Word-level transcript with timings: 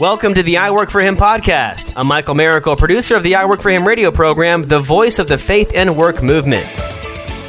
Welcome 0.00 0.34
to 0.34 0.42
the 0.42 0.56
I 0.56 0.72
Work 0.72 0.90
for 0.90 1.00
Him 1.00 1.16
podcast. 1.16 1.92
I'm 1.94 2.08
Michael 2.08 2.34
Miracle, 2.34 2.74
producer 2.74 3.14
of 3.14 3.22
the 3.22 3.36
I 3.36 3.44
Work 3.44 3.60
for 3.60 3.70
Him 3.70 3.86
radio 3.86 4.10
program, 4.10 4.64
the 4.64 4.80
voice 4.80 5.20
of 5.20 5.28
the 5.28 5.38
faith 5.38 5.70
and 5.72 5.96
work 5.96 6.20
movement. 6.20 6.68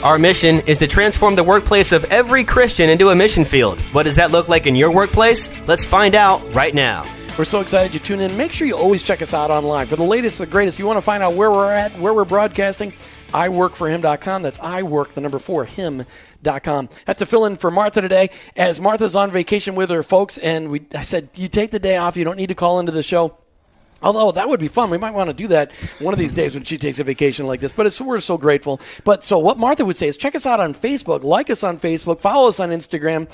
Our 0.04 0.20
mission 0.20 0.60
is 0.68 0.78
to 0.78 0.86
transform 0.86 1.36
the 1.36 1.44
workplace 1.44 1.92
of 1.92 2.04
every 2.06 2.44
Christian 2.44 2.88
into 2.92 3.10
a 3.10 3.16
mission 3.16 3.46
field. 3.46 3.82
What 3.94 4.04
does 4.04 4.16
that 4.18 4.30
look 4.30 4.48
like 4.48 4.68
in 4.68 4.76
your 4.76 4.92
workplace? 4.92 5.52
Let's 5.68 5.86
find 5.86 6.14
out 6.14 6.40
right 6.54 6.76
now. 6.76 7.10
We're 7.36 7.46
so 7.46 7.62
excited 7.62 7.96
you 7.96 8.00
tune 8.00 8.20
in. 8.20 8.38
Make 8.38 8.54
sure 8.54 8.68
you 8.68 8.78
always 8.78 9.02
check 9.02 9.24
us 9.24 9.34
out 9.34 9.50
online 9.50 9.88
for 9.88 9.96
the 9.96 10.04
latest, 10.04 10.38
the 10.38 10.46
greatest. 10.46 10.78
You 10.78 10.86
want 10.86 10.98
to 10.98 11.02
find 11.02 11.24
out 11.24 11.34
where 11.34 11.52
we're 11.52 11.74
at, 11.74 11.98
where 11.98 12.14
we're 12.14 12.26
broadcasting? 12.26 12.94
iworkforhim.com. 13.36 14.42
That's 14.42 14.60
iwork, 14.60 15.10
the 15.14 15.22
number 15.22 15.40
four, 15.40 15.66
him.com. 15.66 16.90
Have 17.06 17.18
to 17.18 17.26
fill 17.26 17.46
in 17.46 17.58
for 17.58 17.70
Martha 17.70 18.02
today 18.02 18.30
as 18.56 18.80
Martha's 18.80 19.16
on 19.16 19.32
vacation 19.32 19.76
with 19.76 19.90
her 19.90 20.04
folks. 20.04 20.38
And 20.38 20.70
we, 20.72 20.86
I 20.96 21.02
said, 21.02 21.30
you 21.36 21.48
take 21.48 21.72
the 21.72 21.80
day 21.80 21.98
off. 21.98 22.16
You 22.18 22.24
don't 22.24 22.38
need 22.38 22.48
to 22.50 22.56
call 22.56 22.80
into 22.80 22.92
the 22.92 23.04
show. 23.04 23.38
Although 24.02 24.34
that 24.34 24.48
would 24.48 24.60
be 24.60 24.68
fun. 24.68 24.90
We 24.90 24.98
might 24.98 25.14
want 25.14 25.30
to 25.30 25.34
do 25.34 25.48
that 25.48 25.72
one 26.00 26.14
of 26.14 26.20
these 26.20 26.34
days 26.34 26.54
when 26.54 26.64
she 26.64 26.78
takes 26.78 27.00
a 27.00 27.04
vacation 27.04 27.48
like 27.48 27.60
this. 27.60 27.72
But 27.72 27.88
it's, 27.88 28.00
we're 28.00 28.20
so 28.20 28.38
grateful. 28.38 28.80
But 29.04 29.24
so 29.24 29.40
what 29.40 29.58
Martha 29.58 29.84
would 29.84 29.96
say 29.96 30.08
is 30.08 30.16
check 30.18 30.36
us 30.36 30.46
out 30.46 30.60
on 30.60 30.74
Facebook, 30.74 31.24
like 31.24 31.50
us 31.50 31.64
on 31.64 31.78
Facebook, 31.78 32.20
follow 32.20 32.48
us 32.48 32.60
on 32.60 32.70
Instagram, 32.70 33.28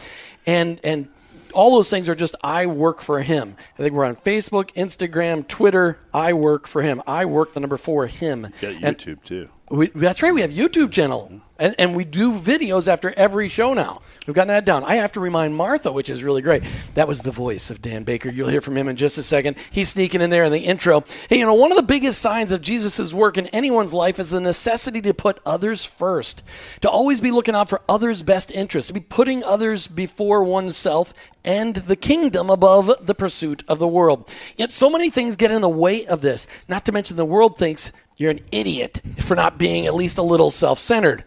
and 0.45 0.79
and 0.83 1.09
all 1.53 1.75
those 1.75 1.89
things 1.89 2.07
are 2.07 2.15
just 2.15 2.35
I 2.43 2.67
work 2.67 3.01
for 3.01 3.21
him. 3.21 3.57
I 3.77 3.81
think 3.81 3.93
we're 3.93 4.05
on 4.05 4.15
Facebook, 4.15 4.71
Instagram, 4.75 5.45
Twitter. 5.45 5.99
I 6.13 6.31
work 6.31 6.67
for 6.67 6.81
him. 6.81 7.01
I 7.05 7.25
work 7.25 7.51
the 7.53 7.59
number 7.59 7.75
four 7.77 8.07
him. 8.07 8.47
Got 8.61 8.75
And- 8.81 8.97
YouTube 8.97 9.23
too. 9.23 9.49
We, 9.71 9.87
that's 9.87 10.21
right. 10.21 10.33
We 10.33 10.41
have 10.41 10.51
YouTube 10.51 10.91
channel, 10.91 11.41
and, 11.57 11.73
and 11.79 11.95
we 11.95 12.03
do 12.03 12.33
videos 12.33 12.87
after 12.87 13.13
every 13.15 13.47
show 13.47 13.73
now. 13.73 14.01
We've 14.27 14.35
gotten 14.35 14.49
that 14.49 14.65
down. 14.65 14.83
I 14.83 14.95
have 14.95 15.13
to 15.13 15.19
remind 15.19 15.55
Martha, 15.55 15.91
which 15.91 16.09
is 16.09 16.23
really 16.23 16.41
great. 16.41 16.61
That 16.93 17.07
was 17.07 17.21
the 17.21 17.31
voice 17.31 17.71
of 17.71 17.81
Dan 17.81 18.03
Baker. 18.03 18.29
You'll 18.29 18.49
hear 18.49 18.61
from 18.61 18.77
him 18.77 18.87
in 18.87 18.97
just 18.97 19.17
a 19.17 19.23
second. 19.23 19.55
He's 19.71 19.89
sneaking 19.89 20.21
in 20.21 20.29
there 20.29 20.43
in 20.43 20.51
the 20.51 20.59
intro. 20.59 21.03
Hey, 21.29 21.39
you 21.39 21.45
know, 21.45 21.53
one 21.53 21.71
of 21.71 21.77
the 21.77 21.83
biggest 21.83 22.21
signs 22.21 22.51
of 22.51 22.61
Jesus' 22.61 23.13
work 23.13 23.37
in 23.37 23.47
anyone's 23.47 23.93
life 23.93 24.19
is 24.19 24.29
the 24.29 24.41
necessity 24.41 25.01
to 25.03 25.13
put 25.13 25.39
others 25.45 25.85
first, 25.85 26.43
to 26.81 26.89
always 26.89 27.21
be 27.21 27.31
looking 27.31 27.55
out 27.55 27.69
for 27.69 27.81
others' 27.87 28.23
best 28.23 28.51
interests, 28.51 28.89
to 28.89 28.93
be 28.93 28.99
putting 28.99 29.43
others 29.43 29.87
before 29.87 30.43
oneself 30.43 31.13
and 31.43 31.75
the 31.75 31.95
kingdom 31.95 32.49
above 32.49 32.93
the 33.01 33.15
pursuit 33.15 33.63
of 33.67 33.79
the 33.79 33.87
world. 33.87 34.31
Yet 34.57 34.71
so 34.71 34.89
many 34.89 35.09
things 35.09 35.37
get 35.37 35.51
in 35.51 35.61
the 35.61 35.69
way 35.69 36.05
of 36.05 36.21
this. 36.21 36.45
Not 36.67 36.85
to 36.85 36.91
mention 36.91 37.17
the 37.17 37.25
world 37.25 37.57
thinks 37.57 37.91
you're 38.17 38.31
an 38.31 38.41
idiot 38.51 39.01
for 39.19 39.35
not 39.35 39.57
being 39.57 39.87
at 39.87 39.95
least 39.95 40.17
a 40.17 40.23
little 40.23 40.51
self 40.51 40.79
centered. 40.79 41.23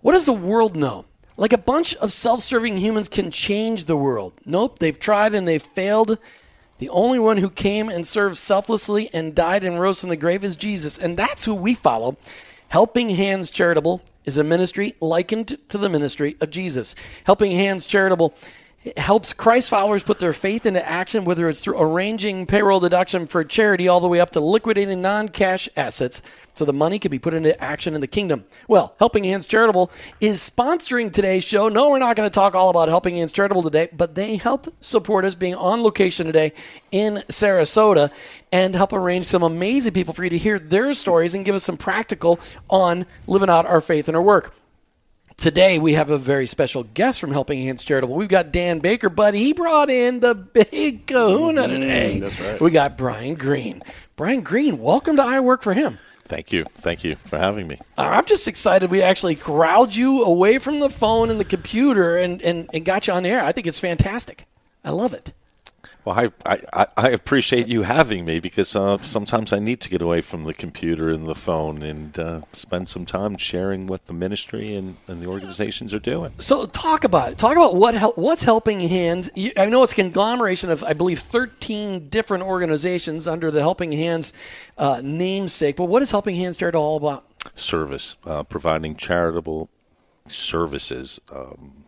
What 0.00 0.12
does 0.12 0.26
the 0.26 0.32
world 0.32 0.76
know? 0.76 1.04
Like 1.36 1.52
a 1.52 1.58
bunch 1.58 1.94
of 1.96 2.12
self 2.12 2.40
serving 2.40 2.76
humans 2.76 3.08
can 3.08 3.30
change 3.30 3.84
the 3.84 3.96
world. 3.96 4.34
Nope, 4.44 4.78
they've 4.78 4.98
tried 4.98 5.34
and 5.34 5.46
they've 5.46 5.62
failed. 5.62 6.18
The 6.78 6.88
only 6.88 7.18
one 7.18 7.38
who 7.38 7.48
came 7.48 7.88
and 7.88 8.06
served 8.06 8.36
selflessly 8.36 9.08
and 9.14 9.34
died 9.34 9.62
and 9.64 9.80
rose 9.80 10.00
from 10.00 10.08
the 10.08 10.16
grave 10.16 10.42
is 10.42 10.56
Jesus. 10.56 10.98
And 10.98 11.16
that's 11.16 11.44
who 11.44 11.54
we 11.54 11.74
follow. 11.74 12.16
Helping 12.68 13.10
Hands 13.10 13.48
Charitable 13.50 14.02
is 14.24 14.36
a 14.36 14.44
ministry 14.44 14.94
likened 15.00 15.58
to 15.68 15.78
the 15.78 15.88
ministry 15.88 16.36
of 16.40 16.50
Jesus. 16.50 16.94
Helping 17.24 17.52
Hands 17.52 17.84
Charitable 17.84 18.34
helps 18.96 19.32
Christ 19.32 19.68
followers 19.68 20.02
put 20.02 20.18
their 20.18 20.32
faith 20.32 20.66
into 20.66 20.86
action, 20.86 21.24
whether 21.24 21.48
it's 21.48 21.62
through 21.62 21.80
arranging 21.80 22.46
payroll 22.46 22.80
deduction 22.80 23.26
for 23.26 23.44
charity 23.44 23.88
all 23.88 24.00
the 24.00 24.08
way 24.08 24.20
up 24.20 24.30
to 24.30 24.40
liquidating 24.40 25.00
non 25.00 25.28
cash 25.28 25.68
assets 25.76 26.20
so 26.54 26.64
the 26.64 26.72
money 26.72 26.98
can 26.98 27.10
be 27.10 27.18
put 27.18 27.32
into 27.32 27.58
action 27.62 27.94
in 27.94 28.00
the 28.00 28.06
kingdom. 28.06 28.44
Well, 28.68 28.94
Helping 28.98 29.24
Hands 29.24 29.46
Charitable 29.46 29.90
is 30.20 30.38
sponsoring 30.38 31.12
today's 31.12 31.44
show. 31.44 31.68
No, 31.68 31.90
we're 31.90 31.98
not 31.98 32.16
going 32.16 32.28
to 32.28 32.34
talk 32.34 32.54
all 32.54 32.70
about 32.70 32.88
Helping 32.88 33.16
Hands 33.16 33.32
Charitable 33.32 33.62
today, 33.62 33.88
but 33.92 34.14
they 34.14 34.36
helped 34.36 34.68
support 34.80 35.24
us 35.24 35.34
being 35.34 35.54
on 35.54 35.82
location 35.82 36.26
today 36.26 36.52
in 36.90 37.22
Sarasota 37.28 38.10
and 38.50 38.74
help 38.74 38.92
arrange 38.92 39.26
some 39.26 39.42
amazing 39.42 39.92
people 39.92 40.12
for 40.12 40.24
you 40.24 40.30
to 40.30 40.38
hear 40.38 40.58
their 40.58 40.92
stories 40.92 41.34
and 41.34 41.44
give 41.44 41.54
us 41.54 41.64
some 41.64 41.76
practical 41.76 42.38
on 42.68 43.06
living 43.26 43.48
out 43.48 43.64
our 43.64 43.80
faith 43.80 44.08
and 44.08 44.16
our 44.16 44.22
work. 44.22 44.54
Today 45.42 45.80
we 45.80 45.94
have 45.94 46.08
a 46.08 46.18
very 46.18 46.46
special 46.46 46.84
guest 46.84 47.18
from 47.18 47.32
Helping 47.32 47.64
Hands 47.64 47.82
Charitable. 47.82 48.14
We've 48.14 48.28
got 48.28 48.52
Dan 48.52 48.78
Baker, 48.78 49.08
but 49.08 49.34
he 49.34 49.52
brought 49.52 49.90
in 49.90 50.20
the 50.20 50.36
big 50.36 51.04
kahuna 51.08 51.66
today. 51.66 52.20
that's 52.20 52.40
right. 52.40 52.60
We 52.60 52.70
got 52.70 52.96
Brian 52.96 53.34
Green. 53.34 53.82
Brian 54.14 54.42
Green, 54.42 54.78
welcome 54.78 55.16
to 55.16 55.22
I 55.24 55.40
Work 55.40 55.62
for 55.62 55.74
Him. 55.74 55.98
Thank 56.26 56.52
you. 56.52 56.62
Thank 56.62 57.02
you 57.02 57.16
for 57.16 57.40
having 57.40 57.66
me. 57.66 57.78
Uh, 57.98 58.02
I'm 58.02 58.24
just 58.24 58.46
excited 58.46 58.88
we 58.92 59.02
actually 59.02 59.34
corralled 59.34 59.96
you 59.96 60.22
away 60.22 60.58
from 60.58 60.78
the 60.78 60.88
phone 60.88 61.28
and 61.28 61.40
the 61.40 61.44
computer 61.44 62.16
and, 62.18 62.40
and, 62.40 62.70
and 62.72 62.84
got 62.84 63.08
you 63.08 63.12
on 63.12 63.26
air. 63.26 63.44
I 63.44 63.50
think 63.50 63.66
it's 63.66 63.80
fantastic. 63.80 64.44
I 64.84 64.90
love 64.90 65.12
it. 65.12 65.32
Well, 66.04 66.18
I, 66.44 66.56
I, 66.72 66.86
I- 66.96 67.08
appreciate 67.10 67.68
you 67.68 67.82
having 67.82 68.24
me 68.24 68.40
because 68.40 68.74
uh, 68.74 68.98
sometimes 69.02 69.52
I 69.52 69.60
need 69.60 69.80
to 69.82 69.88
get 69.88 70.02
away 70.02 70.20
from 70.20 70.42
the 70.44 70.52
computer 70.54 71.10
and 71.10 71.28
the 71.28 71.34
phone 71.36 71.82
and 71.82 72.18
uh, 72.18 72.40
spend 72.52 72.88
some 72.88 73.06
time 73.06 73.36
sharing 73.36 73.86
what 73.86 74.06
the 74.06 74.12
ministry 74.12 74.74
and, 74.74 74.96
and 75.06 75.22
the 75.22 75.26
organizations 75.28 75.94
are 75.94 76.00
doing. 76.00 76.32
So 76.38 76.66
talk 76.66 77.04
about 77.04 77.30
it. 77.32 77.38
Talk 77.38 77.52
about 77.56 77.76
what 77.76 77.94
hel- 77.94 78.14
what's 78.16 78.42
Helping 78.42 78.80
Hands. 78.80 79.30
You- 79.36 79.52
I 79.56 79.66
know 79.66 79.84
it's 79.84 79.92
a 79.92 79.96
conglomeration 79.96 80.70
of, 80.70 80.82
I 80.82 80.92
believe, 80.92 81.20
13 81.20 82.08
different 82.08 82.42
organizations 82.42 83.28
under 83.28 83.52
the 83.52 83.60
Helping 83.60 83.92
Hands 83.92 84.32
uh, 84.78 85.00
namesake. 85.04 85.76
But 85.76 85.84
what 85.84 86.02
is 86.02 86.10
Helping 86.10 86.34
Hands 86.34 86.56
Charitable 86.56 86.82
all 86.82 86.96
about? 86.96 87.24
Service, 87.54 88.16
uh, 88.26 88.42
providing 88.42 88.96
charitable 88.96 89.68
services. 90.28 91.20
Um, 91.30 91.84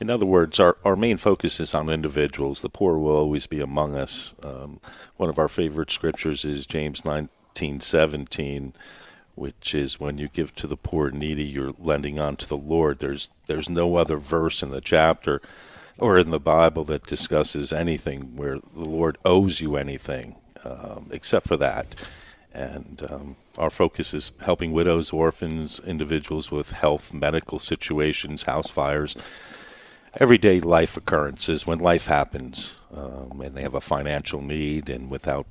in 0.00 0.10
other 0.10 0.26
words, 0.26 0.60
our, 0.60 0.76
our 0.84 0.96
main 0.96 1.16
focus 1.16 1.60
is 1.60 1.74
on 1.74 1.88
individuals. 1.88 2.62
The 2.62 2.68
poor 2.68 2.98
will 2.98 3.16
always 3.16 3.46
be 3.46 3.60
among 3.60 3.96
us. 3.96 4.34
Um, 4.42 4.80
one 5.16 5.28
of 5.28 5.38
our 5.38 5.48
favorite 5.48 5.90
scriptures 5.90 6.44
is 6.44 6.66
James 6.66 7.04
nineteen 7.04 7.80
seventeen, 7.80 8.72
which 9.34 9.74
is 9.74 10.00
when 10.00 10.18
you 10.18 10.28
give 10.28 10.54
to 10.56 10.66
the 10.66 10.76
poor 10.76 11.08
and 11.08 11.18
needy, 11.18 11.44
you're 11.44 11.74
lending 11.78 12.18
on 12.18 12.36
to 12.36 12.48
the 12.48 12.56
Lord. 12.56 12.98
There's 12.98 13.30
there's 13.46 13.68
no 13.70 13.96
other 13.96 14.16
verse 14.16 14.62
in 14.62 14.70
the 14.70 14.80
chapter 14.80 15.40
or 15.98 16.18
in 16.18 16.30
the 16.30 16.40
Bible 16.40 16.84
that 16.84 17.06
discusses 17.06 17.72
anything 17.72 18.36
where 18.36 18.58
the 18.58 18.88
Lord 18.88 19.16
owes 19.24 19.60
you 19.60 19.76
anything 19.76 20.36
um, 20.64 21.08
except 21.10 21.48
for 21.48 21.56
that. 21.56 21.86
And 22.52 23.06
um, 23.10 23.36
our 23.58 23.70
focus 23.70 24.14
is 24.14 24.32
helping 24.40 24.72
widows, 24.72 25.12
orphans, 25.12 25.80
individuals 25.80 26.50
with 26.50 26.72
health, 26.72 27.12
medical 27.12 27.58
situations, 27.58 28.44
house 28.44 28.70
fires, 28.70 29.16
everyday 30.18 30.60
life 30.60 30.96
occurrences 30.96 31.66
when 31.66 31.78
life 31.78 32.06
happens 32.06 32.78
um, 32.94 33.40
and 33.40 33.54
they 33.54 33.62
have 33.62 33.74
a 33.74 33.80
financial 33.80 34.40
need, 34.40 34.88
and 34.88 35.10
without 35.10 35.46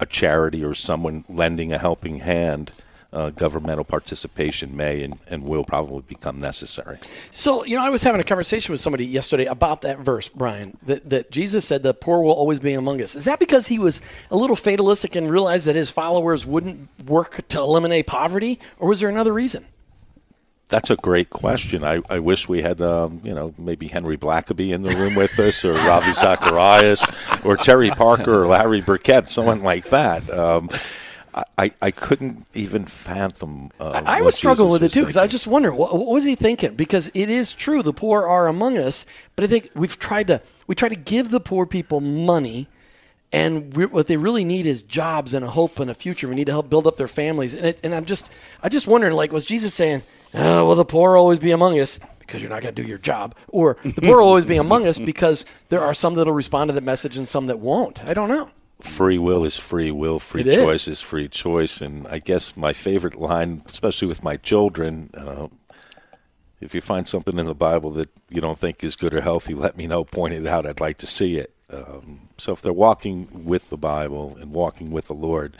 a 0.00 0.06
charity 0.06 0.64
or 0.64 0.74
someone 0.74 1.24
lending 1.28 1.72
a 1.72 1.78
helping 1.78 2.18
hand, 2.18 2.72
uh, 3.12 3.30
governmental 3.30 3.84
participation 3.84 4.76
may 4.76 5.02
and, 5.02 5.18
and 5.28 5.44
will 5.44 5.64
probably 5.64 6.02
become 6.02 6.40
necessary. 6.40 6.98
So, 7.30 7.64
you 7.64 7.76
know, 7.76 7.84
I 7.84 7.90
was 7.90 8.02
having 8.02 8.20
a 8.20 8.24
conversation 8.24 8.72
with 8.72 8.80
somebody 8.80 9.06
yesterday 9.06 9.44
about 9.44 9.82
that 9.82 10.00
verse, 10.00 10.28
Brian, 10.28 10.76
that, 10.86 11.08
that 11.10 11.30
Jesus 11.30 11.64
said 11.64 11.84
the 11.84 11.94
poor 11.94 12.22
will 12.22 12.32
always 12.32 12.58
be 12.58 12.74
among 12.74 13.00
us. 13.00 13.14
Is 13.14 13.24
that 13.26 13.38
because 13.38 13.68
he 13.68 13.78
was 13.78 14.00
a 14.30 14.36
little 14.36 14.56
fatalistic 14.56 15.14
and 15.14 15.30
realized 15.30 15.66
that 15.68 15.76
his 15.76 15.92
followers 15.92 16.44
wouldn't 16.44 16.88
work 17.06 17.46
to 17.48 17.58
eliminate 17.58 18.08
poverty? 18.08 18.58
Or 18.78 18.88
was 18.88 18.98
there 18.98 19.08
another 19.08 19.32
reason? 19.32 19.64
That's 20.68 20.90
a 20.90 20.96
great 20.96 21.30
question. 21.30 21.84
I, 21.84 22.00
I 22.08 22.18
wish 22.18 22.48
we 22.48 22.62
had, 22.62 22.80
um, 22.80 23.20
you 23.22 23.34
know, 23.34 23.54
maybe 23.58 23.86
Henry 23.86 24.16
Blackaby 24.16 24.70
in 24.70 24.82
the 24.82 24.90
room 24.96 25.14
with 25.14 25.38
us, 25.38 25.64
or 25.64 25.74
Ravi 25.74 26.12
Zacharias, 26.14 27.04
or 27.44 27.56
Terry 27.56 27.90
Parker, 27.90 28.42
or 28.42 28.46
Larry 28.46 28.80
Burkett, 28.80 29.28
someone 29.28 29.62
like 29.62 29.90
that. 29.90 30.28
Um, 30.30 30.70
I- 31.58 31.72
I, 31.82 31.90
couldn't 31.90 32.46
even 32.54 32.84
fathom. 32.86 33.70
Uh, 33.80 34.02
I 34.06 34.20
was 34.22 34.36
struggling 34.36 34.70
with 34.70 34.84
it 34.84 34.92
too 34.92 35.00
because 35.00 35.16
I 35.16 35.26
just 35.26 35.46
wonder 35.48 35.72
what, 35.74 35.92
what 35.92 36.06
was 36.06 36.22
he 36.24 36.36
thinking? 36.36 36.74
Because 36.76 37.10
it 37.12 37.28
is 37.28 37.52
true 37.52 37.82
the 37.82 37.92
poor 37.92 38.26
are 38.26 38.46
among 38.46 38.78
us, 38.78 39.04
but 39.34 39.44
I 39.44 39.48
think 39.48 39.70
we've 39.74 39.98
tried 39.98 40.28
to 40.28 40.40
we 40.68 40.74
try 40.76 40.88
to 40.88 40.94
give 40.96 41.30
the 41.30 41.40
poor 41.40 41.66
people 41.66 42.00
money, 42.00 42.68
and 43.34 43.76
what 43.90 44.06
they 44.06 44.16
really 44.16 44.44
need 44.44 44.64
is 44.64 44.80
jobs 44.82 45.34
and 45.34 45.44
a 45.44 45.50
hope 45.50 45.80
and 45.80 45.90
a 45.90 45.94
future. 45.94 46.28
We 46.28 46.36
need 46.36 46.46
to 46.46 46.52
help 46.52 46.70
build 46.70 46.86
up 46.86 46.96
their 46.96 47.08
families, 47.08 47.54
and 47.54 47.66
it, 47.66 47.80
and 47.82 47.94
I'm 47.94 48.04
just 48.04 48.30
I 48.62 48.68
just 48.68 48.86
wondering 48.86 49.14
like 49.14 49.32
was 49.32 49.44
Jesus 49.44 49.74
saying, 49.74 50.02
oh, 50.34 50.66
"Will 50.66 50.76
the 50.76 50.84
poor 50.84 51.12
will 51.12 51.18
always 51.20 51.40
be 51.40 51.50
among 51.50 51.78
us?" 51.80 51.98
Because 52.20 52.40
you're 52.40 52.50
not 52.50 52.62
going 52.62 52.74
to 52.74 52.82
do 52.82 52.88
your 52.88 52.98
job, 52.98 53.34
or 53.48 53.76
the 53.84 54.00
poor 54.00 54.18
will 54.18 54.28
always 54.28 54.46
be 54.46 54.56
among 54.56 54.86
us 54.86 54.98
because 54.98 55.44
there 55.68 55.82
are 55.82 55.92
some 55.92 56.14
that'll 56.14 56.32
respond 56.32 56.68
to 56.68 56.74
the 56.74 56.80
message 56.80 57.18
and 57.18 57.28
some 57.28 57.48
that 57.48 57.58
won't. 57.58 58.02
I 58.04 58.14
don't 58.14 58.28
know. 58.30 58.48
free 58.80 59.18
will 59.18 59.44
is 59.44 59.58
free 59.58 59.90
will, 59.90 60.18
free 60.18 60.40
It 60.40 60.46
is. 60.46 60.56
choice 60.56 60.88
is. 60.88 61.00
free 61.02 61.28
choice. 61.28 61.80
And 61.82 62.08
I 62.08 62.20
guess 62.20 62.56
my 62.56 62.72
favorite 62.72 63.20
line, 63.20 63.62
especially 63.66 64.08
with 64.08 64.22
my 64.22 64.36
children, 64.38 65.10
uh, 65.12 65.48
if 66.60 66.74
you 66.74 66.80
find 66.80 67.06
something 67.06 67.38
in 67.38 67.46
the 67.46 67.54
Bible 67.54 67.90
that 67.90 68.08
you 68.30 68.40
don't 68.40 68.58
think 68.58 68.82
is 68.82 68.96
good 68.96 69.12
or 69.12 69.20
healthy, 69.20 69.52
let 69.54 69.76
me 69.76 69.86
know, 69.86 70.04
point 70.04 70.32
it 70.32 70.46
out. 70.46 70.66
I'd 70.66 70.80
like 70.80 70.96
to 70.98 71.06
see 71.06 71.36
it. 71.36 71.53
Um, 71.70 72.28
so 72.38 72.52
if 72.52 72.62
they're 72.62 72.72
walking 72.72 73.44
with 73.44 73.70
the 73.70 73.76
Bible 73.76 74.36
and 74.40 74.52
walking 74.52 74.90
with 74.90 75.06
the 75.06 75.14
Lord, 75.14 75.56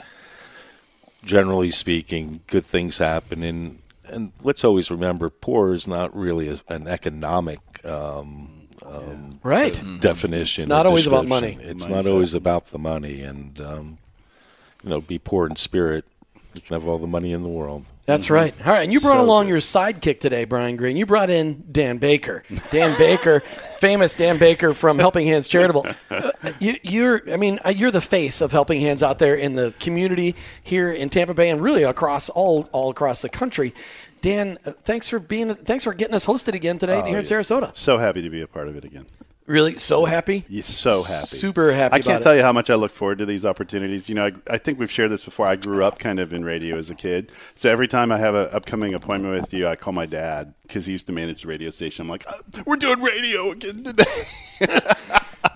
generally 1.23 1.71
speaking, 1.71 2.41
good 2.47 2.65
things 2.65 2.97
happen. 2.99 3.43
And, 3.43 3.79
and 4.05 4.31
let's 4.43 4.63
always 4.63 4.91
remember 4.91 5.29
poor 5.29 5.73
is 5.73 5.87
not 5.87 6.15
really 6.15 6.47
a, 6.49 6.57
an 6.69 6.87
economic 6.87 7.59
um, 7.83 8.67
um, 8.85 9.39
Right. 9.43 9.73
de- 9.73 9.97
definition. 9.99 10.63
It's 10.63 10.69
not 10.69 10.85
always 10.85 11.07
about 11.07 11.27
money. 11.27 11.57
It's 11.59 11.87
not 11.87 12.07
always 12.07 12.33
about 12.33 12.65
the 12.67 12.79
money, 12.79 13.21
and 13.21 13.59
um, 13.61 13.97
you 14.83 14.89
know, 14.89 15.01
be 15.01 15.17
poor 15.17 15.47
in 15.47 15.55
spirit. 15.55 16.05
You 16.55 16.61
can 16.61 16.73
have 16.73 16.87
all 16.87 16.97
the 16.97 17.07
money 17.07 17.33
in 17.33 17.43
the 17.43 17.49
world. 17.49 17.85
That's 18.05 18.29
right. 18.29 18.53
All 18.65 18.71
right, 18.71 18.83
and 18.83 18.93
you 18.93 18.99
brought 19.01 19.17
So 19.17 19.21
along 19.25 19.45
good. 19.45 19.49
your 19.49 19.59
sidekick 19.59 20.19
today, 20.19 20.45
Brian 20.45 20.75
Green. 20.75 20.95
You 20.95 21.05
brought 21.05 21.29
in 21.29 21.65
Dan 21.71 21.97
Baker. 21.97 22.43
Dan 22.71 22.97
Baker, 22.97 23.39
famous 23.79 24.13
Dan 24.15 24.37
Baker 24.37 24.73
from 24.73 24.99
Helping 24.99 25.25
Hands 25.27 25.47
Charitable. 25.47 25.87
Uh, 26.09 26.31
you, 26.59 26.75
you're, 26.83 27.33
I 27.33 27.37
mean, 27.37 27.59
uh, 27.65 27.69
you're 27.69 27.91
the 27.91 28.01
face 28.01 28.41
of 28.41 28.51
Helping 28.51 28.79
Hands 28.81 29.01
out 29.03 29.19
there 29.19 29.35
in 29.35 29.55
the 29.55 29.73
community 29.79 30.35
here 30.63 30.91
in 30.91 31.09
Tampa 31.09 31.33
Bay 31.33 31.49
and 31.49 31.61
really 31.61 31.83
across 31.83 32.29
all 32.29 32.69
all 32.71 32.89
across 32.91 33.21
the 33.21 33.29
country. 33.29 33.73
Dan, 34.21 34.57
uh, 34.65 34.71
thanks 34.83 35.09
for 35.09 35.19
being, 35.19 35.53
thanks 35.53 35.83
for 35.83 35.93
getting 35.93 36.15
us 36.15 36.25
hosted 36.25 36.53
again 36.53 36.77
today 36.77 37.01
here 37.07 37.17
in 37.17 37.23
Sarasota. 37.23 37.75
So 37.75 37.97
happy 37.97 38.21
to 38.21 38.29
be 38.29 38.41
a 38.41 38.47
part 38.47 38.67
of 38.67 38.75
it 38.75 38.83
again. 38.85 39.05
Really, 39.47 39.77
so 39.77 40.05
happy. 40.05 40.43
So 40.63 41.03
happy. 41.03 41.27
Super 41.27 41.71
happy 41.71 41.93
I 41.93 41.99
can't 41.99 42.21
it. 42.21 42.23
tell 42.23 42.35
you 42.35 42.41
how 42.41 42.51
much 42.51 42.71
I 42.71 42.75
look 42.75 42.91
forward 42.91 43.19
to 43.19 43.27
these 43.27 43.45
opportunities. 43.45 44.09
You 44.09 44.15
know, 44.15 44.25
I, 44.25 44.31
I 44.49 44.57
think 44.57 44.79
we've 44.79 44.89
shared 44.91 45.11
this 45.11 45.23
before. 45.23 45.45
I 45.45 45.55
grew 45.55 45.83
up 45.83 45.99
kind 45.99 46.19
of 46.19 46.33
in 46.33 46.43
radio 46.43 46.77
as 46.77 46.89
a 46.89 46.95
kid. 46.95 47.31
So 47.53 47.69
every 47.69 47.87
time 47.87 48.11
I 48.11 48.17
have 48.17 48.33
an 48.33 48.49
upcoming 48.51 48.95
appointment 48.95 49.39
with 49.39 49.53
you, 49.53 49.67
I 49.67 49.75
call 49.75 49.93
my 49.93 50.07
dad 50.07 50.55
because 50.63 50.87
he 50.87 50.93
used 50.93 51.05
to 51.07 51.13
manage 51.13 51.43
the 51.43 51.47
radio 51.47 51.69
station. 51.69 52.03
I'm 52.03 52.09
like, 52.09 52.25
"Uh, 52.27 52.63
we're 52.65 52.75
doing 52.77 52.99
radio 53.01 53.51
again 53.51 53.83
today. 53.83 54.03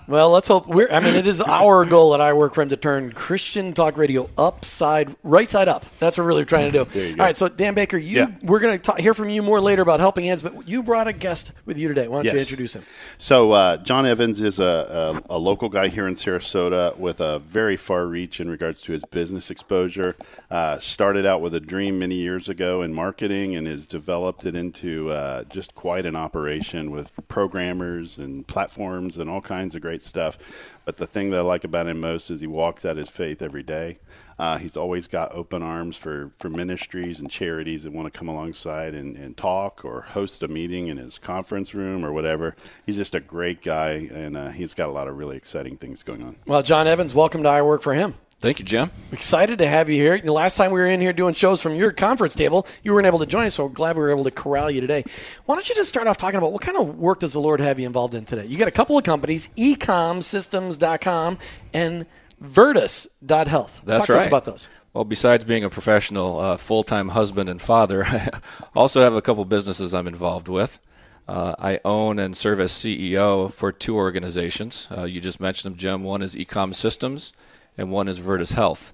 Well, 0.09 0.31
let's 0.31 0.47
hope 0.47 0.65
we're. 0.65 0.89
I 0.91 1.01
mean, 1.01 1.13
it 1.13 1.27
is 1.27 1.39
our 1.39 1.85
goal 1.85 2.15
at 2.15 2.19
I 2.19 2.33
Work 2.33 2.55
for 2.55 2.63
Him 2.63 2.69
to 2.69 2.77
turn 2.77 3.11
Christian 3.11 3.73
talk 3.73 3.95
radio 3.95 4.27
upside, 4.39 5.15
right 5.21 5.47
side 5.47 5.67
up. 5.67 5.85
That's 5.99 6.17
what 6.17 6.23
we're 6.23 6.29
really 6.29 6.45
trying 6.45 6.71
to 6.71 6.83
do. 6.83 6.89
There 6.89 7.09
you 7.09 7.15
go. 7.15 7.21
All 7.21 7.27
right, 7.27 7.37
so 7.37 7.47
Dan 7.47 7.75
Baker, 7.75 7.95
you 7.95 8.17
Yeah. 8.17 8.27
we're 8.41 8.59
going 8.59 8.79
to 8.79 8.95
hear 8.95 9.13
from 9.13 9.29
you 9.29 9.43
more 9.43 9.61
later 9.61 9.83
about 9.83 9.99
helping 9.99 10.25
hands, 10.25 10.41
but 10.41 10.67
you 10.67 10.81
brought 10.81 11.07
a 11.07 11.13
guest 11.13 11.51
with 11.67 11.77
you 11.77 11.87
today. 11.89 12.07
Why 12.07 12.23
don't 12.23 12.33
you 12.33 12.39
introduce 12.39 12.75
him? 12.75 12.85
So 13.19 13.51
uh, 13.51 13.77
John 13.77 14.07
Evans 14.07 14.41
is 14.41 14.57
a, 14.57 15.21
a, 15.29 15.35
a 15.35 15.37
local 15.37 15.69
guy 15.69 15.89
here 15.89 16.07
in 16.07 16.15
Sarasota 16.15 16.97
with 16.97 17.21
a 17.21 17.37
very 17.37 17.77
far 17.77 18.07
reach 18.07 18.39
in 18.39 18.49
regards 18.49 18.81
to 18.81 18.93
his 18.93 19.05
business 19.11 19.51
exposure. 19.51 20.15
Uh, 20.49 20.79
started 20.79 21.27
out 21.27 21.39
with 21.41 21.53
a 21.53 21.59
dream 21.59 21.99
many 21.99 22.15
years 22.15 22.49
ago 22.49 22.81
in 22.81 22.95
marketing 22.95 23.55
and 23.55 23.67
has 23.67 23.85
developed 23.85 24.43
it 24.43 24.55
into 24.55 25.11
uh, 25.11 25.43
just 25.43 25.75
quite 25.75 26.07
an 26.07 26.15
operation 26.15 26.89
with 26.89 27.11
programmers 27.27 28.17
and 28.17 28.47
platforms 28.47 29.15
and 29.15 29.29
all 29.29 29.41
kinds 29.41 29.75
of 29.75 29.81
great 29.83 29.98
stuff. 30.01 30.37
But 30.85 30.97
the 30.97 31.05
thing 31.05 31.29
that 31.31 31.37
I 31.37 31.41
like 31.41 31.63
about 31.63 31.87
him 31.87 31.99
most 31.99 32.31
is 32.31 32.39
he 32.39 32.47
walks 32.47 32.85
out 32.85 32.97
his 32.97 33.09
faith 33.09 33.41
every 33.41 33.63
day. 33.63 33.99
Uh, 34.39 34.57
he's 34.57 34.77
always 34.77 35.05
got 35.05 35.35
open 35.35 35.61
arms 35.61 35.97
for, 35.97 36.31
for 36.39 36.49
ministries 36.49 37.19
and 37.19 37.29
charities 37.29 37.83
that 37.83 37.91
want 37.91 38.11
to 38.11 38.17
come 38.17 38.29
alongside 38.29 38.93
and, 38.93 39.17
and 39.17 39.35
talk 39.35 39.83
or 39.83 40.01
host 40.01 40.41
a 40.43 40.47
meeting 40.47 40.87
in 40.87 40.95
his 40.97 41.17
conference 41.17 41.73
room 41.73 42.05
or 42.05 42.13
whatever. 42.13 42.55
He's 42.85 42.95
just 42.95 43.13
a 43.15 43.19
great 43.19 43.61
guy, 43.61 44.09
and 44.11 44.37
uh, 44.37 44.49
he's 44.49 44.73
got 44.73 44.87
a 44.87 44.91
lot 44.93 45.09
of 45.09 45.17
really 45.17 45.35
exciting 45.35 45.75
things 45.75 46.03
going 46.03 46.23
on. 46.23 46.37
Well, 46.47 46.63
John 46.63 46.87
Evans, 46.87 47.13
welcome 47.13 47.43
to 47.43 47.49
I 47.49 47.61
Work 47.61 47.81
for 47.81 47.93
Him. 47.93 48.15
Thank 48.41 48.59
you, 48.59 48.65
Jim. 48.65 48.89
Excited 49.11 49.59
to 49.59 49.67
have 49.67 49.89
you 49.89 49.95
here. 49.95 50.17
The 50.17 50.31
last 50.31 50.55
time 50.55 50.71
we 50.71 50.79
were 50.79 50.87
in 50.87 51.01
here 51.01 51.11
doing 51.11 51.33
shows 51.33 51.61
from 51.61 51.75
your 51.75 51.91
conference 51.91 52.35
table, 52.35 52.65
you 52.83 52.93
weren't 52.93 53.05
able 53.05 53.19
to 53.19 53.25
join 53.25 53.45
us, 53.45 53.55
so 53.55 53.65
we're 53.65 53.73
glad 53.73 53.97
we 53.97 54.01
were 54.01 54.11
able 54.11 54.23
to 54.23 54.31
corral 54.31 54.71
you 54.71 54.79
today. 54.79 55.03
Why 55.45 55.55
don't 55.55 55.67
you 55.67 55.75
just 55.75 55.89
start 55.89 56.07
off 56.07 56.15
talking 56.15 56.37
about 56.37 56.53
what 56.53 56.61
kind 56.61 56.77
of 56.77 56.97
work 56.97 57.19
does 57.19 57.33
the 57.33 57.41
Lord 57.41 57.59
have 57.59 57.79
you 57.79 57.85
involved 57.85 58.15
in 58.15 58.23
today? 58.23 58.45
You 58.45 58.57
got 58.57 58.69
a 58.69 58.71
couple 58.71 58.97
of 58.97 59.03
companies, 59.03 59.49
ecomsystems.com 59.57 61.37
and 61.73 62.05
Virtus.health. 62.39 63.81
That's 63.83 63.99
Talk 63.99 64.07
to 64.07 64.13
right. 64.13 64.19
us 64.21 64.27
about 64.27 64.45
those. 64.45 64.69
Well, 64.93 65.03
besides 65.03 65.43
being 65.43 65.65
a 65.65 65.69
professional, 65.69 66.39
uh, 66.39 66.55
full-time 66.55 67.09
husband 67.09 67.49
and 67.49 67.61
father, 67.61 68.05
I 68.07 68.39
also 68.73 69.01
have 69.01 69.15
a 69.15 69.21
couple 69.21 69.43
businesses 69.43 69.93
I'm 69.93 70.07
involved 70.07 70.47
with. 70.47 70.79
Uh, 71.27 71.53
I 71.59 71.79
own 71.85 72.17
and 72.17 72.35
serve 72.35 72.59
as 72.59 72.71
CEO 72.71 73.51
for 73.53 73.71
two 73.71 73.95
organizations. 73.97 74.87
Uh, 74.95 75.03
you 75.03 75.19
just 75.19 75.39
mentioned 75.39 75.73
them, 75.73 75.77
Jim. 75.77 76.03
One 76.03 76.21
is 76.21 76.33
Ecom 76.33 76.73
Systems, 76.73 77.33
and 77.79 77.89
one 77.89 78.09
is 78.09 78.17
Virtus 78.17 78.51
Health. 78.51 78.93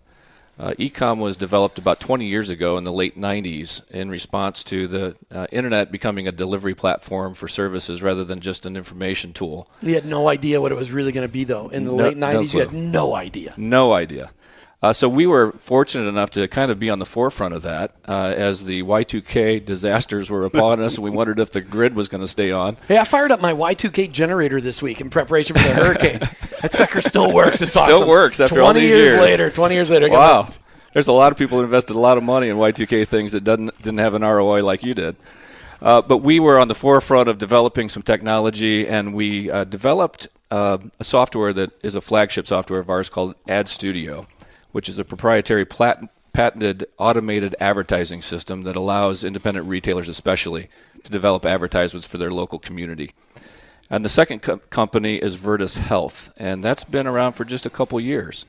Uh, 0.57 0.71
Ecom 0.79 1.17
was 1.17 1.35
developed 1.35 1.77
about 1.77 1.99
20 1.99 2.25
years 2.27 2.49
ago 2.49 2.77
in 2.77 2.85
the 2.85 2.91
late 2.93 3.19
90s 3.19 3.81
in 3.91 4.09
response 4.09 4.63
to 4.65 4.87
the 4.87 5.15
uh, 5.29 5.47
internet 5.51 5.91
becoming 5.91 6.27
a 6.29 6.31
delivery 6.31 6.73
platform 6.73 7.33
for 7.33 7.49
services 7.49 8.01
rather 8.01 8.23
than 8.23 8.39
just 8.39 8.65
an 8.65 8.77
information 8.77 9.33
tool. 9.33 9.67
You 9.81 9.95
had 9.95 10.05
no 10.05 10.29
idea 10.29 10.61
what 10.61 10.71
it 10.71 10.75
was 10.75 10.91
really 10.91 11.11
going 11.11 11.27
to 11.27 11.33
be, 11.33 11.43
though. 11.43 11.67
In 11.67 11.83
the 11.83 11.91
No- 11.91 12.03
late 12.03 12.15
no 12.15 12.27
90s, 12.27 12.53
you 12.53 12.59
had 12.61 12.71
no 12.73 13.15
idea. 13.15 13.53
No 13.57 13.91
idea. 13.91 14.31
Uh, 14.85 14.93
so 14.93 15.09
we 15.09 15.25
were 15.25 15.51
fortunate 15.53 16.07
enough 16.07 16.29
to 16.29 16.47
kind 16.47 16.69
of 16.69 16.77
be 16.77 16.91
on 16.91 16.99
the 16.99 17.07
forefront 17.07 17.55
of 17.55 17.63
that 17.63 17.95
uh, 18.07 18.31
as 18.37 18.65
the 18.65 18.83
Y2K 18.83 19.65
disasters 19.65 20.29
were 20.29 20.45
upon 20.45 20.79
us, 20.79 20.93
and 20.97 21.03
we 21.03 21.09
wondered 21.09 21.39
if 21.39 21.49
the 21.49 21.59
grid 21.59 21.95
was 21.95 22.07
going 22.07 22.21
to 22.21 22.27
stay 22.27 22.51
on. 22.51 22.77
Hey, 22.87 22.99
I 22.99 23.03
fired 23.03 23.31
up 23.31 23.41
my 23.41 23.51
Y2K 23.51 24.11
generator 24.11 24.61
this 24.61 24.83
week 24.83 25.01
in 25.01 25.09
preparation 25.09 25.55
for 25.55 25.67
the 25.67 25.73
hurricane. 25.73 26.19
that 26.61 26.71
sucker 26.71 27.01
still 27.01 27.33
works. 27.33 27.63
It's 27.63 27.75
awesome. 27.75 27.95
Still 27.95 28.07
works 28.07 28.39
after 28.39 28.57
20 28.57 28.67
all 28.67 28.73
these 28.75 28.83
years, 28.83 29.11
years. 29.13 29.21
later. 29.21 29.49
20 29.49 29.73
years 29.73 29.89
later. 29.89 30.07
Wow. 30.07 30.49
There's 30.93 31.07
a 31.07 31.13
lot 31.13 31.31
of 31.31 31.39
people 31.39 31.57
who 31.57 31.63
invested 31.63 31.95
a 31.95 31.99
lot 31.99 32.19
of 32.19 32.23
money 32.23 32.49
in 32.49 32.57
Y2K 32.57 33.07
things 33.07 33.31
that 33.31 33.43
doesn't, 33.43 33.75
didn't 33.81 33.97
have 33.97 34.13
an 34.13 34.21
ROI 34.21 34.63
like 34.63 34.83
you 34.83 34.93
did. 34.93 35.15
Uh, 35.81 36.03
but 36.03 36.17
we 36.17 36.39
were 36.39 36.59
on 36.59 36.67
the 36.67 36.75
forefront 36.75 37.27
of 37.27 37.39
developing 37.39 37.89
some 37.89 38.03
technology, 38.03 38.87
and 38.87 39.15
we 39.15 39.49
uh, 39.49 39.63
developed 39.63 40.27
uh, 40.51 40.77
a 40.99 41.03
software 41.03 41.53
that 41.53 41.71
is 41.83 41.95
a 41.95 42.01
flagship 42.01 42.45
software 42.45 42.79
of 42.79 42.87
ours 42.87 43.09
called 43.09 43.33
Ad 43.47 43.67
Studio, 43.67 44.27
which 44.75 44.89
is 44.89 44.99
a 44.99 45.05
proprietary 45.05 45.63
plat- 45.63 46.03
patented 46.33 46.85
automated 46.97 47.55
advertising 47.61 48.21
system 48.21 48.63
that 48.63 48.75
allows 48.75 49.23
independent 49.23 49.65
retailers, 49.65 50.09
especially, 50.09 50.67
to 51.01 51.09
develop 51.09 51.45
advertisements 51.45 52.05
for 52.05 52.17
their 52.17 52.29
local 52.29 52.59
community. 52.59 53.11
And 53.89 54.03
the 54.03 54.09
second 54.09 54.41
co- 54.41 54.57
company 54.57 55.15
is 55.15 55.35
Virtus 55.35 55.77
Health, 55.77 56.33
and 56.35 56.61
that's 56.61 56.83
been 56.83 57.07
around 57.07 57.37
for 57.37 57.45
just 57.45 57.65
a 57.65 57.69
couple 57.69 58.01
years. 58.01 58.45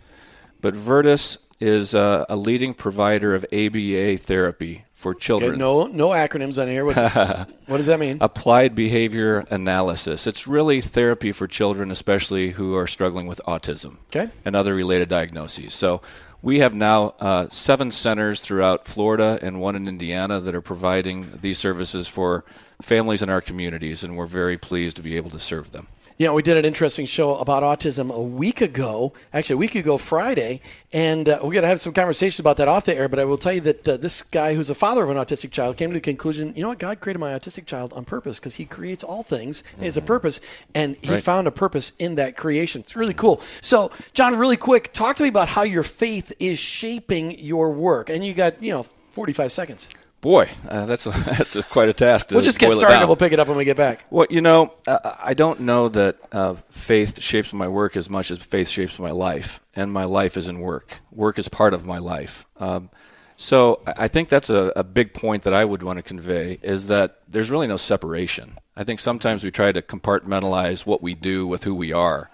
But 0.61 0.75
Virtus 0.75 1.39
is 1.61 1.95
a 1.95 2.27
leading 2.31 2.75
provider 2.75 3.33
of 3.33 3.47
ABA 3.53 4.17
therapy 4.17 4.85
for 4.97 5.15
children. 5.15 5.53
Okay, 5.53 5.59
no, 5.59 5.87
no 5.87 6.09
acronyms 6.09 6.61
on 6.61 6.69
here. 6.69 6.85
What's, 6.85 7.01
what 7.67 7.77
does 7.77 7.87
that 7.87 8.01
mean? 8.01 8.19
Applied 8.21 8.75
behavior 8.75 9.47
analysis. 9.51 10.27
It's 10.27 10.49
really 10.49 10.81
therapy 10.81 11.31
for 11.33 11.47
children, 11.47 11.91
especially 11.91 12.51
who 12.51 12.75
are 12.75 12.87
struggling 12.87 13.27
with 13.27 13.41
autism 13.47 13.99
Okay. 14.09 14.31
and 14.45 14.57
other 14.57 14.75
related 14.75 15.09
diagnoses. 15.09 15.75
So 15.75 16.01
we 16.43 16.61
have 16.61 16.75
now 16.75 17.15
uh, 17.21 17.49
seven 17.51 17.91
centers 17.91 18.41
throughout 18.41 18.87
Florida 18.87 19.39
and 19.43 19.61
one 19.61 19.77
in 19.77 19.87
Indiana 19.87 20.41
that 20.41 20.55
are 20.55 20.63
providing 20.63 21.39
these 21.43 21.59
services 21.59 22.09
for 22.09 22.45
families 22.81 23.23
in 23.23 23.29
our 23.29 23.41
communities, 23.41 24.03
and 24.03 24.17
we're 24.17 24.27
very 24.27 24.57
pleased 24.57 24.97
to 24.97 25.03
be 25.03 25.17
able 25.17 25.31
to 25.31 25.41
serve 25.41 25.73
them. 25.73 25.89
You 26.19 26.27
know, 26.27 26.33
we 26.33 26.41
did 26.43 26.57
an 26.57 26.65
interesting 26.65 27.05
show 27.05 27.37
about 27.37 27.63
autism 27.63 28.11
a 28.11 28.23
week 28.23 28.63
ago, 28.63 29.13
actually 29.35 29.55
a 29.55 29.59
week 29.59 29.75
ago 29.75 29.99
Friday, 29.99 30.63
and 30.91 31.29
uh, 31.29 31.41
we're 31.43 31.53
going 31.53 31.61
to 31.61 31.69
have 31.69 31.79
some 31.79 31.93
conversations 31.93 32.41
about 32.41 32.57
that 32.57 32.69
off 32.69 32.87
the 32.87 32.97
air. 32.97 33.07
But 33.07 33.19
I 33.19 33.25
will 33.27 33.37
tell 33.37 33.53
you 33.53 33.61
that 33.61 33.87
uh, 33.87 33.99
this 33.99 34.23
guy 34.23 34.55
who's 34.55 34.71
a 34.71 34.75
father 34.75 35.05
of 35.05 35.11
an 35.11 35.19
autistic 35.19 35.51
child 35.51 35.77
came 35.77 35.91
to 35.91 35.95
the 35.95 36.01
conclusion, 36.01 36.55
you 36.57 36.63
know 36.63 36.69
what, 36.69 36.79
God 36.79 37.01
created 37.01 37.19
my 37.19 37.33
autistic 37.33 37.67
child 37.67 37.93
on 37.93 38.07
purpose 38.07 38.39
because 38.41 38.55
he 38.55 38.65
creates 38.65 39.05
all 39.05 39.25
things. 39.25 39.63
He 39.79 39.85
has 39.85 39.99
a 39.99 40.03
purpose, 40.03 40.41
and 40.75 40.97
he 41.03 41.11
Right. 41.11 41.23
found 41.23 41.49
a 41.49 41.51
purpose 41.51 41.93
in 41.99 42.15
that 42.15 42.35
creation. 42.35 42.81
It's 42.81 42.97
really 42.97 43.13
cool. 43.13 43.43
So, 43.61 43.91
John, 44.15 44.37
really 44.37 44.57
quick, 44.57 44.95
talk 44.95 45.17
to 45.17 45.23
me 45.23 45.29
about 45.29 45.49
how 45.49 45.65
your 45.65 45.83
faith 45.83 46.33
is 46.41 46.59
shaping 46.59 47.39
your 47.39 47.73
work. 47.73 48.09
And 48.09 48.25
you 48.25 48.33
got, 48.33 48.63
you 48.63 48.73
know, 48.73 48.85
45 49.11 49.53
seconds. 49.53 49.91
Boy, 50.27 50.51
uh, 50.69 50.87
that's 50.87 51.07
a, 51.07 51.11
that's 51.25 51.55
a, 51.55 51.63
quite 51.63 51.89
a 51.89 51.93
task. 51.93 52.31
To 52.31 52.35
We'll 52.35 52.43
just 52.43 52.59
get 52.59 52.75
started 52.75 52.97
and 52.97 53.07
we'll 53.07 53.15
pick 53.15 53.33
it 53.33 53.39
up 53.39 53.47
when 53.47 53.57
we 53.57 53.65
get 53.65 53.77
back. 53.77 54.07
Well, 54.11 54.27
you 54.29 54.41
know, 54.41 54.75
uh, 54.85 55.15
I 55.23 55.35
don't 55.35 55.61
know 55.61 55.89
that 55.91 56.17
uh, 56.33 56.55
faith 56.69 57.23
shapes 57.23 57.53
my 57.53 57.69
work 57.69 57.97
as 57.97 58.11
much 58.11 58.33
as 58.33 58.41
faith 58.41 58.69
shapes 58.69 58.99
my 58.99 59.13
life, 59.13 59.61
and 59.77 59.93
my 59.93 60.03
life 60.03 60.37
is 60.37 60.49
in 60.49 60.59
work. 60.59 60.99
Work 61.13 61.39
is 61.39 61.47
part 61.47 61.75
of 61.75 61.87
my 61.87 61.99
life. 61.99 62.45
Um, 62.57 62.91
so 63.37 63.83
I 63.87 63.93
I 63.99 64.09
think 64.09 64.29
that's 64.29 64.51
a, 64.51 64.73
a 64.75 64.83
big 64.83 65.15
point 65.15 65.45
that 65.45 65.55
I 65.55 65.65
would 65.65 65.85
want 65.85 65.99
to 65.99 66.03
convey 66.03 66.59
is 66.61 66.89
that 66.89 67.21
there's 67.29 67.53
really 67.53 67.69
no 67.69 67.77
separation. 67.77 68.59
I 68.75 68.83
think 68.83 68.99
sometimes 68.99 69.45
we 69.45 69.53
try 69.53 69.71
to 69.71 69.81
compartmentalize 69.81 70.85
what 70.85 71.03
we 71.03 71.15
do 71.15 71.47
with 71.47 71.63
who 71.63 71.75
we 71.77 71.93
are. 71.93 72.31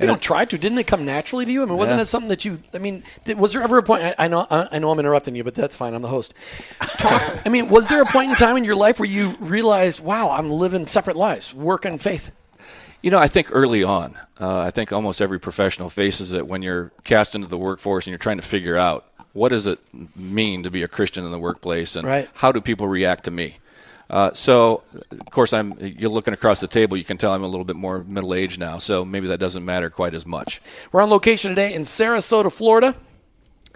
You 0.00 0.06
don't 0.06 0.20
try 0.20 0.44
to. 0.44 0.58
Didn't 0.58 0.78
it 0.78 0.86
come 0.86 1.04
naturally 1.04 1.44
to 1.44 1.52
you? 1.52 1.62
I 1.62 1.66
mean, 1.66 1.76
wasn't 1.76 1.98
Yeah. 1.98 2.02
it 2.02 2.06
something 2.06 2.28
that 2.28 2.44
you? 2.44 2.60
I 2.74 2.78
mean, 2.78 3.04
was 3.36 3.52
there 3.52 3.62
ever 3.62 3.78
a 3.78 3.82
point? 3.82 4.02
I, 4.02 4.14
I 4.18 4.28
know, 4.28 4.46
I, 4.50 4.68
I 4.72 4.78
know, 4.80 4.90
I'm 4.90 4.98
interrupting 4.98 5.34
you, 5.36 5.44
but 5.44 5.54
that's 5.54 5.76
fine. 5.76 5.94
I'm 5.94 6.02
the 6.02 6.08
host. 6.08 6.34
Talk, 6.98 7.22
I 7.46 7.48
mean, 7.48 7.68
was 7.68 7.86
there 7.88 8.02
a 8.02 8.06
point 8.06 8.30
in 8.30 8.36
time 8.36 8.56
in 8.56 8.64
your 8.64 8.74
life 8.76 8.98
where 8.98 9.08
you 9.08 9.36
realized, 9.40 10.00
"Wow, 10.00 10.30
I'm 10.30 10.50
living 10.50 10.86
separate 10.86 11.16
lives, 11.16 11.54
work 11.54 11.84
and 11.84 12.00
faith"? 12.02 12.30
You 13.02 13.10
know, 13.10 13.18
I 13.18 13.28
think 13.28 13.48
early 13.52 13.84
on, 13.84 14.16
uh, 14.40 14.60
I 14.60 14.70
think 14.70 14.90
almost 14.92 15.20
every 15.22 15.38
professional 15.38 15.90
faces 15.90 16.32
it 16.32 16.46
when 16.48 16.62
you're 16.62 16.90
cast 17.04 17.34
into 17.34 17.46
the 17.46 17.58
workforce 17.58 18.06
and 18.06 18.12
you're 18.12 18.18
trying 18.18 18.38
to 18.38 18.42
figure 18.42 18.76
out 18.78 19.04
what 19.34 19.50
does 19.50 19.66
it 19.66 19.78
mean 20.16 20.62
to 20.62 20.70
be 20.70 20.82
a 20.82 20.88
Christian 20.88 21.24
in 21.24 21.30
the 21.30 21.38
workplace 21.38 21.96
and 21.96 22.06
Right. 22.08 22.28
how 22.34 22.50
do 22.50 22.60
people 22.60 22.88
react 22.88 23.24
to 23.24 23.30
me. 23.30 23.58
Uh, 24.10 24.32
so, 24.34 24.82
of 25.10 25.30
course, 25.30 25.52
I'm. 25.52 25.72
You're 25.80 26.10
looking 26.10 26.34
across 26.34 26.60
the 26.60 26.68
table. 26.68 26.96
You 26.96 27.04
can 27.04 27.16
tell 27.16 27.32
I'm 27.32 27.42
a 27.42 27.48
little 27.48 27.64
bit 27.64 27.76
more 27.76 28.04
middle 28.04 28.34
aged 28.34 28.60
now, 28.60 28.78
so 28.78 29.04
maybe 29.04 29.28
that 29.28 29.38
doesn't 29.38 29.64
matter 29.64 29.90
quite 29.90 30.14
as 30.14 30.26
much. 30.26 30.60
We're 30.92 31.02
on 31.02 31.10
location 31.10 31.50
today 31.50 31.72
in 31.74 31.82
Sarasota, 31.82 32.52
Florida, 32.52 32.94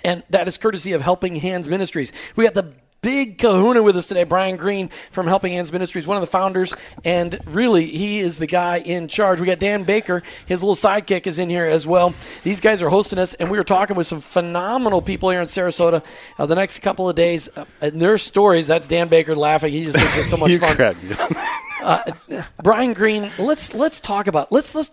and 0.05 0.23
that 0.31 0.47
is 0.47 0.59
courtesy 0.59 0.93
of 0.93 1.01
Helping 1.03 1.37
Hands 1.37 1.67
Ministries. 1.69 2.13
We 2.37 2.45
got 2.45 2.55
the 2.55 2.73
big 3.01 3.39
kahuna 3.39 3.83
with 3.83 3.97
us 3.97 4.07
today. 4.07 4.25
Brian 4.25 4.57
Green 4.57 4.89
from 5.11 5.27
Helping 5.27 5.53
Hands 5.53 5.71
Ministries, 5.73 6.07
one 6.07 6.17
of 6.17 6.21
the 6.21 6.27
founders, 6.27 6.75
and 7.05 7.39
really 7.47 7.87
he 7.87 8.19
is 8.19 8.39
the 8.39 8.47
guy 8.47 8.79
in 8.79 9.09
charge. 9.09 9.41
We 9.41 9.47
got 9.47 9.59
Dan 9.59 9.85
Baker, 9.85 10.23
his 10.47 10.63
little 10.63 10.75
sidekick 10.75 11.27
is 11.27 11.39
in 11.39 11.49
here 11.49 11.67
as 11.67 11.87
well. 11.87 12.15
These 12.43 12.61
guys 12.61 12.83
are 12.83 12.89
hosting 12.89 13.19
us, 13.19 13.35
and 13.35 13.51
we 13.51 13.59
were 13.59 13.65
talking 13.65 13.97
with 13.97 14.07
some 14.07 14.21
phenomenal 14.21 15.03
people 15.03 15.31
here 15.31 15.41
in 15.41 15.47
Sarasota 15.47 16.05
uh, 16.39 16.47
the 16.47 16.55
next 16.55 16.81
couple 16.81 17.09
of 17.09 17.17
days. 17.17 17.49
Uh, 17.57 17.65
and 17.81 18.01
their 18.01 18.19
stories, 18.19 18.67
that's 18.67 18.87
Dan 18.87 19.09
Baker 19.09 19.35
laughing. 19.35 19.73
He 19.73 19.85
just 19.85 19.97
thinks 19.97 20.19
it's 20.19 20.31
so 20.31 20.37
much 20.37 20.53
fun. 20.77 21.37
Uh, 21.81 22.03
Brian 22.65 22.93
Green, 22.93 23.31
let's 23.39 23.73
let's 23.73 24.01
talk 24.01 24.27
about 24.27 24.51
let's 24.51 24.75
let's 24.75 24.91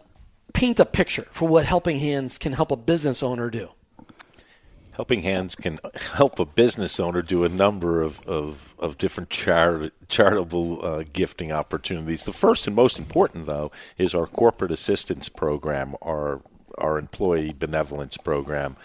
paint 0.53 0.79
a 0.79 0.85
picture 0.85 1.27
for 1.31 1.47
what 1.47 1.65
Helping 1.65 1.99
Hands 1.99 2.37
can 2.37 2.53
help 2.53 2.69
a 2.69 2.75
business 2.75 3.23
owner 3.23 3.49
do. 3.49 3.69
Helping 4.95 5.23
Hands 5.23 5.53
can 5.55 5.77
help 6.13 6.39
a 6.39 6.45
business 6.45 7.01
owner 7.01 7.21
do 7.21 7.43
a 7.43 7.49
number 7.49 8.01
of, 8.01 8.25
of, 8.25 8.73
of 8.79 8.97
different 8.97 9.29
chari- 9.29 9.91
charitable 10.07 10.85
uh, 10.85 11.03
gifting 11.11 11.51
opportunities. 11.51 12.23
The 12.23 12.31
first 12.31 12.65
and 12.65 12.75
most 12.75 12.97
important, 12.97 13.45
though, 13.45 13.71
is 13.97 14.15
our 14.15 14.25
corporate 14.25 14.71
assistance 14.71 15.27
program, 15.27 15.95
our, 16.01 16.41
our 16.77 16.97
employee 16.97 17.53
benevolence 17.57 18.15
program, 18.15 18.77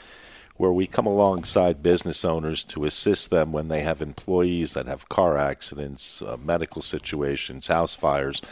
where 0.57 0.73
we 0.73 0.89
come 0.89 1.07
alongside 1.07 1.81
business 1.81 2.25
owners 2.25 2.65
to 2.65 2.85
assist 2.87 3.31
them 3.31 3.53
when 3.53 3.69
they 3.69 3.83
have 3.83 4.03
employees 4.03 4.75
that 4.75 4.87
have 4.87 5.09
car 5.09 5.39
accidents, 5.39 6.23
uh, 6.23 6.37
medical 6.37 6.83
situations, 6.83 7.69
house 7.69 7.95
fires, 7.95 8.43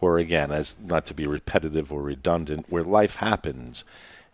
or 0.00 0.18
again, 0.18 0.52
as 0.52 0.76
not 0.78 1.04
to 1.06 1.14
be 1.14 1.26
repetitive 1.26 1.92
or 1.92 2.00
redundant, 2.00 2.66
where 2.68 2.84
life 2.84 3.16
happens 3.16 3.82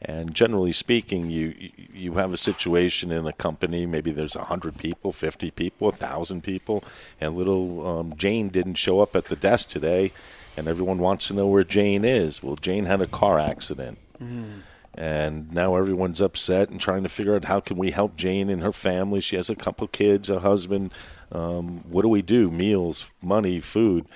and 0.04 0.34
generally 0.34 0.72
speaking, 0.72 1.30
you 1.30 1.54
you 1.92 2.14
have 2.14 2.32
a 2.32 2.36
situation 2.36 3.10
in 3.10 3.26
a 3.26 3.32
company. 3.32 3.86
Maybe 3.86 4.12
there's 4.12 4.34
hundred 4.34 4.76
people, 4.76 5.12
fifty 5.12 5.50
people, 5.50 5.90
thousand 5.90 6.42
people, 6.42 6.84
and 7.20 7.34
little 7.34 7.86
um, 7.86 8.16
Jane 8.16 8.48
didn't 8.48 8.74
show 8.74 9.00
up 9.00 9.16
at 9.16 9.26
the 9.26 9.36
desk 9.36 9.70
today, 9.70 10.12
and 10.56 10.68
everyone 10.68 10.98
wants 10.98 11.28
to 11.28 11.34
know 11.34 11.48
where 11.48 11.64
Jane 11.64 12.04
is. 12.04 12.42
Well, 12.42 12.56
Jane 12.56 12.84
had 12.84 13.00
a 13.00 13.06
car 13.06 13.38
accident, 13.38 13.98
mm. 14.22 14.60
and 14.94 15.52
now 15.52 15.76
everyone's 15.76 16.20
upset 16.20 16.68
and 16.68 16.78
trying 16.78 17.02
to 17.04 17.08
figure 17.08 17.34
out 17.34 17.46
how 17.46 17.60
can 17.60 17.78
we 17.78 17.90
help 17.90 18.14
Jane 18.16 18.50
and 18.50 18.62
her 18.62 18.72
family. 18.72 19.22
She 19.22 19.36
has 19.36 19.48
a 19.48 19.56
couple 19.56 19.88
kids, 19.88 20.28
a 20.28 20.40
husband. 20.40 20.92
Um, 21.32 21.80
what 21.90 22.02
do 22.02 22.08
we 22.08 22.20
do? 22.22 22.50
Meals, 22.50 23.10
money, 23.22 23.58
food 23.58 24.06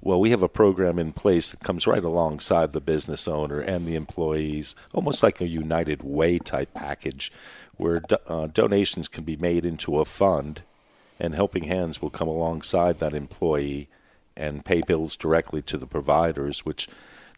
well, 0.00 0.20
we 0.20 0.30
have 0.30 0.42
a 0.42 0.48
program 0.48 0.98
in 0.98 1.12
place 1.12 1.50
that 1.50 1.60
comes 1.60 1.86
right 1.86 2.04
alongside 2.04 2.72
the 2.72 2.80
business 2.80 3.26
owner 3.26 3.60
and 3.60 3.86
the 3.86 3.96
employees, 3.96 4.74
almost 4.92 5.22
like 5.22 5.40
a 5.40 5.48
United 5.48 6.02
Way 6.02 6.38
type 6.38 6.72
package, 6.72 7.32
where 7.76 8.00
do, 8.00 8.16
uh, 8.28 8.46
donations 8.46 9.08
can 9.08 9.24
be 9.24 9.36
made 9.36 9.66
into 9.66 9.98
a 9.98 10.04
fund, 10.04 10.62
and 11.18 11.34
Helping 11.34 11.64
Hands 11.64 12.00
will 12.00 12.10
come 12.10 12.28
alongside 12.28 13.00
that 13.00 13.14
employee 13.14 13.88
and 14.36 14.64
pay 14.64 14.82
bills 14.82 15.16
directly 15.16 15.62
to 15.62 15.76
the 15.76 15.86
providers, 15.86 16.64
which 16.64 16.88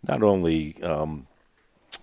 not 0.06 0.22
only 0.22 0.80
um, 0.82 1.26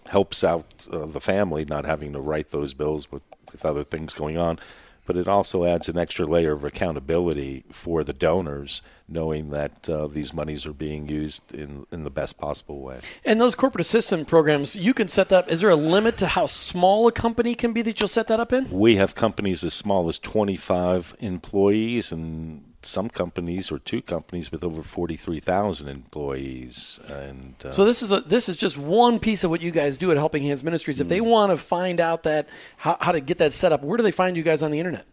helps 0.08 0.44
out 0.44 0.88
uh, 0.92 1.06
the 1.06 1.22
family 1.22 1.66
not 1.66 1.86
having 1.86 2.14
to 2.14 2.20
write 2.20 2.50
those 2.50 2.74
bills 2.74 3.12
with, 3.12 3.22
with 3.52 3.64
other 3.64 3.84
things 3.84 4.16
going 4.16 4.38
on, 4.38 4.58
but 5.06 5.16
it 5.16 5.28
also 5.28 5.66
adds 5.66 5.88
an 5.88 5.98
extra 5.98 6.26
layer 6.26 6.54
of 6.54 6.64
accountability 6.64 7.64
for 7.72 8.04
the 8.04 8.14
donors, 8.14 8.82
knowing 9.10 9.50
that 9.52 9.88
uh, 9.90 10.08
these 10.08 10.34
monies 10.34 10.66
are 10.66 10.74
being 10.74 11.08
used 11.08 11.54
in, 11.54 11.86
in 11.92 12.04
the 12.04 12.10
best 12.10 12.38
possible 12.38 12.82
way. 12.82 13.00
And 13.24 13.40
those 13.40 13.56
corporate 13.56 13.82
assistant 13.82 14.28
programs, 14.28 14.76
you 14.76 14.94
can 14.94 15.08
set 15.08 15.30
that. 15.30 15.50
Is 15.50 15.62
there 15.62 15.70
a 15.70 15.76
limit 15.76 16.18
to 16.18 16.28
how 16.28 16.46
small 16.46 17.08
a 17.08 17.12
company 17.12 17.56
can 17.56 17.74
be 17.74 17.82
that 17.84 18.00
you'll 18.00 18.08
set 18.08 18.28
that 18.28 18.40
up 18.40 18.52
in? 18.52 18.70
We 18.70 18.98
have 18.98 19.16
companies 19.16 19.64
as 19.64 19.74
small 19.74 20.10
as 20.10 20.20
25 20.20 21.16
employees 21.20 22.12
and 22.12 22.64
some 22.82 23.10
companies 23.10 23.72
or 23.72 23.80
two 23.80 24.02
companies 24.02 24.52
with 24.52 24.64
over 24.64 24.82
43,000 24.82 25.88
employees 25.88 27.00
and 27.10 27.56
uh, 27.66 27.72
So 27.72 27.86
this 27.86 28.02
is 28.02 28.12
a, 28.12 28.22
this 28.22 28.48
is 28.48 28.56
just 28.56 28.78
one 28.78 29.20
piece 29.20 29.44
of 29.44 29.50
what 29.50 29.62
you 29.62 29.72
guys 29.72 29.98
do 29.98 30.12
at 30.12 30.18
Helping 30.18 30.44
Hands 30.44 30.64
Ministries. 30.64 31.02
If 31.02 31.08
they 31.08 31.20
mm. 31.20 31.26
want 31.26 31.52
to 31.52 31.58
find 31.58 32.00
out 32.00 32.24
that 32.24 32.48
how, 32.78 32.98
how 33.00 33.12
to 33.12 33.20
get 33.20 33.40
that 33.40 33.54
set 33.54 33.72
up, 33.72 33.84
where 33.84 33.98
do 33.98 34.04
they 34.04 34.12
find 34.12 34.38
you 34.38 34.44
guys 34.44 34.64
on 34.64 34.72
the 34.72 34.80
internet? 34.80 35.06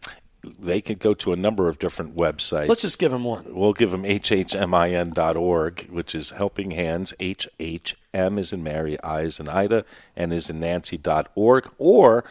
They 0.59 0.81
could 0.81 0.99
go 0.99 1.13
to 1.15 1.33
a 1.33 1.35
number 1.35 1.69
of 1.69 1.79
different 1.79 2.15
websites. 2.15 2.67
Let's 2.67 2.81
just 2.81 2.99
give 2.99 3.11
them 3.11 3.23
one. 3.23 3.53
We'll 3.53 3.73
give 3.73 3.91
them 3.91 4.03
hhmin.org, 4.03 5.89
which 5.89 6.15
is 6.15 6.29
Helping 6.31 6.71
Hands. 6.71 7.13
HHM 7.19 8.39
is 8.39 8.53
in 8.53 8.63
Mary, 8.63 8.99
I 9.01 9.21
is 9.21 9.39
in 9.39 9.49
Ida, 9.49 9.85
and 10.15 10.33
is 10.33 10.49
in 10.49 10.59
Nancy.org. 10.59 11.69
Or 11.77 12.23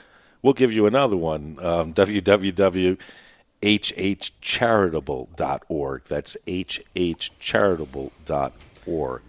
we'll 0.43 0.55
give 0.55 0.73
you 0.73 0.87
another 0.87 1.17
one, 1.17 1.59
um, 1.61 1.95
www 1.95 2.99
hhcharitable.org. 3.65 6.05
That's 6.05 6.37
hhcharitable.org. 6.47 9.23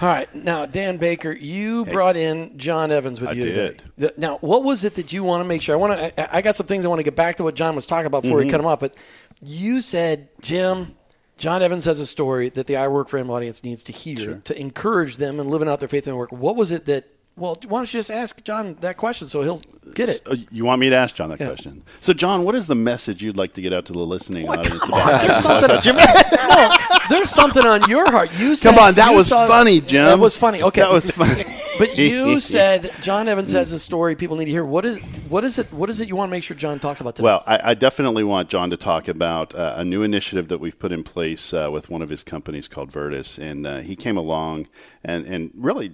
All 0.00 0.08
right. 0.08 0.34
Now, 0.34 0.66
Dan 0.66 0.96
Baker, 0.96 1.30
you 1.30 1.84
hey, 1.84 1.90
brought 1.90 2.16
in 2.16 2.58
John 2.58 2.90
Evans 2.90 3.20
with 3.20 3.30
I 3.30 3.32
you 3.32 3.44
did. 3.44 3.82
today. 3.96 4.10
Now, 4.16 4.38
what 4.38 4.64
was 4.64 4.84
it 4.84 4.94
that 4.94 5.12
you 5.12 5.22
want 5.22 5.42
to 5.42 5.48
make 5.48 5.62
sure? 5.62 5.74
I 5.74 5.78
want 5.78 5.92
to. 5.92 6.36
I 6.36 6.40
got 6.40 6.56
some 6.56 6.66
things 6.66 6.84
I 6.84 6.88
want 6.88 7.00
to 7.00 7.04
get 7.04 7.14
back 7.14 7.36
to 7.36 7.44
what 7.44 7.54
John 7.54 7.74
was 7.74 7.86
talking 7.86 8.06
about 8.06 8.22
before 8.22 8.38
mm-hmm. 8.38 8.46
we 8.46 8.50
cut 8.50 8.60
him 8.60 8.66
off. 8.66 8.80
But 8.80 8.98
you 9.42 9.80
said, 9.80 10.28
Jim, 10.40 10.96
John 11.36 11.62
Evans 11.62 11.84
has 11.84 12.00
a 12.00 12.06
story 12.06 12.48
that 12.50 12.66
the 12.66 12.76
I 12.76 12.88
Work 12.88 13.08
for 13.08 13.18
Him 13.18 13.30
audience 13.30 13.64
needs 13.64 13.82
to 13.84 13.92
hear 13.92 14.16
sure. 14.16 14.34
to 14.44 14.58
encourage 14.58 15.16
them 15.16 15.40
in 15.40 15.50
living 15.50 15.68
out 15.68 15.80
their 15.80 15.88
faith 15.88 16.06
and 16.06 16.16
work. 16.16 16.32
What 16.32 16.56
was 16.56 16.72
it 16.72 16.86
that 16.86 17.11
well, 17.34 17.56
why 17.66 17.78
don't 17.78 17.94
you 17.94 17.98
just 17.98 18.10
ask 18.10 18.44
John 18.44 18.74
that 18.80 18.98
question 18.98 19.26
so 19.26 19.42
he'll 19.42 19.62
get 19.94 20.10
it? 20.10 20.22
Uh, 20.26 20.36
you 20.50 20.66
want 20.66 20.80
me 20.80 20.90
to 20.90 20.96
ask 20.96 21.14
John 21.14 21.30
that 21.30 21.40
yeah. 21.40 21.46
question? 21.46 21.82
So, 22.00 22.12
John, 22.12 22.44
what 22.44 22.54
is 22.54 22.66
the 22.66 22.74
message 22.74 23.22
you'd 23.22 23.38
like 23.38 23.54
to 23.54 23.62
get 23.62 23.72
out 23.72 23.86
to 23.86 23.92
the 23.94 24.00
listening 24.00 24.46
what? 24.46 24.58
audience 24.58 24.86
about? 24.86 25.22
there's 25.22 25.36
something. 25.38 25.68
no, 26.48 26.76
there's 27.08 27.30
something 27.30 27.64
on 27.64 27.88
your 27.88 28.10
heart. 28.10 28.38
You 28.38 28.54
said, 28.54 28.74
come 28.74 28.84
on, 28.84 28.94
that 28.94 29.14
was 29.14 29.30
funny, 29.30 29.80
Jim. 29.80 30.04
That 30.04 30.18
was 30.18 30.36
funny. 30.36 30.62
Okay, 30.62 30.82
that 30.82 30.90
was 30.90 31.10
funny. 31.10 31.44
but 31.78 31.96
you 31.98 32.40
said 32.40 32.92
John 33.00 33.28
Evans 33.28 33.52
has 33.52 33.72
a 33.72 33.78
story 33.78 34.16
people 34.16 34.36
need 34.36 34.46
to 34.46 34.50
hear. 34.50 34.64
What 34.64 34.84
is 34.84 34.98
what 35.28 35.44
is 35.44 35.58
it? 35.58 35.72
What 35.72 35.90
is 35.90 36.00
it 36.00 36.08
you 36.08 36.16
want 36.16 36.28
to 36.28 36.30
make 36.30 36.44
sure 36.44 36.56
John 36.56 36.78
talks 36.78 37.00
about 37.00 37.16
today? 37.16 37.24
Well, 37.24 37.42
I, 37.46 37.70
I 37.70 37.74
definitely 37.74 38.24
want 38.24 38.48
John 38.48 38.70
to 38.70 38.76
talk 38.76 39.08
about 39.08 39.54
uh, 39.54 39.74
a 39.76 39.84
new 39.84 40.02
initiative 40.02 40.48
that 40.48 40.58
we've 40.58 40.78
put 40.78 40.92
in 40.92 41.02
place 41.02 41.52
uh, 41.52 41.68
with 41.72 41.90
one 41.90 42.02
of 42.02 42.08
his 42.08 42.22
companies 42.22 42.68
called 42.68 42.90
Virtus, 42.92 43.38
and 43.38 43.66
uh, 43.66 43.78
he 43.78 43.96
came 43.96 44.16
along 44.16 44.68
and 45.04 45.26
and 45.26 45.50
really 45.54 45.92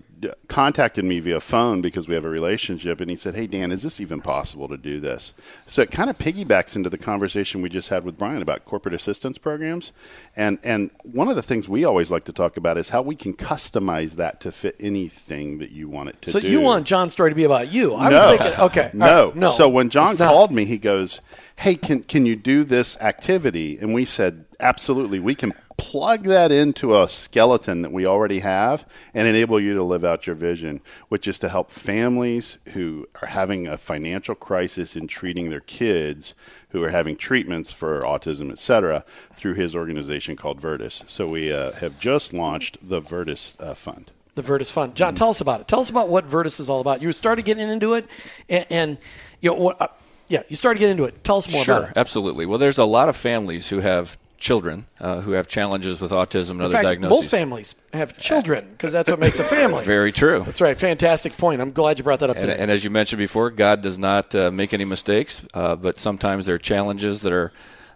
contacted 0.49 1.05
me 1.05 1.21
via 1.21 1.41
phone 1.41 1.81
because 1.81 2.09
we 2.09 2.15
have 2.15 2.25
a 2.25 2.29
relationship, 2.29 3.01
and 3.01 3.11
he 3.11 3.17
said, 3.17 3.35
"Hey 3.35 3.47
Dan, 3.47 3.71
is 3.71 3.83
this 3.83 4.01
even 4.01 4.21
possible 4.21 4.69
to 4.69 4.77
do 4.77 5.01
this?" 5.01 5.33
So 5.67 5.83
it 5.83 5.91
kind 5.91 6.11
of 6.11 6.19
piggybacks 6.19 6.77
into 6.77 6.91
the 6.91 6.99
conversation 6.99 7.63
we 7.63 7.69
just 7.69 7.89
had 7.89 8.05
with 8.05 8.19
Brian 8.19 8.43
about 8.43 8.65
corporate 8.65 8.95
assistance 8.95 9.39
programs, 9.39 9.93
and 10.37 10.59
and 10.63 10.91
one 11.03 11.29
of 11.29 11.37
the 11.37 11.43
things 11.43 11.69
we 11.69 11.85
always 11.85 12.11
like 12.11 12.25
to 12.25 12.33
talk 12.33 12.57
about 12.57 12.77
is 12.77 12.89
how 12.89 13.03
we 13.03 13.15
can 13.15 13.35
customize 13.35 14.17
that 14.17 14.41
to 14.41 14.53
fit 14.53 14.77
anything 14.81 15.59
that 15.59 15.68
you 15.71 15.89
want 15.89 16.11
it 16.11 16.23
to 16.23 16.31
so 16.31 16.41
do. 16.41 16.49
You 16.49 16.61
want 16.61 16.87
John's 16.87 17.13
story 17.13 17.31
to 17.31 17.35
be 17.35 17.45
about 17.45 17.73
you? 17.73 17.95
I 17.95 18.11
no. 18.11 18.17
was 18.17 18.39
thinking, 18.39 18.61
okay, 18.61 18.91
no, 18.95 19.27
right, 19.27 19.37
no. 19.37 19.51
So 19.51 19.69
when 19.69 19.91
John 19.91 20.17
called 20.17 20.53
me, 20.53 20.65
he 20.65 20.79
goes, 20.79 21.21
"Hey, 21.57 21.75
can 21.75 22.03
can 22.03 22.27
you 22.27 22.37
do 22.37 22.65
this 22.65 22.97
activity?" 23.01 23.79
And 23.79 23.95
we 23.95 24.05
said, 24.05 24.45
"Absolutely, 24.61 25.19
we 25.21 25.35
can." 25.35 25.53
plug 25.79 26.25
that 26.25 26.51
into 26.51 27.01
a 27.01 27.09
skeleton 27.09 27.83
that 27.83 27.93
we 27.93 28.05
already 28.05 28.41
have 28.41 28.85
and 29.15 29.29
enable 29.29 29.61
you 29.61 29.75
to 29.75 29.83
live 29.85 30.05
out 30.05 30.27
your 30.27 30.35
vision, 30.35 30.81
which 31.09 31.29
is 31.29 31.39
to 31.39 31.49
help 31.49 31.71
families 31.71 32.59
who 32.75 33.07
are 33.23 33.29
having 33.29 33.69
a 33.69 33.79
financial 33.79 34.35
crisis 34.35 34.97
in 34.97 35.07
treating 35.07 35.51
their 35.51 35.61
kids 35.61 36.35
who 36.71 36.83
are 36.83 36.91
having 36.91 37.17
treatments 37.17 37.73
for 37.73 38.03
autism, 38.03 38.51
etc., 38.51 39.05
through 39.33 39.55
his 39.55 39.75
organization 39.75 40.37
called 40.37 40.61
Virtus. 40.61 41.05
So 41.07 41.27
we 41.27 41.53
uh, 41.53 41.73
have 41.73 41.99
just 41.99 42.35
launched 42.35 42.77
the 42.87 43.01
Virtus 43.01 43.57
uh, 43.59 43.75
Fund. 43.75 44.11
The 44.39 44.43
Virtus 44.43 44.71
Fund. 44.71 44.95
John, 44.95 45.15
tell 45.15 45.29
us 45.29 45.41
about 45.41 45.61
it. 45.61 45.69
Tell 45.69 45.81
us 45.81 45.91
about 45.91 46.09
what 46.09 46.25
Virtus 46.25 46.61
is 46.61 46.71
all 46.71 46.81
about. 46.81 47.03
You 47.03 47.13
started 47.13 47.45
getting 47.45 47.69
into 47.69 47.95
it, 47.95 48.07
and, 48.49 48.67
and 48.71 48.99
you 49.41 49.51
know 49.51 49.57
what. 49.57 49.81
Uh, 49.81 49.89
yeah, 50.29 50.43
you 50.49 50.57
started 50.57 50.79
getting 50.79 50.93
into 50.93 51.05
it. 51.05 51.25
Tell 51.25 51.39
us 51.39 51.51
more 51.53 51.65
sure, 51.65 51.79
about 51.79 51.91
it. 51.91 51.97
Absolutely. 51.97 52.47
Well, 52.47 52.59
there's 52.59 52.79
a 52.79 52.85
lot 52.85 53.09
of 53.09 53.17
families 53.17 53.69
who 53.69 53.81
have 53.81 54.17
children 54.39 54.87
uh, 55.01 55.21
who 55.21 55.33
have 55.33 55.49
challenges 55.49 56.01
with 56.01 56.13
autism 56.13 56.51
and 56.51 56.61
In 56.61 56.67
other 56.67 56.75
fact, 56.75 56.87
diagnoses. 56.87 57.17
Most 57.17 57.31
families 57.31 57.75
have 57.93 58.17
children 58.17 58.69
because 58.71 58.93
that's 58.93 59.11
what 59.11 59.19
makes 59.19 59.41
a 59.41 59.45
family. 59.45 59.85
Very 59.87 60.13
true. 60.13 60.43
That's 60.45 60.61
right. 60.61 60.79
Fantastic 60.79 61.37
point. 61.37 61.61
I'm 61.61 61.73
glad 61.73 61.99
you 61.99 62.05
brought 62.05 62.21
that 62.21 62.31
up 62.31 62.37
and, 62.37 62.43
today. 62.43 62.59
And 62.59 62.71
as 62.71 62.85
you 62.85 62.91
mentioned 62.91 63.19
before, 63.19 63.51
God 63.51 63.83
does 63.83 63.99
not 63.99 64.35
uh, 64.35 64.51
make 64.51 64.73
any 64.73 64.85
mistakes, 64.85 65.45
uh, 65.55 65.75
but 65.75 65.99
sometimes 65.99 66.47
there 66.47 66.55
are 66.55 66.59
challenges 66.59 67.23
that 67.23 67.33
are 67.33 67.53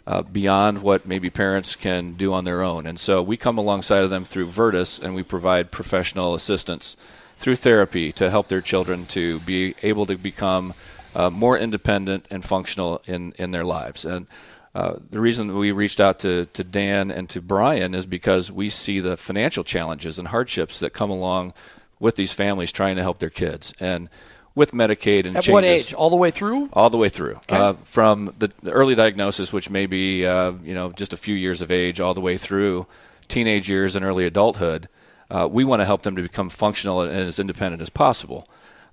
uh, 0.06 0.22
beyond 0.22 0.82
what 0.82 1.06
maybe 1.06 1.30
parents 1.30 1.76
can 1.76 2.14
do 2.14 2.32
on 2.32 2.44
their 2.44 2.62
own. 2.62 2.86
And 2.86 2.98
so 2.98 3.22
we 3.22 3.36
come 3.36 3.58
alongside 3.58 4.04
of 4.04 4.10
them 4.10 4.24
through 4.24 4.46
Virtus 4.46 4.98
and 4.98 5.14
we 5.14 5.22
provide 5.22 5.70
professional 5.70 6.34
assistance 6.34 6.96
through 7.36 7.56
therapy 7.56 8.12
to 8.12 8.30
help 8.30 8.48
their 8.48 8.60
children 8.60 9.06
to 9.06 9.40
be 9.40 9.74
able 9.82 10.06
to 10.06 10.16
become 10.16 10.74
uh, 11.14 11.30
more 11.30 11.58
independent 11.58 12.26
and 12.30 12.44
functional 12.44 13.02
in, 13.06 13.32
in 13.38 13.50
their 13.50 13.64
lives. 13.64 14.04
And 14.04 14.26
uh, 14.74 14.94
the 15.10 15.20
reason 15.20 15.54
we 15.54 15.70
reached 15.70 16.00
out 16.00 16.18
to, 16.20 16.46
to 16.46 16.64
Dan 16.64 17.10
and 17.10 17.28
to 17.30 17.42
Brian 17.42 17.94
is 17.94 18.06
because 18.06 18.50
we 18.50 18.68
see 18.68 19.00
the 19.00 19.16
financial 19.16 19.64
challenges 19.64 20.18
and 20.18 20.28
hardships 20.28 20.80
that 20.80 20.92
come 20.94 21.10
along 21.10 21.52
with 22.00 22.16
these 22.16 22.32
families 22.32 22.72
trying 22.72 22.96
to 22.96 23.02
help 23.02 23.18
their 23.18 23.30
kids. 23.30 23.74
And 23.78 24.08
with 24.54 24.72
Medicaid 24.72 25.26
and 25.26 25.36
At 25.36 25.44
changes. 25.44 25.48
what 25.52 25.64
age? 25.64 25.94
All 25.94 26.10
the 26.10 26.16
way 26.16 26.30
through? 26.30 26.68
all 26.72 26.90
the 26.90 26.98
way 26.98 27.08
through 27.08 27.38
uh, 27.48 27.72
from 27.84 28.34
the 28.38 28.50
the 28.62 28.70
early 28.70 28.94
diagnosis 28.94 29.52
which 29.52 29.70
may 29.70 29.86
be 29.86 30.26
uh, 30.26 30.52
you 30.62 30.74
know 30.74 30.92
just 30.92 31.12
a 31.12 31.16
few 31.16 31.34
years 31.34 31.60
of 31.60 31.70
age 31.70 32.00
all 32.00 32.14
the 32.14 32.20
way 32.20 32.36
through 32.36 32.86
teenage 33.28 33.68
years 33.68 33.96
and 33.96 34.04
early 34.04 34.26
adulthood 34.26 34.88
uh, 35.30 35.48
we 35.50 35.64
want 35.64 35.80
to 35.80 35.86
help 35.86 36.02
them 36.02 36.16
to 36.16 36.22
become 36.22 36.50
functional 36.50 37.00
and 37.00 37.12
as 37.12 37.38
independent 37.38 37.80
as 37.80 37.88
possible 37.90 38.46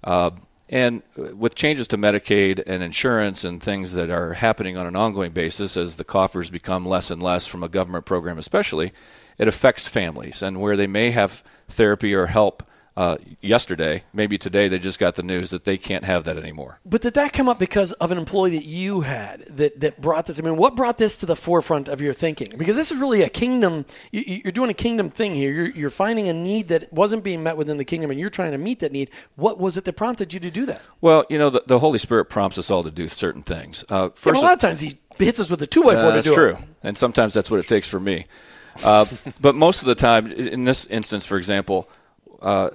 uh, 0.04 0.32
and 0.70 1.02
with 1.16 1.56
changes 1.56 1.88
to 1.88 1.98
Medicaid 1.98 2.62
and 2.68 2.84
insurance 2.84 3.44
and 3.44 3.62
things 3.62 3.94
that 3.94 4.10
are 4.12 4.34
happening 4.36 4.78
on 4.78 4.86
an 4.86 4.96
ongoing 4.96 5.32
basis 5.32 5.76
as 5.76 5.96
the 5.96 6.04
coffers 6.04 6.50
become 6.52 6.86
less 6.86 7.10
and 7.12 7.22
less 7.24 7.48
from 7.48 7.64
a 7.64 7.70
government 7.70 8.06
program 8.06 8.38
especially 8.38 8.94
it 9.38 9.48
affects 9.48 9.88
families 9.88 10.42
and 10.42 10.62
where 10.62 10.78
they 10.78 10.88
may 10.88 11.12
have 11.12 11.44
therapy 11.68 12.14
or 12.14 12.28
help 12.28 12.64
uh, 13.00 13.16
yesterday, 13.40 14.04
maybe 14.12 14.38
today 14.38 14.68
they 14.68 14.78
just 14.78 15.00
got 15.00 15.16
the 15.16 15.24
news 15.24 15.52
that 15.52 15.64
they 15.64 15.78
can't 15.78 16.04
have 16.04 16.26
that 16.26 16.36
anymore. 16.36 16.82
But 16.86 17.02
did 17.02 17.14
that 17.14 17.32
come 17.32 17.48
up 17.48 17.58
because 17.58 17.94
of 17.94 18.12
an 18.12 18.18
employee 18.18 18.52
that 18.58 18.66
you 18.66 19.02
had 19.02 19.40
that, 19.52 19.80
that 19.80 20.02
brought 20.02 20.26
this? 20.26 20.38
I 20.38 20.44
mean, 20.44 20.58
what 20.58 20.76
brought 20.76 20.98
this 20.98 21.16
to 21.18 21.26
the 21.26 21.38
forefront 21.38 21.88
of 21.88 22.02
your 22.02 22.12
thinking? 22.12 22.58
Because 22.58 22.76
this 22.76 22.92
is 22.92 22.98
really 22.98 23.22
a 23.22 23.30
kingdom. 23.30 23.86
You, 24.12 24.42
you're 24.44 24.52
doing 24.52 24.70
a 24.70 24.74
kingdom 24.74 25.10
thing 25.10 25.34
here. 25.34 25.50
You're, 25.50 25.70
you're 25.70 25.90
finding 25.90 26.28
a 26.28 26.34
need 26.34 26.68
that 26.68 26.92
wasn't 26.92 27.24
being 27.24 27.42
met 27.42 27.56
within 27.56 27.78
the 27.78 27.86
kingdom, 27.86 28.12
and 28.12 28.20
you're 28.20 28.30
trying 28.30 28.52
to 28.52 28.58
meet 28.58 28.80
that 28.80 28.92
need. 28.92 29.12
What 29.38 29.62
was 29.62 29.78
it 29.78 29.86
that 29.86 29.94
prompted 29.94 30.34
you 30.34 30.42
to 30.42 30.52
do 30.52 30.66
that? 30.66 30.82
Well, 31.00 31.24
you 31.30 31.38
know, 31.38 31.50
the, 31.50 31.64
the 31.66 31.80
Holy 31.80 32.00
Spirit 32.00 32.26
prompts 32.26 32.58
us 32.58 32.70
all 32.70 32.84
to 32.84 32.92
do 32.92 33.08
certain 33.08 33.44
things. 33.44 33.86
Uh, 33.88 33.96
Yeah, 33.96 34.08
first, 34.10 34.24
but 34.26 34.36
a 34.36 34.42
lot 34.42 34.54
of 34.56 34.60
times 34.60 34.82
he 34.82 35.00
hits 35.18 35.40
us 35.40 35.50
with 35.50 35.62
a 35.62 35.68
two 35.68 35.84
by 35.84 35.96
four 35.96 36.08
uh, 36.08 36.12
that's 36.12 36.34
true, 36.34 36.58
it. 36.58 36.66
and 36.84 36.98
sometimes 36.98 37.34
that's 37.34 37.50
what 37.50 37.62
it 37.62 37.68
takes 37.70 37.90
for 37.90 38.02
me. 38.02 38.26
Uh, 38.84 39.06
but 39.40 39.56
most 39.56 39.82
of 39.82 39.88
the 39.88 39.96
time, 39.96 40.30
in 40.34 40.66
this 40.66 40.86
instance, 40.88 41.26
for 41.26 41.38
example, 41.38 41.88
uh, 42.42 42.72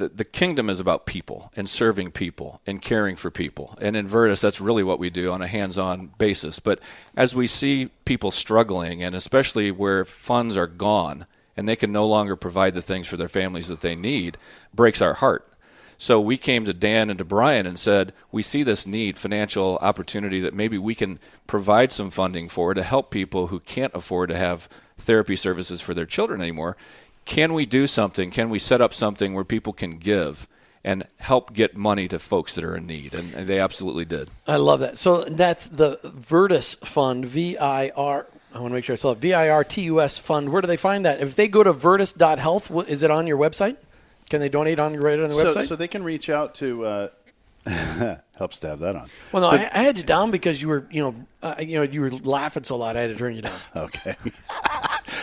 the, 0.00 0.08
the 0.08 0.24
kingdom 0.24 0.70
is 0.70 0.80
about 0.80 1.04
people 1.04 1.52
and 1.54 1.68
serving 1.68 2.10
people 2.10 2.60
and 2.66 2.80
caring 2.80 3.16
for 3.16 3.30
people. 3.30 3.76
And 3.80 3.94
in 3.94 4.08
Virtus, 4.08 4.40
that's 4.40 4.60
really 4.60 4.82
what 4.82 4.98
we 4.98 5.10
do 5.10 5.30
on 5.30 5.42
a 5.42 5.46
hands 5.46 5.76
on 5.76 6.10
basis. 6.18 6.58
But 6.58 6.80
as 7.14 7.34
we 7.34 7.46
see 7.46 7.90
people 8.06 8.30
struggling, 8.30 9.02
and 9.02 9.14
especially 9.14 9.70
where 9.70 10.06
funds 10.06 10.56
are 10.56 10.66
gone 10.66 11.26
and 11.56 11.68
they 11.68 11.76
can 11.76 11.92
no 11.92 12.06
longer 12.06 12.34
provide 12.34 12.74
the 12.74 12.82
things 12.82 13.06
for 13.06 13.18
their 13.18 13.28
families 13.28 13.68
that 13.68 13.82
they 13.82 13.94
need, 13.94 14.38
breaks 14.72 15.02
our 15.02 15.14
heart. 15.14 15.46
So 15.98 16.18
we 16.18 16.38
came 16.38 16.64
to 16.64 16.72
Dan 16.72 17.10
and 17.10 17.18
to 17.18 17.26
Brian 17.26 17.66
and 17.66 17.78
said, 17.78 18.14
we 18.32 18.40
see 18.40 18.62
this 18.62 18.86
need, 18.86 19.18
financial 19.18 19.76
opportunity 19.82 20.40
that 20.40 20.54
maybe 20.54 20.78
we 20.78 20.94
can 20.94 21.18
provide 21.46 21.92
some 21.92 22.08
funding 22.08 22.48
for 22.48 22.72
to 22.72 22.82
help 22.82 23.10
people 23.10 23.48
who 23.48 23.60
can't 23.60 23.94
afford 23.94 24.30
to 24.30 24.36
have 24.38 24.66
therapy 24.96 25.36
services 25.36 25.82
for 25.82 25.92
their 25.92 26.06
children 26.06 26.40
anymore. 26.40 26.78
Can 27.24 27.52
we 27.54 27.66
do 27.66 27.86
something? 27.86 28.30
Can 28.30 28.50
we 28.50 28.58
set 28.58 28.80
up 28.80 28.92
something 28.94 29.34
where 29.34 29.44
people 29.44 29.72
can 29.72 29.98
give 29.98 30.48
and 30.82 31.04
help 31.18 31.52
get 31.52 31.76
money 31.76 32.08
to 32.08 32.18
folks 32.18 32.54
that 32.54 32.64
are 32.64 32.76
in 32.76 32.86
need? 32.86 33.14
And, 33.14 33.32
and 33.34 33.46
they 33.46 33.60
absolutely 33.60 34.04
did. 34.04 34.30
I 34.48 34.56
love 34.56 34.80
that. 34.80 34.98
So 34.98 35.22
that's 35.24 35.66
the 35.68 35.98
Virtus 36.02 36.74
Fund, 36.76 37.26
V 37.26 37.56
I 37.58 37.90
R. 37.90 38.26
I 38.52 38.58
want 38.58 38.72
to 38.72 38.74
make 38.74 38.84
sure 38.84 38.94
I 38.94 38.96
spell 38.96 39.12
it. 39.12 39.18
V 39.18 39.32
I 39.32 39.48
R 39.48 39.62
T 39.62 39.82
U 39.82 40.00
S 40.00 40.18
Fund. 40.18 40.50
Where 40.50 40.60
do 40.60 40.66
they 40.66 40.76
find 40.76 41.04
that? 41.06 41.20
If 41.20 41.36
they 41.36 41.46
go 41.46 41.62
to 41.62 41.72
virtus.health, 41.72 42.68
wh- 42.68 42.88
is 42.90 43.02
it 43.04 43.10
on 43.12 43.26
your 43.28 43.38
website? 43.38 43.76
Can 44.28 44.40
they 44.40 44.48
donate 44.48 44.80
on 44.80 44.96
right 44.96 45.18
on 45.20 45.28
the 45.28 45.34
So, 45.34 45.44
website? 45.44 45.66
so 45.68 45.76
they 45.76 45.88
can 45.88 46.02
reach 46.02 46.28
out 46.30 46.54
to. 46.56 46.84
Uh, 46.84 47.08
helps 48.36 48.58
to 48.60 48.68
have 48.68 48.80
that 48.80 48.96
on. 48.96 49.06
well, 49.32 49.42
no, 49.42 49.50
So- 49.50 49.56
I, 49.56 49.70
I 49.72 49.82
had 49.82 49.98
you 49.98 50.04
down 50.04 50.30
because 50.30 50.60
you 50.62 50.68
were, 50.68 50.86
you 50.90 51.02
know, 51.02 51.14
uh, 51.42 51.56
you 51.60 51.76
know, 51.76 51.82
you 51.82 52.00
were 52.00 52.10
laughing 52.10 52.64
so 52.64 52.76
loud. 52.76 52.96
I 52.96 53.02
had 53.02 53.08
to 53.10 53.16
turn 53.16 53.36
you 53.36 53.42
down. 53.42 53.58
Okay. 53.76 54.16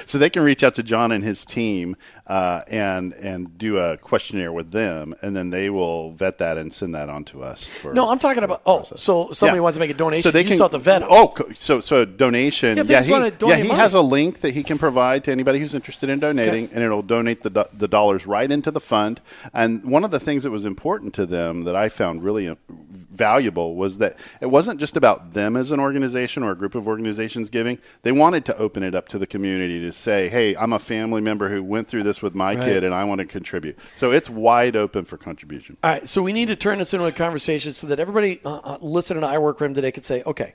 so 0.07 0.17
they 0.17 0.29
can 0.29 0.43
reach 0.43 0.63
out 0.63 0.73
to 0.75 0.83
John 0.83 1.11
and 1.11 1.23
his 1.23 1.45
team 1.45 1.95
uh, 2.27 2.61
and 2.69 3.13
and 3.13 3.57
do 3.57 3.77
a 3.77 3.97
questionnaire 3.97 4.51
with 4.51 4.71
them, 4.71 5.13
and 5.21 5.35
then 5.35 5.49
they 5.49 5.69
will 5.69 6.11
vet 6.13 6.37
that 6.39 6.57
and 6.57 6.71
send 6.73 6.95
that 6.95 7.09
on 7.09 7.23
to 7.25 7.43
us. 7.43 7.65
For, 7.65 7.93
No, 7.93 8.09
I'm 8.09 8.19
talking 8.19 8.43
about. 8.43 8.61
Oh, 8.65 8.83
so 8.95 9.31
somebody 9.31 9.57
Yeah. 9.57 9.61
wants 9.61 9.75
to 9.77 9.79
make 9.79 9.89
a 9.91 9.93
donation. 9.93 10.23
So 10.23 10.31
they 10.31 10.41
you 10.41 10.45
can 10.47 10.55
still 10.55 10.65
have 10.65 10.71
to 10.71 10.79
vet 10.79 11.01
'em. 11.03 11.09
Oh, 11.11 11.33
so 11.55 11.79
so 11.79 12.05
donation. 12.05 12.69
Yeah, 12.69 12.75
Yeah, 12.75 12.81
if 12.81 12.87
they 12.87 12.93
just 13.11 13.41
he, 13.41 13.47
yeah, 13.49 13.55
he 13.57 13.67
money. 13.69 13.79
has 13.79 13.93
a 13.93 14.01
link 14.01 14.39
that 14.41 14.53
he 14.53 14.63
can 14.63 14.77
provide 14.77 15.23
to 15.25 15.31
anybody 15.31 15.59
who's 15.59 15.75
interested 15.75 16.09
in 16.09 16.19
donating, 16.19 16.65
Okay. 16.65 16.73
and 16.75 16.83
it'll 16.83 17.01
donate 17.01 17.43
the 17.43 17.49
do- 17.49 17.65
the 17.77 17.87
dollars 17.87 18.25
right 18.25 18.49
into 18.51 18.71
the 18.71 18.79
fund. 18.81 19.21
And 19.53 19.83
one 19.85 20.03
of 20.03 20.11
the 20.11 20.19
things 20.19 20.43
that 20.43 20.51
was 20.51 20.65
important 20.65 21.13
to 21.15 21.25
them 21.25 21.63
that 21.63 21.75
I 21.75 21.89
found 21.89 22.23
really 22.23 22.47
uh, 22.47 22.55
valuable 22.91 23.75
was 23.75 23.97
that 23.99 24.15
it 24.41 24.47
wasn't 24.47 24.79
just 24.79 24.95
about 24.97 25.33
them 25.33 25.55
as 25.55 25.71
an 25.71 25.79
organization 25.79 26.43
or 26.43 26.51
a 26.51 26.55
group 26.55 26.75
of 26.75 26.87
organizations 26.87 27.49
giving. 27.49 27.77
They 28.03 28.11
wanted 28.11 28.45
to 28.45 28.57
open 28.57 28.83
it 28.83 28.95
up 28.95 29.07
to 29.09 29.17
the 29.19 29.27
community 29.27 29.79
to 29.81 29.91
say, 29.97 30.29
"Hey, 30.29 30.55
I'm 30.55 30.73
a 30.73 30.79
family 30.79 31.21
member 31.21 31.49
who 31.49 31.61
went 31.61 31.87
through 31.87 32.03
this 32.03 32.21
with 32.21 32.33
my 32.35 32.55
Right. 32.55 32.63
kid, 32.63 32.83
and 32.83 32.93
I 32.93 33.03
want 33.03 33.19
to 33.19 33.25
contribute." 33.25 33.77
So 33.95 34.11
it's 34.11 34.29
wide 34.29 34.75
open 34.75 35.05
for 35.05 35.17
contribution. 35.17 35.77
All 35.83 35.91
right, 35.91 36.07
so 36.07 36.23
we 36.23 36.33
need 36.33 36.47
to 36.47 36.55
turn 36.55 36.77
this 36.79 36.93
into 36.93 37.05
a 37.05 37.11
conversation 37.11 37.73
so 37.73 37.87
that 37.87 37.99
everybody 37.99 38.39
uh, 38.45 38.55
uh, 38.63 38.77
listening 38.81 39.21
to 39.21 39.27
I 39.27 39.37
Work 39.37 39.57
for 39.59 39.65
Him 39.65 39.73
today 39.73 39.91
could 39.91 40.05
say, 40.05 40.23
okay, 40.25 40.53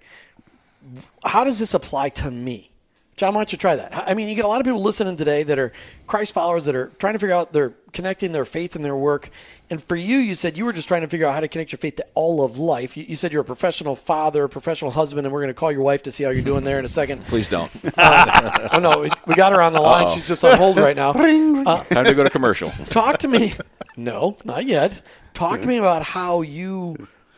how 1.25 1.45
does 1.45 1.59
this 1.59 1.75
apply 1.75 2.09
to 2.11 2.31
me? 2.31 2.72
John, 3.17 3.35
why 3.35 3.41
don't 3.41 3.53
you 3.53 3.59
try 3.59 3.77
that? 3.77 4.09
I 4.09 4.15
mean, 4.15 4.29
you 4.29 4.35
get 4.35 4.47
a 4.47 4.49
lot 4.49 4.61
of 4.61 4.65
people 4.65 4.83
listening 4.83 5.17
today 5.17 5.43
that 5.43 5.59
are 5.59 5.73
Christ 6.07 6.33
followers 6.33 6.65
that 6.65 6.75
are 6.75 6.89
trying 6.99 7.13
to 7.13 7.19
figure 7.19 7.35
out 7.35 7.53
they're 7.53 7.75
connecting 7.93 8.33
their 8.33 8.47
faith 8.47 8.75
and 8.75 8.83
their 8.83 8.97
work. 8.97 9.29
And 9.69 9.83
for 9.83 9.97
you, 9.97 10.17
you 10.17 10.35
said 10.35 10.57
you 10.57 10.65
were 10.65 10.73
just 10.73 10.89
trying 10.89 11.03
to 11.03 11.09
figure 11.09 11.27
out 11.27 11.35
how 11.35 11.41
to 11.41 11.49
connect 11.49 11.73
your 11.73 11.79
faith 11.79 11.97
to 11.97 12.07
all 12.15 12.43
of 12.43 12.59
life. 12.59 12.97
You, 12.97 13.05
you 13.05 13.15
said 13.17 13.31
you're 13.31 13.43
a 13.43 13.45
professional 13.45 13.95
father, 13.95 14.45
a 14.45 14.49
professional 14.49 14.91
husband, 14.91 15.27
and 15.27 15.33
we're 15.33 15.43
going 15.43 15.51
to 15.51 15.55
call 15.55 15.71
your 15.71 15.83
wife 15.83 16.03
to 16.05 16.11
see 16.11 16.25
how 16.25 16.31
you're 16.31 16.43
doing 16.43 16.65
there 16.65 16.79
in 16.79 16.87
a 16.87 16.89
second. 16.89 17.23
Please 17.27 17.49
don't. 17.49 17.71
oh 17.99 18.79
no, 18.81 19.01
we, 19.01 19.11
we 19.27 19.35
got 19.35 19.53
her 19.53 19.61
on 19.61 19.75
the 19.75 19.81
line. 19.81 20.07
Uh-oh. 20.07 20.15
She's 20.15 20.27
just 20.27 20.43
on 20.45 20.57
hold 20.57 20.79
right 20.79 20.97
now. 20.97 21.13
Uh, 21.63 21.83
Time 21.85 22.05
to 22.07 22.15
go 22.15 22.25
to 22.25 22.31
commercial. 22.31 22.71
talk 22.87 23.19
to 23.19 23.29
me. 23.29 23.55
No, 23.97 24.37
not 24.45 24.67
yet. 24.67 25.01
Talk 25.35 25.61
to 25.61 25.69
me 25.69 25.77
about 25.77 26.03
how 26.03 26.41
you 26.43 26.97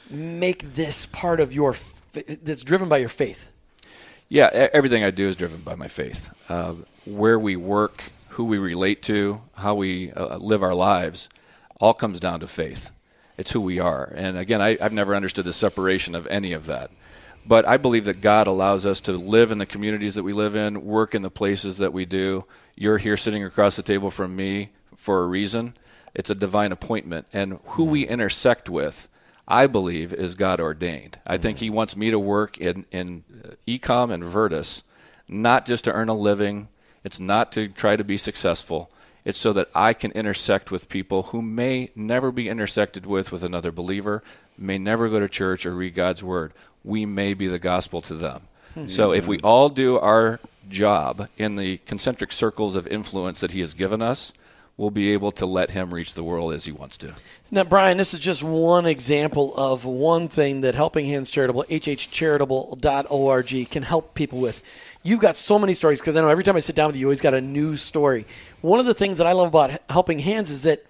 make 0.08 0.74
this 0.74 1.04
part 1.06 1.40
of 1.40 1.52
your 1.52 1.72
f- 1.72 2.02
that's 2.42 2.62
driven 2.62 2.88
by 2.88 2.98
your 2.98 3.08
faith. 3.10 3.50
Yeah, 4.28 4.68
everything 4.72 5.04
I 5.04 5.10
do 5.10 5.28
is 5.28 5.36
driven 5.36 5.60
by 5.60 5.74
my 5.74 5.88
faith. 5.88 6.30
Uh, 6.48 6.74
where 7.04 7.38
we 7.38 7.56
work, 7.56 8.04
who 8.30 8.44
we 8.44 8.58
relate 8.58 9.02
to, 9.02 9.42
how 9.54 9.74
we 9.74 10.12
uh, 10.12 10.38
live 10.38 10.62
our 10.62 10.74
lives, 10.74 11.28
all 11.78 11.94
comes 11.94 12.20
down 12.20 12.40
to 12.40 12.46
faith. 12.46 12.90
It's 13.36 13.50
who 13.50 13.60
we 13.60 13.78
are. 13.78 14.12
And 14.16 14.38
again, 14.38 14.62
I, 14.62 14.78
I've 14.80 14.92
never 14.92 15.14
understood 15.14 15.44
the 15.44 15.52
separation 15.52 16.14
of 16.14 16.26
any 16.28 16.52
of 16.52 16.66
that. 16.66 16.90
But 17.46 17.66
I 17.66 17.76
believe 17.76 18.06
that 18.06 18.22
God 18.22 18.46
allows 18.46 18.86
us 18.86 19.02
to 19.02 19.12
live 19.12 19.50
in 19.50 19.58
the 19.58 19.66
communities 19.66 20.14
that 20.14 20.22
we 20.22 20.32
live 20.32 20.56
in, 20.56 20.84
work 20.84 21.14
in 21.14 21.22
the 21.22 21.30
places 21.30 21.78
that 21.78 21.92
we 21.92 22.06
do. 22.06 22.46
You're 22.74 22.98
here 22.98 23.18
sitting 23.18 23.44
across 23.44 23.76
the 23.76 23.82
table 23.82 24.10
from 24.10 24.34
me 24.34 24.70
for 24.96 25.22
a 25.22 25.26
reason. 25.26 25.74
It's 26.14 26.30
a 26.30 26.34
divine 26.34 26.72
appointment. 26.72 27.26
And 27.32 27.58
who 27.64 27.84
we 27.84 28.06
intersect 28.06 28.70
with, 28.70 29.08
I 29.46 29.66
believe, 29.66 30.14
is 30.14 30.34
God 30.36 30.60
ordained. 30.60 31.18
I 31.26 31.36
think 31.36 31.58
He 31.58 31.68
wants 31.68 31.96
me 31.96 32.10
to 32.10 32.18
work 32.18 32.56
in, 32.58 32.86
in 32.90 33.24
uh, 33.30 33.33
Ecom 33.66 34.12
and 34.12 34.24
Virtus, 34.24 34.84
not 35.28 35.66
just 35.66 35.84
to 35.84 35.92
earn 35.92 36.08
a 36.08 36.14
living, 36.14 36.68
it's 37.02 37.20
not 37.20 37.52
to 37.52 37.68
try 37.68 37.96
to 37.96 38.04
be 38.04 38.16
successful. 38.16 38.90
It's 39.24 39.38
so 39.38 39.52
that 39.54 39.68
I 39.74 39.94
can 39.94 40.10
intersect 40.12 40.70
with 40.70 40.88
people 40.88 41.24
who 41.24 41.40
may 41.40 41.90
never 41.94 42.30
be 42.30 42.48
intersected 42.48 43.06
with 43.06 43.32
with 43.32 43.42
another 43.42 43.72
believer, 43.72 44.22
may 44.58 44.78
never 44.78 45.08
go 45.08 45.18
to 45.18 45.28
church 45.28 45.64
or 45.64 45.74
read 45.74 45.94
God's 45.94 46.22
word. 46.22 46.52
We 46.82 47.06
may 47.06 47.32
be 47.32 47.46
the 47.46 47.58
gospel 47.58 48.02
to 48.02 48.14
them. 48.14 48.42
Hmm. 48.74 48.88
So 48.88 49.12
if 49.12 49.26
we 49.26 49.38
all 49.38 49.68
do 49.70 49.98
our 49.98 50.40
job 50.68 51.28
in 51.38 51.56
the 51.56 51.78
concentric 51.78 52.32
circles 52.32 52.76
of 52.76 52.86
influence 52.86 53.40
that 53.40 53.52
He 53.52 53.60
has 53.60 53.72
given 53.72 54.02
us, 54.02 54.32
we'll 54.76 54.90
be 54.90 55.12
able 55.12 55.32
to 55.32 55.46
let 55.46 55.70
Him 55.70 55.92
reach 55.92 56.14
the 56.14 56.24
world 56.24 56.52
as 56.52 56.64
He 56.64 56.72
wants 56.72 56.96
to. 56.98 57.14
Now, 57.50 57.64
Brian, 57.64 57.96
this 57.96 58.14
is 58.14 58.20
just 58.20 58.42
one 58.42 58.86
example 58.86 59.54
of 59.56 59.84
one 59.84 60.28
thing 60.28 60.62
that 60.62 60.74
Helping 60.74 61.06
Hands 61.06 61.28
Charitable, 61.28 61.64
hhcharitable.org, 61.64 63.70
can 63.70 63.82
help 63.82 64.14
people 64.14 64.40
with. 64.40 64.62
You've 65.02 65.20
got 65.20 65.36
so 65.36 65.58
many 65.58 65.74
stories 65.74 66.00
because 66.00 66.16
I 66.16 66.22
know 66.22 66.28
every 66.28 66.44
time 66.44 66.56
I 66.56 66.60
sit 66.60 66.76
down 66.76 66.88
with 66.88 66.96
you, 66.96 67.00
you 67.00 67.06
always 67.06 67.20
got 67.20 67.34
a 67.34 67.40
new 67.40 67.76
story. 67.76 68.26
One 68.62 68.80
of 68.80 68.86
the 68.86 68.94
things 68.94 69.18
that 69.18 69.26
I 69.26 69.32
love 69.32 69.48
about 69.48 69.78
Helping 69.90 70.18
Hands 70.18 70.50
is 70.50 70.62
that 70.62 70.84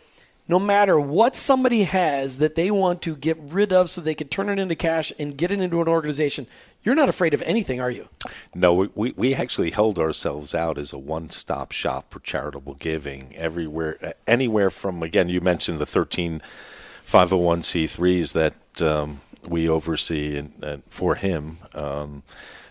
no 0.46 0.58
matter 0.58 1.00
what 1.00 1.34
somebody 1.34 1.84
has 1.84 2.38
that 2.38 2.54
they 2.54 2.70
want 2.70 3.02
to 3.02 3.16
get 3.16 3.38
rid 3.40 3.72
of 3.72 3.88
so 3.88 4.00
they 4.00 4.14
can 4.14 4.28
turn 4.28 4.48
it 4.48 4.58
into 4.58 4.74
cash 4.74 5.12
and 5.18 5.36
get 5.36 5.50
it 5.50 5.60
into 5.60 5.80
an 5.80 5.88
organization, 5.88 6.46
you're 6.82 6.94
not 6.94 7.08
afraid 7.08 7.32
of 7.32 7.40
anything, 7.42 7.80
are 7.80 7.90
you? 7.90 8.08
No, 8.54 8.88
we- 8.94 9.14
we, 9.16 9.34
actually 9.34 9.70
held 9.70 9.98
ourselves 9.98 10.54
out 10.54 10.76
as 10.76 10.92
a 10.92 10.98
one 10.98 11.30
stop 11.30 11.72
shop 11.72 12.12
for 12.12 12.20
charitable 12.20 12.74
giving 12.74 13.34
everywhere, 13.34 14.14
anywhere 14.26 14.70
from, 14.70 15.02
again, 15.02 15.28
you 15.28 15.40
mentioned 15.40 15.78
the 15.78 15.86
13 15.86 16.42
501c3s 17.06 18.32
that 18.32 18.82
um, 18.82 19.20
we 19.48 19.68
oversee 19.68 20.36
and, 20.36 20.82
for 20.88 21.14
him. 21.16 21.58
Um, 21.74 22.22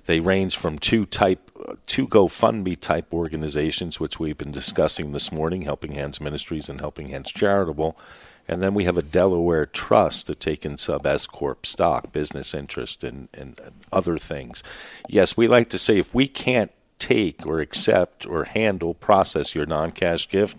they 0.05 0.19
range 0.19 0.57
from 0.57 0.79
two 0.79 1.05
type, 1.05 1.51
two 1.85 2.07
GoFundMe 2.07 2.79
type 2.79 3.13
organizations, 3.13 3.99
which 3.99 4.19
we've 4.19 4.37
been 4.37 4.51
discussing 4.51 5.11
this 5.11 5.31
morning, 5.31 5.63
Helping 5.63 5.93
Hands 5.93 6.19
Ministries 6.19 6.69
and 6.69 6.79
Helping 6.79 7.07
Hands 7.07 7.31
Charitable. 7.31 7.97
And 8.47 8.61
then 8.61 8.73
we 8.73 8.83
have 8.83 8.97
a 8.97 9.03
Delaware 9.03 9.65
trust 9.65 10.27
to 10.27 10.35
take 10.35 10.65
in 10.65 10.77
sub 10.77 11.05
S 11.05 11.25
corp 11.27 11.65
stock, 11.65 12.11
business 12.11 12.53
interest, 12.53 13.03
and, 13.03 13.29
and, 13.33 13.59
and 13.63 13.73
other 13.91 14.17
things. 14.17 14.63
Yes, 15.07 15.37
we 15.37 15.47
like 15.47 15.69
to 15.69 15.79
say 15.79 15.97
if 15.97 16.13
we 16.13 16.27
can't 16.27 16.71
take 16.99 17.45
or 17.45 17.59
accept 17.59 18.25
or 18.25 18.43
handle, 18.45 18.93
process 18.93 19.55
your 19.55 19.65
non 19.65 19.91
cash 19.91 20.27
gift, 20.27 20.57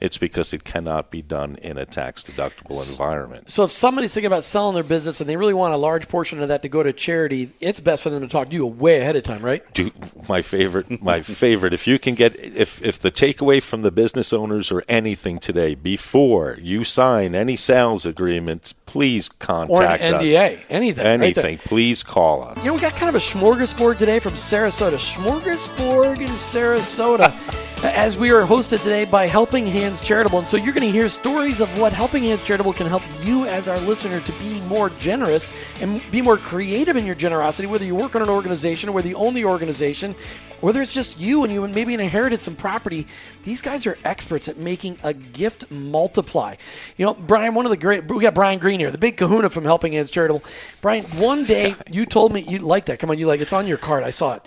It's 0.00 0.18
because 0.18 0.52
it 0.52 0.64
cannot 0.64 1.10
be 1.10 1.22
done 1.22 1.56
in 1.62 1.78
a 1.78 1.86
tax 1.86 2.24
deductible 2.24 2.90
environment. 2.92 3.50
So 3.50 3.64
if 3.64 3.70
somebody's 3.70 4.12
thinking 4.14 4.26
about 4.26 4.44
selling 4.44 4.74
their 4.74 4.84
business 4.84 5.20
and 5.20 5.30
they 5.30 5.36
really 5.36 5.54
want 5.54 5.74
a 5.74 5.76
large 5.78 6.08
portion 6.08 6.40
of 6.42 6.48
that 6.48 6.62
to 6.62 6.68
go 6.68 6.82
to 6.82 6.92
charity, 6.92 7.50
it's 7.60 7.80
best 7.80 8.02
for 8.02 8.10
them 8.10 8.20
to 8.22 8.28
talk 8.28 8.50
to 8.50 8.56
you 8.56 8.66
way 8.66 9.00
ahead 9.00 9.16
of 9.16 9.24
time, 9.24 9.42
right? 9.42 9.62
Do 9.74 9.90
my 10.28 10.42
favorite, 10.42 11.02
my 11.02 11.22
favorite. 11.22 11.72
If 11.74 11.86
you 11.86 11.98
can 11.98 12.14
get, 12.14 12.38
if 12.38 12.82
if 12.82 12.98
the 12.98 13.10
takeaway 13.10 13.62
from 13.62 13.82
the 13.82 13.90
business 13.90 14.32
owners 14.32 14.70
or 14.70 14.84
anything 14.88 15.38
today 15.38 15.74
before 15.74 16.58
you 16.60 16.84
sign 16.84 17.34
any 17.34 17.56
sales 17.56 18.04
agreements, 18.04 18.72
please 18.72 19.28
contact 19.28 20.02
or 20.02 20.06
an 20.06 20.14
us. 20.14 20.22
NDA, 20.22 20.60
anything, 20.68 21.04
right 21.04 21.20
anything. 21.20 21.58
please 21.58 22.02
call 22.02 22.42
us. 22.42 22.58
You 22.58 22.64
know, 22.64 22.74
we 22.74 22.80
got 22.80 22.94
kind 22.94 23.08
of 23.08 23.14
a 23.14 23.18
smorgasbord 23.18 23.98
today 23.98 24.18
from 24.18 24.32
Sarasota. 24.32 24.98
Smorgasbord 24.98 26.18
in 26.18 26.28
Sarasota. 26.28 27.32
As 27.84 28.16
we 28.16 28.30
are 28.30 28.46
hosted 28.46 28.82
today 28.82 29.04
by 29.04 29.26
Helping 29.26 29.66
Hands 29.84 30.00
Charitable. 30.00 30.38
And 30.38 30.48
so 30.48 30.56
you're 30.56 30.72
going 30.72 30.86
to 30.86 30.90
hear 30.90 31.10
stories 31.10 31.60
of 31.60 31.78
what 31.78 31.92
Helping 31.92 32.22
Hands 32.22 32.42
Charitable 32.42 32.72
can 32.72 32.86
help 32.86 33.02
you 33.20 33.44
as 33.44 33.68
our 33.68 33.78
listener 33.80 34.18
to 34.18 34.32
be 34.32 34.58
more 34.62 34.88
generous 34.98 35.52
and 35.82 36.00
be 36.10 36.22
more 36.22 36.38
creative 36.38 36.96
in 36.96 37.04
your 37.04 37.14
generosity, 37.14 37.68
whether 37.68 37.84
you 37.84 37.94
work 37.94 38.16
on 38.16 38.22
an 38.22 38.30
organization 38.30 38.88
or 38.88 38.92
whether 38.92 39.08
you 39.08 39.16
own 39.16 39.34
the 39.34 39.44
organization, 39.44 40.14
whether 40.62 40.80
it's 40.80 40.94
just 40.94 41.20
you 41.20 41.44
and 41.44 41.52
you 41.52 41.68
maybe 41.68 41.92
inherited 41.92 42.42
some 42.42 42.56
property. 42.56 43.06
These 43.42 43.60
guys 43.60 43.86
are 43.86 43.98
experts 44.06 44.48
at 44.48 44.56
making 44.56 44.96
a 45.04 45.12
gift 45.12 45.70
multiply. 45.70 46.54
You 46.96 47.04
know, 47.04 47.12
Brian, 47.12 47.54
one 47.54 47.66
of 47.66 47.70
the 47.70 47.76
great, 47.76 48.06
we 48.06 48.22
got 48.22 48.32
Brian 48.32 48.60
Green 48.60 48.80
here, 48.80 48.90
the 48.90 48.96
big 48.96 49.18
kahuna 49.18 49.50
from 49.50 49.64
Helping 49.64 49.92
Hands 49.92 50.10
Charitable. 50.10 50.42
Brian, 50.80 51.04
one 51.18 51.44
day 51.44 51.74
you 51.92 52.06
told 52.06 52.32
me 52.32 52.40
you 52.40 52.60
like 52.60 52.86
that. 52.86 53.00
Come 53.00 53.10
on, 53.10 53.18
you 53.18 53.26
like 53.26 53.42
it's 53.42 53.52
on 53.52 53.66
your 53.66 53.76
card. 53.76 54.02
I 54.02 54.10
saw 54.10 54.36
it 54.36 54.46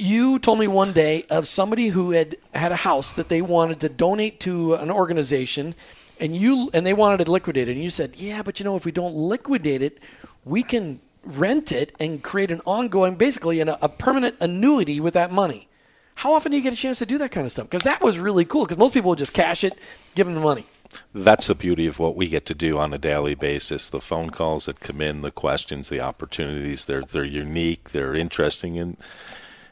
you 0.00 0.38
told 0.38 0.58
me 0.58 0.66
one 0.66 0.92
day 0.92 1.24
of 1.30 1.46
somebody 1.46 1.88
who 1.88 2.12
had 2.12 2.36
had 2.54 2.72
a 2.72 2.76
house 2.76 3.12
that 3.14 3.28
they 3.28 3.42
wanted 3.42 3.80
to 3.80 3.88
donate 3.88 4.40
to 4.40 4.74
an 4.74 4.90
organization 4.90 5.74
and 6.20 6.36
you 6.36 6.70
and 6.74 6.86
they 6.86 6.94
wanted 6.94 7.24
to 7.24 7.30
liquidate 7.30 7.68
it 7.68 7.72
and 7.72 7.82
you 7.82 7.90
said 7.90 8.14
yeah 8.16 8.42
but 8.42 8.58
you 8.58 8.64
know 8.64 8.76
if 8.76 8.84
we 8.84 8.92
don't 8.92 9.14
liquidate 9.14 9.82
it 9.82 9.98
we 10.44 10.62
can 10.62 11.00
rent 11.28 11.72
it 11.72 11.94
and 12.00 12.22
create 12.22 12.50
an 12.50 12.60
ongoing 12.64 13.16
basically 13.16 13.60
an, 13.60 13.68
a 13.68 13.88
permanent 13.88 14.36
annuity 14.40 15.00
with 15.00 15.14
that 15.14 15.30
money. 15.30 15.68
How 16.16 16.32
often 16.32 16.50
do 16.50 16.56
you 16.56 16.62
get 16.62 16.72
a 16.72 16.76
chance 16.76 16.98
to 16.98 17.06
do 17.06 17.18
that 17.18 17.30
kind 17.30 17.44
of 17.44 17.52
stuff? 17.52 17.66
Because 17.66 17.84
that 17.84 18.02
was 18.02 18.18
really 18.18 18.44
cool 18.44 18.64
because 18.64 18.78
most 18.78 18.94
people 18.94 19.10
would 19.10 19.18
just 19.18 19.34
cash 19.34 19.62
it 19.62 19.74
give 20.14 20.26
them 20.26 20.34
the 20.34 20.40
money. 20.40 20.66
That's 21.14 21.46
the 21.46 21.54
beauty 21.54 21.86
of 21.86 21.98
what 21.98 22.16
we 22.16 22.28
get 22.28 22.46
to 22.46 22.54
do 22.54 22.78
on 22.78 22.94
a 22.94 22.98
daily 22.98 23.34
basis. 23.34 23.88
The 23.88 24.00
phone 24.00 24.30
calls 24.30 24.64
that 24.66 24.80
come 24.80 25.02
in, 25.02 25.20
the 25.20 25.30
questions, 25.30 25.90
the 25.90 26.00
opportunities, 26.00 26.86
they're 26.86 27.02
they're 27.02 27.24
unique, 27.24 27.90
they're 27.90 28.14
interesting 28.14 28.78
and 28.78 28.96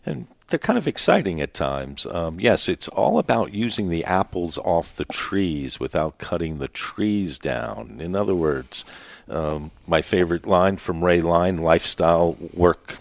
and 0.07 0.27
they're 0.49 0.59
kind 0.59 0.79
of 0.79 0.87
exciting 0.87 1.41
at 1.41 1.55
times. 1.55 2.07
Um, 2.07 2.39
yes, 2.39 2.69
it's 2.69 2.89
all 2.89 3.19
about 3.19 3.53
using 3.53 3.91
the 3.91 4.05
apples 4.05 4.59
off 4.59 4.95
the 4.95 5.05
trees 5.05 5.81
without 5.81 6.19
cutting 6.19 6.59
the 6.59 6.69
trees 6.69 7.39
down. 7.39 7.97
In 8.01 8.15
other 8.15 8.35
words, 8.35 8.85
um, 9.29 9.73
my 9.89 10.03
favorite 10.03 10.47
line 10.47 10.77
from 10.77 11.05
Ray 11.05 11.21
Line: 11.21 11.59
lifestyle, 11.59 12.37
work, 12.55 12.99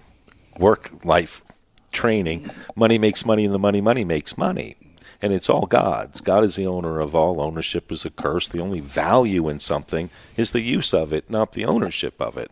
work, 0.57 0.91
life, 1.05 1.43
training. 1.91 2.49
Money 2.75 2.97
makes 2.97 3.25
money, 3.25 3.45
and 3.45 3.53
the 3.53 3.59
money, 3.59 3.81
money 3.81 4.03
makes 4.03 4.37
money. 4.37 4.75
And 5.21 5.31
it's 5.31 5.49
all 5.49 5.65
God's. 5.65 6.21
God 6.21 6.43
is 6.43 6.55
the 6.55 6.67
owner 6.67 6.99
of 6.99 7.15
all. 7.15 7.39
Ownership 7.39 7.91
is 7.91 8.05
a 8.05 8.09
curse. 8.09 8.47
The 8.47 8.59
only 8.59 8.79
value 8.79 9.47
in 9.47 9.59
something 9.59 10.09
is 10.35 10.51
the 10.51 10.61
use 10.61 10.93
of 10.93 11.13
it, 11.13 11.29
not 11.29 11.53
the 11.53 11.65
ownership 11.65 12.19
of 12.19 12.37
it. 12.37 12.51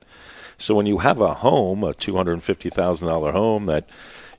So 0.58 0.76
when 0.76 0.86
you 0.86 1.00
have 1.00 1.20
a 1.20 1.36
home, 1.36 1.84
a 1.84 1.94
$250,000 1.94 3.32
home 3.32 3.66
that 3.66 3.88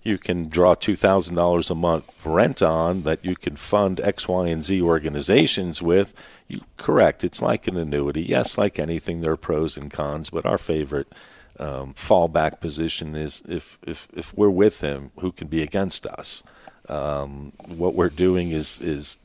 you 0.04 0.18
can 0.18 0.50
draw 0.50 0.74
$2,000 0.74 1.70
a 1.70 1.74
month 1.74 2.26
rent 2.26 2.62
on 2.62 3.02
that 3.02 3.24
you 3.24 3.34
can 3.34 3.56
fund 3.56 4.00
X, 4.00 4.28
Y, 4.28 4.48
and 4.48 4.62
Z 4.62 4.82
organizations 4.82 5.80
with. 5.80 6.14
You 6.46 6.60
correct. 6.76 7.24
It's 7.24 7.40
like 7.40 7.66
an 7.66 7.78
annuity. 7.78 8.22
Yes, 8.22 8.58
like 8.58 8.78
anything, 8.78 9.22
there 9.22 9.32
are 9.32 9.36
pros 9.36 9.78
and 9.78 9.90
cons, 9.90 10.28
but 10.28 10.44
our 10.44 10.58
favorite 10.58 11.10
um, 11.58 11.94
fallback 11.94 12.60
position 12.60 13.14
is 13.14 13.42
if, 13.48 13.78
if, 13.86 14.06
if 14.14 14.36
we're 14.36 14.50
with 14.50 14.82
him, 14.82 15.10
who 15.20 15.32
can 15.32 15.48
be 15.48 15.62
against 15.62 16.04
us? 16.06 16.42
Um, 16.86 17.52
what 17.66 17.94
we're 17.94 18.10
doing 18.10 18.50
is, 18.50 18.78
is 18.82 19.16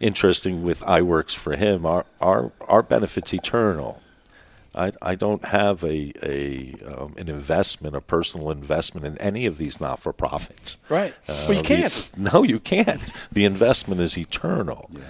interesting 0.00 0.62
with 0.62 0.80
iWorks 0.80 1.36
for 1.36 1.56
him. 1.56 1.84
Our, 1.84 2.06
our, 2.22 2.52
our 2.66 2.82
benefit's 2.82 3.34
eternal. 3.34 4.00
I, 4.74 4.92
I 5.02 5.14
don't 5.14 5.44
have 5.44 5.84
a, 5.84 6.12
a 6.22 6.74
um, 6.86 7.14
an 7.18 7.28
investment, 7.28 7.94
a 7.94 8.00
personal 8.00 8.50
investment 8.50 9.06
in 9.06 9.18
any 9.18 9.46
of 9.46 9.58
these 9.58 9.80
not 9.80 9.98
for 9.98 10.12
profits. 10.12 10.78
Right. 10.88 11.14
Uh, 11.28 11.46
well, 11.48 11.58
you 11.58 11.62
can't. 11.62 12.10
no, 12.16 12.42
you 12.42 12.58
can't. 12.58 13.12
The 13.30 13.44
investment 13.44 14.00
is 14.00 14.16
eternal. 14.16 14.90
Yeah. 14.92 15.00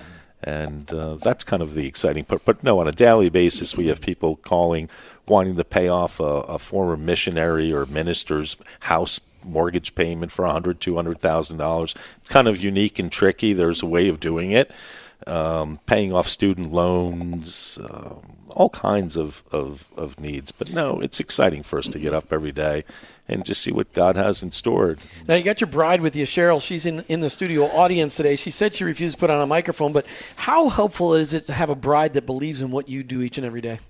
And 0.45 0.93
uh, 0.93 1.15
that's 1.17 1.45
kind 1.45 1.63
of 1.63 1.75
the 1.75 1.87
exciting 1.87 2.25
part. 2.25 2.45
But 2.45 2.65
no, 2.65 2.81
on 2.81 2.89
a 2.89 2.93
daily 2.93 3.31
basis, 3.31 3.77
we 3.77 3.87
have 3.87 4.01
people 4.01 4.35
calling, 4.37 4.89
wanting 5.29 5.55
to 5.55 5.65
pay 5.65 5.87
off 5.87 6.19
a, 6.19 6.25
a 6.25 6.59
former 6.59 6.97
missionary 6.97 7.73
or 7.73 7.87
minister's 7.87 8.57
house 8.81 9.21
mortgage 9.45 9.95
payment 9.95 10.33
for 10.33 10.45
a 10.45 10.53
hundred, 10.53 10.81
two 10.81 10.97
hundred 10.97 11.21
thousand 11.21 11.59
dollars. 11.59 11.95
It's 12.19 12.29
kind 12.29 12.49
of 12.49 12.59
unique 12.59 12.99
and 12.99 13.11
tricky. 13.11 13.53
There's 13.53 13.83
a 13.83 13.87
way 13.87 14.09
of 14.09 14.19
doing 14.19 14.51
it. 14.51 14.71
Um, 15.27 15.79
paying 15.87 16.13
off 16.13 16.29
student 16.29 16.73
loans, 16.73 17.79
um, 17.89 18.37
all 18.53 18.71
kinds 18.71 19.17
of, 19.17 19.43
of, 19.51 19.89
of 19.97 20.21
needs. 20.21 20.53
But 20.53 20.71
no, 20.71 21.01
it's 21.01 21.21
exciting 21.21 21.63
for 21.63 21.79
us 21.79 21.89
to 21.89 21.99
get 21.99 22.15
up 22.15 22.33
every 22.33 22.53
day 22.53 22.85
and 23.29 23.45
just 23.45 23.63
see 23.63 23.73
what 23.73 23.93
God 23.93 24.17
has 24.17 24.43
in 24.43 24.53
store. 24.53 24.97
Now 25.27 25.35
you 25.35 25.43
got 25.43 25.61
your 25.61 25.69
bride 25.69 26.01
with 26.01 26.17
you, 26.17 26.25
Cheryl. 26.25 26.65
She's 26.65 26.87
in 26.87 27.01
in 27.09 27.21
the 27.21 27.31
studio 27.31 27.65
audience 27.65 28.17
today. 28.17 28.37
She 28.37 28.51
said 28.51 28.75
she 28.75 28.85
refused 28.85 29.17
to 29.17 29.21
put 29.21 29.31
on 29.31 29.41
a 29.41 29.47
microphone, 29.47 29.93
but 29.93 30.07
how 30.37 30.69
helpful 30.69 31.15
is 31.15 31.35
it 31.35 31.47
to 31.47 31.53
have 31.53 31.71
a 31.71 31.75
bride 31.75 32.15
that 32.15 32.27
believes 32.27 32.63
in 32.63 32.71
what 32.71 32.89
you 32.89 33.03
do 33.03 33.23
each 33.23 33.39
and 33.39 33.47
every 33.47 33.61
day? 33.61 33.81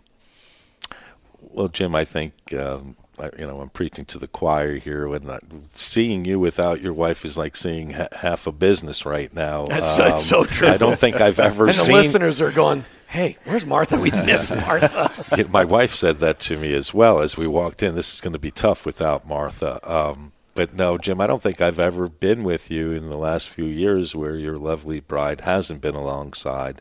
Well, 1.41 1.69
Jim, 1.69 1.95
I 1.95 2.05
think 2.05 2.55
um, 2.55 2.97
you 3.39 3.47
know 3.47 3.61
I'm 3.61 3.71
preaching 3.71 4.05
to 4.07 4.19
the 4.19 4.29
choir 4.29 4.77
here. 4.77 5.09
When 5.09 5.29
I, 5.29 5.39
seeing 5.75 6.25
you 6.25 6.39
without 6.39 6.81
your 6.81 6.93
wife 6.93 7.25
is 7.25 7.37
like 7.37 7.57
seeing 7.57 7.91
ha- 7.91 8.09
half 8.13 8.47
a 8.47 8.53
business 8.53 9.05
right 9.05 9.33
now. 9.33 9.67
That's, 9.67 9.99
um, 9.99 10.09
that's 10.09 10.25
so 10.25 10.45
true. 10.45 10.69
I 10.69 10.77
don't 10.77 10.99
think 10.99 11.21
I've 11.21 11.39
ever 11.51 11.67
and 11.67 11.77
seen. 11.77 11.89
the 11.89 11.93
listeners 11.95 12.41
are 12.41 12.53
going 12.53 12.85
hey, 13.13 13.37
where's 13.45 13.67
Martha? 13.67 13.99
We 13.99 14.11
miss 14.11 14.51
Martha. 14.67 15.47
My 15.51 15.65
wife 15.65 15.95
said 15.95 16.19
that 16.19 16.41
to 16.41 16.59
me 16.59 16.73
as 16.73 16.95
well 16.95 17.21
as 17.21 17.37
we 17.37 17.47
walked 17.47 17.83
in. 17.83 17.95
This 17.95 18.15
is 18.15 18.23
going 18.23 18.33
to 18.33 18.39
be 18.39 18.51
tough 18.51 18.87
without 18.87 19.29
Martha. 19.29 19.79
Um, 19.89 20.33
but 20.55 20.75
no, 20.75 20.97
Jim, 20.97 21.21
I 21.21 21.27
don't 21.27 21.43
think 21.43 21.61
I've 21.61 21.79
ever 21.79 22.09
been 22.09 22.43
with 22.43 22.71
you 22.71 22.91
in 22.91 23.11
the 23.11 23.19
last 23.19 23.51
few 23.51 23.67
years 23.67 24.17
where 24.17 24.37
your 24.37 24.57
lovely 24.57 25.01
bride 25.01 25.43
hasn't 25.43 25.83
been 25.83 25.95
alongside. 25.95 26.81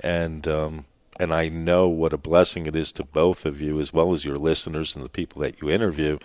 And 0.00 0.46
um, 0.48 0.86
and 1.20 1.32
I 1.32 1.48
know 1.48 1.86
what 1.86 2.12
a 2.12 2.18
blessing 2.18 2.66
it 2.66 2.74
is 2.74 2.90
to 2.92 3.04
both 3.04 3.44
of 3.46 3.60
you, 3.60 3.78
as 3.78 3.92
well 3.92 4.12
as 4.12 4.24
your 4.24 4.38
listeners 4.38 4.96
and 4.96 5.04
the 5.04 5.08
people 5.08 5.42
that 5.42 5.60
you 5.60 5.70
interview. 5.70 6.18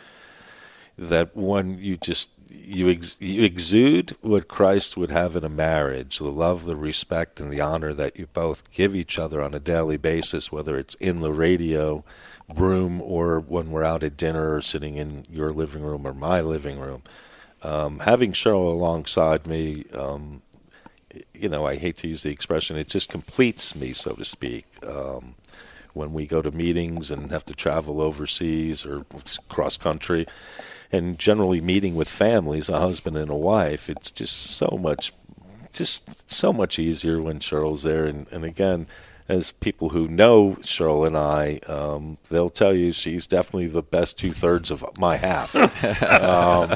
That 0.97 1.35
when 1.35 1.77
you 1.79 1.97
just 1.97 2.29
you, 2.49 2.89
ex- 2.89 3.17
you 3.19 3.43
exude 3.43 4.15
what 4.21 4.47
Christ 4.47 4.97
would 4.97 5.11
have 5.11 5.35
in 5.35 5.43
a 5.43 5.49
marriage 5.49 6.19
the 6.19 6.29
love, 6.29 6.65
the 6.65 6.75
respect, 6.75 7.39
and 7.39 7.51
the 7.51 7.61
honor 7.61 7.93
that 7.93 8.17
you 8.17 8.27
both 8.27 8.71
give 8.71 8.95
each 8.95 9.19
other 9.19 9.41
on 9.41 9.53
a 9.53 9.59
daily 9.59 9.97
basis, 9.97 10.51
whether 10.51 10.77
it's 10.77 10.95
in 10.95 11.21
the 11.21 11.33
radio 11.33 12.03
room 12.55 13.01
or 13.01 13.39
when 13.39 13.71
we're 13.71 13.83
out 13.83 14.03
at 14.03 14.17
dinner 14.17 14.55
or 14.55 14.61
sitting 14.61 14.95
in 14.95 15.23
your 15.29 15.51
living 15.51 15.83
room 15.83 16.05
or 16.05 16.13
my 16.13 16.41
living 16.41 16.79
room. 16.79 17.03
Um, 17.63 17.99
having 17.99 18.31
Cheryl 18.31 18.71
alongside 18.71 19.47
me, 19.47 19.85
um, 19.93 20.41
you 21.33 21.49
know, 21.49 21.65
I 21.65 21.77
hate 21.77 21.97
to 21.97 22.07
use 22.07 22.23
the 22.23 22.31
expression, 22.31 22.77
it 22.77 22.87
just 22.87 23.09
completes 23.09 23.75
me, 23.75 23.93
so 23.93 24.13
to 24.13 24.25
speak. 24.25 24.65
Um, 24.85 25.35
when 25.93 26.11
we 26.11 26.27
go 26.27 26.41
to 26.41 26.51
meetings 26.51 27.09
and 27.09 27.31
have 27.31 27.45
to 27.45 27.55
travel 27.55 28.01
overseas 28.01 28.85
or 28.85 29.05
cross 29.47 29.77
country, 29.77 30.27
and 30.95 31.19
generally 31.19 31.61
meeting 31.61 31.95
with 31.95 32.09
families, 32.09 32.69
a 32.69 32.79
husband 32.79 33.17
and 33.17 33.29
a 33.29 33.35
wife, 33.35 33.89
it's 33.89 34.11
just 34.11 34.35
so 34.35 34.77
much, 34.81 35.13
just 35.73 36.29
so 36.29 36.53
much 36.53 36.79
easier 36.79 37.21
when 37.21 37.39
Cheryl's 37.39 37.83
there. 37.83 38.05
And, 38.05 38.27
and 38.31 38.43
again, 38.43 38.87
as 39.27 39.51
people 39.51 39.89
who 39.89 40.07
know 40.07 40.57
Cheryl 40.61 41.05
and 41.05 41.17
I, 41.17 41.59
um, 41.67 42.17
they'll 42.29 42.49
tell 42.49 42.73
you 42.73 42.91
she's 42.91 43.25
definitely 43.25 43.67
the 43.67 43.81
best 43.81 44.19
two 44.19 44.31
thirds 44.31 44.69
of 44.69 44.85
my 44.97 45.17
half. 45.17 45.55
um, 46.03 46.69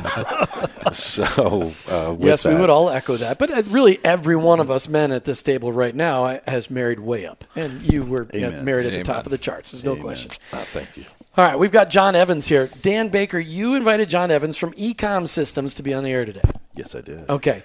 so, 0.92 1.72
uh, 1.88 2.16
yes, 2.20 2.44
that, 2.44 2.54
we 2.54 2.60
would 2.60 2.72
all 2.72 2.90
echo 2.90 3.18
that. 3.18 3.38
But 3.38 3.52
uh, 3.52 3.64
really, 3.68 4.00
every 4.04 4.36
one 4.36 4.60
of 4.60 4.72
us 4.72 4.90
men 4.90 5.12
at 5.12 5.26
this 5.26 5.44
table 5.44 5.72
right 5.72 5.96
now 5.96 6.40
has 6.48 6.72
married 6.72 7.00
way 7.00 7.28
up, 7.28 7.44
and 7.56 7.82
you 7.92 8.04
were 8.04 8.28
married 8.34 8.88
at 8.88 8.94
Amen. 8.94 9.00
the 9.00 9.04
top 9.04 9.26
of 9.26 9.32
the 9.32 9.38
charts. 9.38 9.72
There's 9.72 9.84
no 9.84 9.92
Amen. 9.92 10.04
question. 10.04 10.32
Oh, 10.54 10.58
thank 10.58 10.98
you. 10.98 11.06
All 11.40 11.46
right, 11.46 11.58
we've 11.58 11.72
got 11.72 11.90
John 11.90 12.18
Evans 12.18 12.50
here. 12.50 12.68
Dan 12.82 13.08
Baker, 13.08 13.40
you 13.40 13.76
invited 13.76 14.10
John 14.10 14.30
Evans 14.30 14.58
from 14.58 14.74
Ecom 14.74 15.26
Systems 15.26 15.74
to 15.76 15.84
be 15.84 15.94
on 15.94 16.04
the 16.04 16.10
air 16.10 16.26
today. 16.26 16.42
Yes, 16.76 16.96
I 16.96 17.00
did. 17.00 17.30
Okay, 17.30 17.64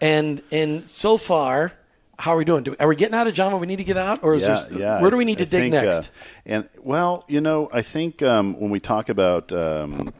and 0.00 0.42
and 0.50 0.88
so 0.90 1.16
far 1.16 1.72
how 2.18 2.32
are 2.32 2.36
we 2.36 2.44
doing? 2.44 2.64
Do, 2.64 2.74
are 2.80 2.88
we 2.88 2.96
getting 2.96 3.14
out 3.14 3.28
of 3.28 3.34
John 3.34 3.52
what 3.52 3.60
we 3.60 3.68
need 3.68 3.76
to 3.76 3.84
get 3.84 3.96
out, 3.96 4.24
or 4.24 4.34
is 4.34 4.42
yeah, 4.42 4.64
there, 4.68 4.78
yeah, 4.80 5.00
where 5.00 5.08
do 5.08 5.16
we 5.16 5.24
need 5.24 5.40
I 5.40 5.44
to 5.44 5.50
dig 5.50 5.70
think, 5.70 5.74
uh, 5.76 5.82
next? 5.82 6.08
Uh, 6.08 6.10
and 6.46 6.68
well, 6.80 7.24
you 7.28 7.40
know, 7.40 7.70
I 7.72 7.82
think 7.82 8.24
um, 8.24 8.58
when 8.58 8.70
we 8.72 8.80
talk 8.80 9.08
about 9.08 9.52
um, 9.52 10.12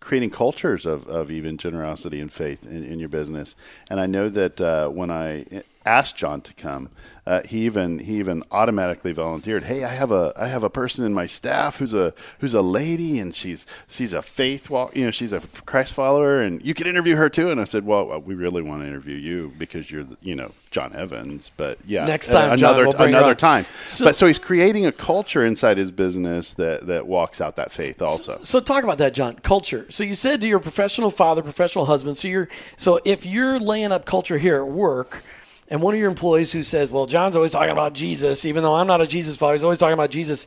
creating 0.00 0.30
cultures 0.30 0.86
of, 0.86 1.06
of 1.08 1.30
even 1.30 1.58
generosity 1.58 2.22
and 2.22 2.32
faith 2.32 2.64
in, 2.64 2.82
in 2.84 2.98
your 2.98 3.10
business, 3.10 3.54
and 3.90 4.00
I 4.00 4.06
know 4.06 4.30
that 4.30 4.62
uh, 4.62 4.88
when 4.88 5.10
I 5.10 5.44
asked 5.86 6.16
John 6.16 6.40
to 6.42 6.52
come. 6.54 6.90
Uh, 7.26 7.42
he 7.44 7.64
even 7.66 7.98
he 7.98 8.18
even 8.20 8.44
automatically 8.52 9.10
volunteered. 9.12 9.64
Hey, 9.64 9.82
I 9.82 9.88
have 9.88 10.12
a 10.12 10.32
I 10.36 10.46
have 10.46 10.62
a 10.62 10.70
person 10.70 11.04
in 11.04 11.12
my 11.12 11.26
staff 11.26 11.78
who's 11.78 11.92
a 11.92 12.14
who's 12.38 12.54
a 12.54 12.62
lady, 12.62 13.18
and 13.18 13.34
she's 13.34 13.66
she's 13.88 14.12
a 14.12 14.22
faith 14.22 14.70
walk. 14.70 14.94
You 14.94 15.06
know, 15.06 15.10
she's 15.10 15.32
a 15.32 15.40
Christ 15.64 15.92
follower, 15.92 16.40
and 16.40 16.64
you 16.64 16.72
could 16.72 16.86
interview 16.86 17.16
her 17.16 17.28
too. 17.28 17.50
And 17.50 17.60
I 17.60 17.64
said, 17.64 17.84
well, 17.84 18.20
we 18.20 18.36
really 18.36 18.62
want 18.62 18.82
to 18.82 18.86
interview 18.86 19.16
you 19.16 19.52
because 19.58 19.90
you're 19.90 20.06
you 20.22 20.36
know 20.36 20.52
John 20.70 20.94
Evans. 20.94 21.50
But 21.56 21.78
yeah, 21.84 22.06
Next 22.06 22.28
time, 22.28 22.52
uh, 22.52 22.56
John, 22.56 22.70
another 22.76 22.88
we'll 22.96 23.08
another 23.08 23.34
time. 23.34 23.66
So- 23.86 24.04
but 24.04 24.14
so 24.14 24.28
he's 24.28 24.38
creating 24.38 24.86
a 24.86 24.92
culture 24.92 25.44
inside 25.44 25.78
his 25.78 25.90
business 25.90 26.54
that 26.54 26.86
that 26.86 27.08
walks 27.08 27.40
out 27.40 27.56
that 27.56 27.72
faith 27.72 28.00
also. 28.02 28.38
So 28.42 28.60
talk 28.60 28.84
about 28.84 28.98
that, 28.98 29.14
John. 29.14 29.34
Culture. 29.34 29.86
So 29.90 30.04
you 30.04 30.14
said 30.14 30.40
to 30.42 30.46
your 30.46 30.60
professional 30.60 31.10
father, 31.10 31.42
professional 31.42 31.86
husband. 31.86 32.16
So 32.16 32.28
you're 32.28 32.48
so 32.76 33.00
if 33.04 33.26
you're 33.26 33.58
laying 33.58 33.90
up 33.90 34.04
culture 34.04 34.38
here 34.38 34.62
at 34.62 34.68
work, 34.68 35.24
and 35.68 35.82
one 35.82 35.94
of 35.94 36.00
your 36.00 36.08
employees 36.08 36.52
who 36.52 36.62
says, 36.62 36.90
"Well, 36.90 37.06
John's 37.06 37.36
always 37.36 37.50
talking 37.50 37.70
about 37.70 37.92
Jesus, 37.92 38.44
even 38.44 38.62
though 38.62 38.74
I'm 38.74 38.86
not 38.86 39.00
a 39.00 39.06
Jesus 39.06 39.36
follower, 39.36 39.54
he's 39.54 39.64
always 39.64 39.78
talking 39.78 39.94
about 39.94 40.10
Jesus." 40.10 40.46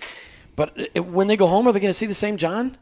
But 0.56 0.74
it, 0.94 1.06
when 1.06 1.28
they 1.28 1.38
go 1.38 1.48
home, 1.48 1.68
are 1.68 1.72
they 1.72 1.80
going 1.80 1.90
to 1.90 1.94
see 1.94 2.06
the 2.06 2.14
same 2.14 2.38
John? 2.38 2.78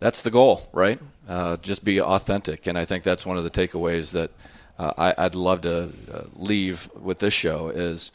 That's 0.00 0.22
the 0.22 0.30
goal, 0.30 0.68
right? 0.72 0.98
Uh, 1.28 1.56
just 1.58 1.84
be 1.84 2.00
authentic, 2.00 2.66
and 2.66 2.78
I 2.78 2.84
think 2.84 3.04
that's 3.04 3.24
one 3.26 3.36
of 3.36 3.44
the 3.44 3.50
takeaways 3.50 4.12
that 4.12 4.30
uh, 4.78 4.92
I, 4.96 5.14
I'd 5.26 5.34
love 5.34 5.62
to 5.62 5.90
uh, 6.12 6.22
leave 6.34 6.88
with 6.94 7.18
this 7.18 7.32
show 7.32 7.68
is 7.68 8.10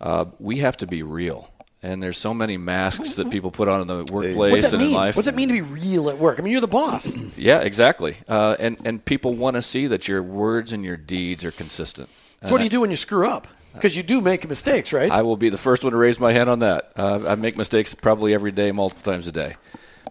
uh, 0.00 0.26
we 0.38 0.58
have 0.58 0.76
to 0.78 0.86
be 0.86 1.02
real. 1.02 1.48
And 1.84 2.00
there's 2.00 2.16
so 2.16 2.32
many 2.32 2.56
masks 2.58 3.16
that 3.16 3.30
people 3.32 3.50
put 3.50 3.66
on 3.66 3.80
in 3.80 3.86
the 3.88 4.04
workplace 4.12 4.52
What's 4.52 4.62
that 4.64 4.74
and 4.74 4.82
in 4.82 4.88
mean? 4.88 4.96
life. 4.96 5.16
What's 5.16 5.26
it 5.26 5.34
mean 5.34 5.48
to 5.48 5.54
be 5.54 5.62
real 5.62 6.08
at 6.10 6.18
work? 6.18 6.38
I 6.38 6.42
mean, 6.42 6.52
you're 6.52 6.60
the 6.60 6.68
boss. 6.68 7.16
Yeah, 7.36 7.58
exactly. 7.58 8.18
Uh, 8.28 8.56
and 8.60 8.78
and 8.84 9.04
people 9.04 9.34
want 9.34 9.56
to 9.56 9.62
see 9.62 9.88
that 9.88 10.06
your 10.06 10.22
words 10.22 10.72
and 10.72 10.84
your 10.84 10.96
deeds 10.96 11.44
are 11.44 11.50
consistent. 11.50 12.08
So 12.44 12.52
what 12.52 12.58
do 12.58 12.64
you 12.64 12.70
do 12.70 12.80
when 12.80 12.90
you 12.90 12.96
screw 12.96 13.28
up? 13.28 13.46
Because 13.74 13.96
you 13.96 14.02
do 14.02 14.20
make 14.20 14.46
mistakes, 14.48 14.92
right? 14.92 15.10
I 15.10 15.22
will 15.22 15.36
be 15.36 15.48
the 15.48 15.58
first 15.58 15.82
one 15.82 15.92
to 15.92 15.96
raise 15.96 16.20
my 16.20 16.32
hand 16.32 16.50
on 16.50 16.58
that. 16.58 16.92
Uh, 16.94 17.20
I 17.26 17.34
make 17.36 17.56
mistakes 17.56 17.94
probably 17.94 18.34
every 18.34 18.52
day, 18.52 18.70
multiple 18.70 19.10
times 19.10 19.26
a 19.26 19.32
day, 19.32 19.56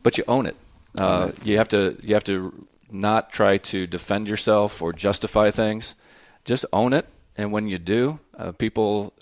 but 0.01 0.17
you 0.17 0.23
own 0.27 0.45
it. 0.47 0.55
Uh, 0.97 1.31
you 1.43 1.57
have 1.57 1.69
to 1.69 1.97
you 2.01 2.15
have 2.15 2.23
to 2.25 2.67
not 2.89 3.31
try 3.31 3.57
to 3.57 3.87
defend 3.87 4.27
yourself 4.27 4.81
or 4.81 4.93
justify 4.93 5.51
things. 5.51 5.95
Just 6.43 6.65
own 6.73 6.91
it, 6.93 7.05
and 7.37 7.51
when 7.51 7.67
you 7.67 7.77
do, 7.77 8.19
uh, 8.37 8.51
people 8.51 9.13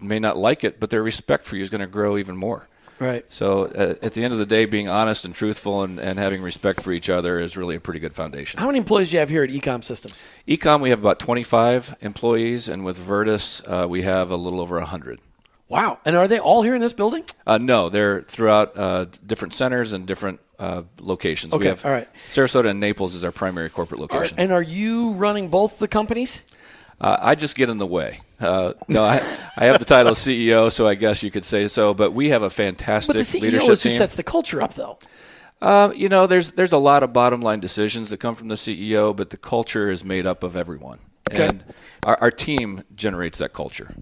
may 0.00 0.18
not 0.18 0.36
like 0.36 0.64
it, 0.64 0.80
but 0.80 0.90
their 0.90 1.02
respect 1.02 1.44
for 1.44 1.56
you 1.56 1.62
is 1.62 1.70
going 1.70 1.80
to 1.80 1.86
grow 1.86 2.16
even 2.16 2.36
more. 2.36 2.68
Right. 3.00 3.24
So 3.32 3.66
uh, 3.66 3.94
at 4.02 4.14
the 4.14 4.24
end 4.24 4.32
of 4.32 4.38
the 4.38 4.46
day, 4.46 4.64
being 4.64 4.88
honest 4.88 5.24
and 5.24 5.34
truthful 5.34 5.82
and, 5.82 5.98
and 5.98 6.18
having 6.18 6.42
respect 6.42 6.80
for 6.80 6.92
each 6.92 7.08
other 7.08 7.38
is 7.38 7.56
really 7.56 7.76
a 7.76 7.80
pretty 7.80 8.00
good 8.00 8.14
foundation. 8.14 8.58
How 8.60 8.66
many 8.66 8.78
employees 8.78 9.10
do 9.10 9.16
you 9.16 9.20
have 9.20 9.28
here 9.28 9.42
at 9.44 9.50
Ecom 9.50 9.84
Systems? 9.84 10.24
Ecom, 10.46 10.80
we 10.80 10.90
have 10.90 10.98
about 10.98 11.18
25 11.18 11.96
employees, 12.00 12.68
and 12.68 12.84
with 12.84 12.96
Virtus, 12.96 13.62
uh, 13.66 13.86
we 13.88 14.02
have 14.02 14.30
a 14.30 14.36
little 14.36 14.60
over 14.60 14.76
100. 14.78 15.20
Wow. 15.68 15.98
And 16.04 16.16
are 16.16 16.26
they 16.26 16.38
all 16.38 16.62
here 16.62 16.74
in 16.74 16.80
this 16.80 16.94
building? 16.94 17.24
Uh, 17.46 17.58
no, 17.58 17.88
they're 17.88 18.22
throughout 18.22 18.76
uh, 18.76 19.06
different 19.26 19.52
centers 19.52 19.92
and 19.92 20.06
different 20.06 20.40
uh, 20.58 20.82
locations. 21.00 21.52
Okay, 21.52 21.64
we 21.64 21.68
have 21.68 21.84
all 21.84 21.92
right. 21.92 22.08
Sarasota 22.26 22.70
and 22.70 22.80
Naples 22.80 23.14
is 23.14 23.22
our 23.22 23.32
primary 23.32 23.68
corporate 23.68 24.00
location. 24.00 24.38
and 24.40 24.50
are 24.50 24.62
you 24.62 25.14
running 25.14 25.48
both 25.48 25.78
the 25.78 25.86
companies? 25.88 26.42
Uh, 27.00 27.16
I 27.20 27.34
just 27.36 27.54
get 27.56 27.68
in 27.68 27.78
the 27.78 27.86
way. 27.86 28.20
Uh, 28.40 28.72
no, 28.88 29.02
I, 29.04 29.16
I 29.56 29.66
have 29.66 29.78
the 29.78 29.84
title 29.84 30.12
of 30.12 30.18
CEO, 30.18 30.70
so 30.70 30.86
I 30.88 30.94
guess 30.94 31.22
you 31.22 31.30
could 31.30 31.44
say 31.44 31.68
so. 31.68 31.94
But 31.94 32.12
we 32.12 32.30
have 32.30 32.42
a 32.42 32.50
fantastic 32.50 33.14
But 33.14 33.18
the 33.18 33.22
CEO 33.22 33.42
leadership 33.42 33.70
is 33.70 33.82
who 33.82 33.90
team. 33.90 33.98
sets 33.98 34.14
the 34.16 34.22
culture 34.24 34.60
up, 34.60 34.74
though. 34.74 34.98
Uh, 35.60 35.92
you 35.94 36.08
know, 36.08 36.26
there's 36.26 36.52
there's 36.52 36.72
a 36.72 36.78
lot 36.78 37.02
of 37.02 37.12
bottom 37.12 37.40
line 37.40 37.60
decisions 37.60 38.10
that 38.10 38.18
come 38.18 38.34
from 38.34 38.48
the 38.48 38.54
CEO, 38.56 39.14
but 39.14 39.30
the 39.30 39.36
culture 39.36 39.90
is 39.90 40.04
made 40.04 40.26
up 40.26 40.42
of 40.42 40.56
everyone, 40.56 40.98
Okay. 41.30 41.46
and 41.46 41.64
our, 42.04 42.16
our 42.20 42.30
team 42.30 42.82
generates 42.94 43.38
that 43.38 43.52
culture. 43.52 43.92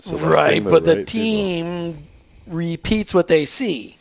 So 0.00 0.18
right, 0.18 0.50
paying 0.50 0.64
the 0.64 0.70
but 0.70 0.84
the 0.84 0.96
right 0.96 1.06
team 1.06 1.98
repeats 2.46 3.12
what 3.12 3.26
they 3.28 3.44
see. 3.44 3.96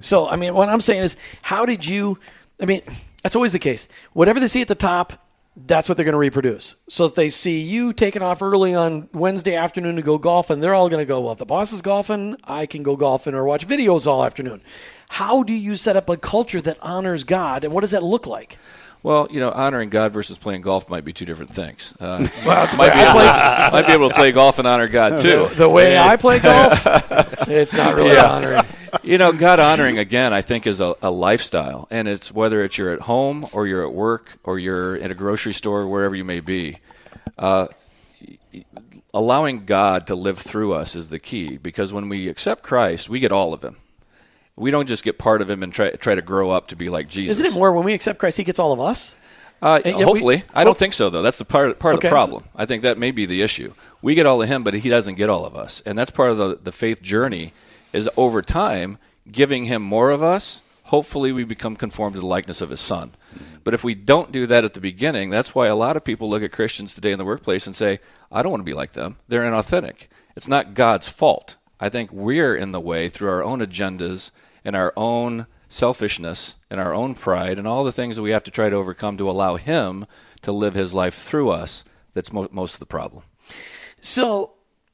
So, 0.00 0.28
I 0.28 0.36
mean, 0.36 0.54
what 0.54 0.68
I'm 0.68 0.80
saying 0.80 1.02
is, 1.02 1.16
how 1.42 1.64
did 1.64 1.86
you? 1.86 2.18
I 2.60 2.66
mean, 2.66 2.82
that's 3.22 3.36
always 3.36 3.52
the 3.52 3.58
case. 3.58 3.88
Whatever 4.12 4.40
they 4.40 4.46
see 4.46 4.60
at 4.62 4.68
the 4.68 4.74
top, 4.74 5.14
that's 5.56 5.88
what 5.88 5.96
they're 5.96 6.04
going 6.04 6.12
to 6.14 6.18
reproduce. 6.18 6.76
So, 6.88 7.04
if 7.04 7.14
they 7.14 7.30
see 7.30 7.60
you 7.60 7.92
taking 7.92 8.22
off 8.22 8.42
early 8.42 8.74
on 8.74 9.08
Wednesday 9.12 9.54
afternoon 9.54 9.96
to 9.96 10.02
go 10.02 10.18
golfing, 10.18 10.60
they're 10.60 10.74
all 10.74 10.88
going 10.88 11.02
to 11.02 11.08
go, 11.08 11.20
"Well, 11.20 11.32
if 11.32 11.38
the 11.38 11.46
boss 11.46 11.72
is 11.72 11.82
golfing, 11.82 12.36
I 12.44 12.66
can 12.66 12.82
go 12.82 12.96
golfing 12.96 13.34
or 13.34 13.44
watch 13.44 13.66
videos 13.66 14.06
all 14.06 14.24
afternoon." 14.24 14.62
How 15.10 15.42
do 15.42 15.52
you 15.52 15.76
set 15.76 15.96
up 15.96 16.08
a 16.08 16.16
culture 16.16 16.60
that 16.60 16.78
honors 16.82 17.24
God, 17.24 17.62
and 17.62 17.72
what 17.72 17.82
does 17.82 17.92
that 17.92 18.02
look 18.02 18.26
like? 18.26 18.58
Well, 19.04 19.28
you 19.30 19.38
know, 19.38 19.50
honoring 19.50 19.90
God 19.90 20.14
versus 20.14 20.38
playing 20.38 20.62
golf 20.62 20.88
might 20.88 21.04
be 21.04 21.12
two 21.12 21.26
different 21.26 21.50
things. 21.50 21.92
Uh, 22.00 22.26
might, 22.46 22.70
be 22.72 23.00
able 23.00 23.20
to, 23.20 23.68
might 23.70 23.86
be 23.86 23.92
able 23.92 24.08
to 24.08 24.14
play 24.14 24.32
golf 24.32 24.58
and 24.58 24.66
honor 24.66 24.88
God 24.88 25.18
too. 25.18 25.46
The 25.52 25.68
way 25.68 25.98
I 25.98 26.16
play 26.16 26.38
golf, 26.38 26.86
it's 27.46 27.76
not 27.76 27.96
really 27.96 28.16
honoring. 28.16 28.62
You 29.02 29.18
know, 29.18 29.30
God 29.32 29.60
honoring 29.60 29.98
again, 29.98 30.32
I 30.32 30.40
think, 30.40 30.66
is 30.66 30.80
a, 30.80 30.96
a 31.02 31.10
lifestyle, 31.10 31.86
and 31.90 32.08
it's 32.08 32.32
whether 32.32 32.64
it's 32.64 32.78
you're 32.78 32.94
at 32.94 33.02
home 33.02 33.46
or 33.52 33.66
you're 33.66 33.86
at 33.86 33.92
work 33.92 34.38
or 34.42 34.58
you're 34.58 34.96
in 34.96 35.10
a 35.10 35.14
grocery 35.14 35.52
store, 35.52 35.86
wherever 35.86 36.14
you 36.14 36.24
may 36.24 36.40
be. 36.40 36.78
Uh, 37.36 37.66
allowing 39.12 39.66
God 39.66 40.06
to 40.06 40.14
live 40.14 40.38
through 40.38 40.72
us 40.72 40.96
is 40.96 41.10
the 41.10 41.18
key, 41.18 41.58
because 41.58 41.92
when 41.92 42.08
we 42.08 42.26
accept 42.28 42.62
Christ, 42.62 43.10
we 43.10 43.20
get 43.20 43.32
all 43.32 43.52
of 43.52 43.62
Him. 43.62 43.76
We 44.56 44.70
don't 44.70 44.86
just 44.86 45.02
get 45.04 45.18
part 45.18 45.42
of 45.42 45.50
Him 45.50 45.62
and 45.62 45.72
try 45.72 45.90
try 45.90 46.14
to 46.14 46.22
grow 46.22 46.50
up 46.50 46.68
to 46.68 46.76
be 46.76 46.88
like 46.88 47.08
Jesus. 47.08 47.40
Isn't 47.40 47.52
it 47.52 47.58
more 47.58 47.72
when 47.72 47.84
we 47.84 47.92
accept 47.92 48.18
Christ, 48.18 48.36
He 48.38 48.44
gets 48.44 48.58
all 48.58 48.72
of 48.72 48.80
us? 48.80 49.16
Uh, 49.62 49.80
And 49.84 49.96
we- 49.96 50.02
hopefully, 50.02 50.44
I 50.52 50.62
don't 50.64 50.76
think 50.76 50.92
so 50.92 51.10
though. 51.10 51.22
That's 51.22 51.38
the 51.38 51.44
part 51.44 51.78
part 51.78 51.96
Okay. 51.96 52.08
of 52.08 52.10
the 52.10 52.14
problem. 52.14 52.44
I 52.54 52.66
think 52.66 52.82
that 52.82 52.98
may 52.98 53.10
be 53.10 53.24
the 53.26 53.42
issue. 53.42 53.72
We 54.02 54.14
get 54.14 54.26
all 54.26 54.42
of 54.42 54.48
him, 54.48 54.62
but 54.62 54.74
he 54.74 54.88
doesn't 54.90 55.14
get 55.16 55.30
all 55.30 55.44
of 55.46 55.56
us, 55.56 55.82
and 55.86 55.98
that's 55.98 56.10
part 56.10 56.30
of 56.30 56.36
the 56.38 56.58
the 56.62 56.72
faith 56.72 57.02
journey. 57.02 57.52
Is 57.92 58.10
over 58.16 58.42
time 58.42 58.98
giving 59.30 59.66
him 59.66 59.80
more 59.80 60.10
of 60.10 60.20
us. 60.22 60.60
Hopefully, 60.84 61.30
we 61.32 61.44
become 61.44 61.76
conformed 61.76 62.14
to 62.14 62.20
the 62.20 62.26
likeness 62.26 62.60
of 62.60 62.70
his 62.70 62.80
son. 62.80 63.12
But 63.62 63.72
if 63.72 63.82
we 63.84 63.94
don't 63.94 64.32
do 64.32 64.46
that 64.46 64.64
at 64.64 64.74
the 64.74 64.80
beginning, 64.80 65.30
that's 65.30 65.54
why 65.54 65.68
a 65.68 65.76
lot 65.76 65.96
of 65.96 66.02
people 66.04 66.28
look 66.28 66.42
at 66.42 66.50
Christians 66.52 66.94
today 66.94 67.12
in 67.12 67.18
the 67.18 67.24
workplace 67.24 67.66
and 67.66 67.74
say, 67.74 68.00
"I 68.32 68.42
don't 68.42 68.50
want 68.50 68.60
to 68.60 68.64
be 68.70 68.74
like 68.74 68.92
them. 68.92 69.16
They're 69.28 69.42
inauthentic." 69.44 70.08
It's 70.36 70.48
not 70.48 70.74
God's 70.74 71.08
fault. 71.08 71.54
I 71.80 71.88
think 71.88 72.12
we're 72.12 72.54
in 72.56 72.72
the 72.72 72.80
way 72.80 73.08
through 73.08 73.30
our 73.30 73.42
own 73.44 73.60
agendas 73.60 74.30
and 74.64 74.74
our 74.76 74.92
own 74.96 75.46
selfishness 75.68 76.56
and 76.70 76.80
our 76.80 76.94
own 76.94 77.14
pride 77.14 77.58
and 77.58 77.66
all 77.66 77.84
the 77.84 77.92
things 77.92 78.16
that 78.16 78.22
we 78.22 78.30
have 78.30 78.44
to 78.44 78.50
try 78.50 78.68
to 78.70 78.76
overcome 78.76 79.16
to 79.18 79.28
allow 79.30 79.56
Him 79.56 80.06
to 80.42 80.52
live 80.52 80.74
His 80.74 80.94
life 80.94 81.14
through 81.14 81.50
us. 81.50 81.84
That's 82.12 82.32
mo- 82.32 82.48
most 82.52 82.74
of 82.74 82.80
the 82.80 82.86
problem. 82.86 83.24
So, 84.00 84.52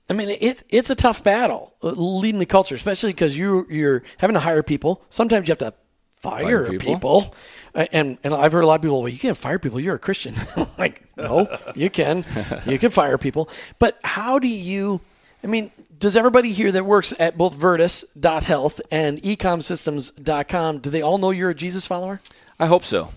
I 0.08 0.12
mean, 0.14 0.28
it, 0.30 0.62
it's 0.68 0.90
a 0.90 0.94
tough 0.94 1.22
battle 1.22 1.74
uh, 1.82 1.90
leading 1.90 2.38
the 2.38 2.46
culture, 2.46 2.74
especially 2.74 3.12
because 3.12 3.36
you, 3.36 3.66
you're 3.68 4.02
having 4.18 4.34
to 4.34 4.40
hire 4.40 4.62
people. 4.62 5.02
Sometimes 5.10 5.48
you 5.48 5.52
have 5.52 5.58
to 5.58 5.74
fire, 6.14 6.42
Fire 6.66 6.78
people. 6.78 6.94
people. 6.94 7.34
And, 7.74 8.18
and 8.24 8.34
I've 8.34 8.52
heard 8.52 8.64
a 8.64 8.66
lot 8.66 8.76
of 8.76 8.82
people, 8.82 9.02
well, 9.02 9.08
you 9.12 9.18
can't 9.18 9.36
fire 9.36 9.58
people. 9.58 9.78
You're 9.80 9.94
a 9.96 9.98
Christian. 9.98 10.34
Like, 10.78 11.02
no, 11.16 11.46
you 11.74 11.90
can. 11.90 12.24
You 12.64 12.78
can 12.78 12.90
fire 12.90 13.18
people. 13.18 13.50
But 13.78 13.98
how 14.02 14.38
do 14.38 14.48
you, 14.48 15.02
I 15.44 15.46
mean, 15.46 15.70
does 16.00 16.16
everybody 16.16 16.52
here 16.52 16.72
that 16.72 16.84
works 16.84 17.14
at 17.20 17.38
both 17.38 17.54
Virtus.health 17.54 18.80
and 18.90 19.22
ecomsystems.com, 19.22 20.78
do 20.78 20.90
they 20.90 21.02
all 21.02 21.18
know 21.18 21.30
you're 21.30 21.50
a 21.50 21.54
Jesus 21.54 21.86
follower? 21.86 22.18
I 22.58 22.66
hope 22.66 22.84
so. 22.84 23.12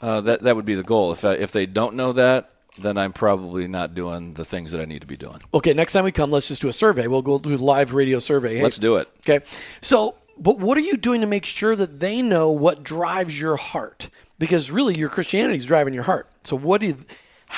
Uh, 0.00 0.20
that 0.20 0.42
that 0.42 0.54
would 0.54 0.64
be 0.64 0.74
the 0.74 0.82
goal. 0.82 1.12
If 1.12 1.24
I, 1.24 1.34
if 1.34 1.52
they 1.52 1.66
don't 1.66 1.94
know 1.94 2.12
that, 2.12 2.50
then 2.76 2.96
I'm 2.98 3.12
probably 3.12 3.66
not 3.66 3.94
doing 3.94 4.34
the 4.34 4.44
things 4.44 4.72
that 4.72 4.80
I 4.80 4.84
need 4.84 5.00
to 5.00 5.06
be 5.06 5.16
doing. 5.16 5.38
Okay, 5.54 5.72
next 5.72 5.92
time 5.92 6.04
we 6.04 6.12
come, 6.12 6.30
let's 6.30 6.48
just 6.48 6.60
do 6.60 6.68
a 6.68 6.72
survey. 6.72 7.06
We'll 7.06 7.22
go 7.22 7.38
do 7.38 7.54
a 7.54 7.56
live 7.56 7.94
radio 7.94 8.18
survey. 8.18 8.56
Hey, 8.56 8.62
Let's 8.62 8.78
do 8.78 8.96
it. 8.96 9.08
Okay. 9.20 9.44
So, 9.80 10.14
but 10.36 10.58
what 10.58 10.76
are 10.76 10.82
you 10.82 10.96
doing 10.96 11.20
to 11.20 11.26
make 11.26 11.44
sure 11.44 11.74
that 11.74 12.00
they 12.00 12.22
know 12.22 12.50
what 12.50 12.82
drives 12.82 13.40
your 13.40 13.56
heart? 13.56 14.10
Because 14.38 14.70
really, 14.70 14.96
your 14.96 15.08
Christianity 15.08 15.58
is 15.58 15.66
driving 15.66 15.94
your 15.94 16.04
heart. 16.04 16.28
So, 16.44 16.56
what 16.56 16.80
do 16.80 16.88
you, 16.88 16.96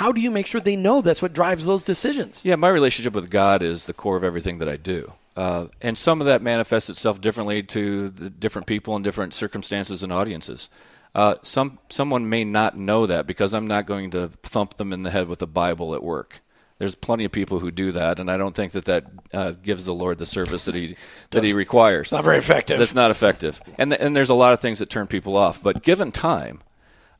how 0.01 0.13
do 0.13 0.23
you 0.23 0.31
make 0.31 0.47
sure 0.47 0.63
they 0.63 0.77
know 0.77 1.03
that's 1.03 1.21
what 1.21 1.35
drives 1.35 1.67
those 1.67 1.83
decisions? 1.83 2.43
Yeah, 2.43 2.57
my 2.57 2.71
relationship 2.71 3.13
with 3.13 3.29
God 3.29 3.63
is 3.63 3.85
the 3.85 3.93
core 3.93 4.17
of 4.17 4.25
everything 4.25 4.57
that 4.57 4.69
I 4.69 4.77
do. 4.77 5.13
Uh, 5.37 5.67
and 5.83 5.99
some 5.99 6.23
of 6.23 6.27
that 6.27 6.41
manifests 6.41 6.89
itself 6.89 7.21
differently 7.21 7.63
to 7.65 8.09
the 8.09 8.31
different 8.31 8.67
people 8.67 8.97
in 8.97 9.03
different 9.03 9.35
circumstances 9.35 10.03
and 10.03 10.11
audiences. 10.11 10.71
Uh, 11.15 11.35
some 11.43 11.79
someone 11.91 12.31
may 12.31 12.45
not 12.45 12.79
know 12.79 13.05
that 13.05 13.27
because 13.27 13.53
I'm 13.53 13.67
not 13.67 13.85
going 13.85 14.11
to 14.13 14.29
thump 14.43 14.79
them 14.79 14.95
in 14.95 15.03
the 15.03 15.11
head 15.11 15.29
with 15.29 15.43
a 15.43 15.47
Bible 15.47 15.95
at 15.95 16.03
work. 16.03 16.41
There's 16.79 16.95
plenty 16.95 17.27
of 17.27 17.33
people 17.33 17.59
who 17.59 17.71
do 17.71 17.93
that, 17.93 18.19
and 18.19 18.31
I 18.31 18.39
don't 18.39 18.55
think 18.55 18.73
that 18.73 18.87
that 18.87 19.05
uh, 19.35 19.51
gives 19.51 19.85
the 19.85 19.93
Lord 19.93 20.17
the 20.17 20.25
service 20.25 20.65
that 20.65 20.75
he 20.75 20.97
that 21.33 21.45
he 21.45 21.53
requires. 21.53 22.07
It's 22.07 22.13
not 22.13 22.25
very 22.25 22.39
effective. 22.39 22.79
That's 22.79 22.95
not 22.95 23.11
effective. 23.11 23.61
And 23.77 23.91
th- 23.91 24.01
and 24.01 24.17
there's 24.17 24.31
a 24.31 24.35
lot 24.35 24.55
of 24.55 24.61
things 24.61 24.79
that 24.79 24.89
turn 24.89 25.09
people 25.09 25.37
off. 25.37 25.63
But 25.63 25.83
given 25.83 26.11
time, 26.11 26.63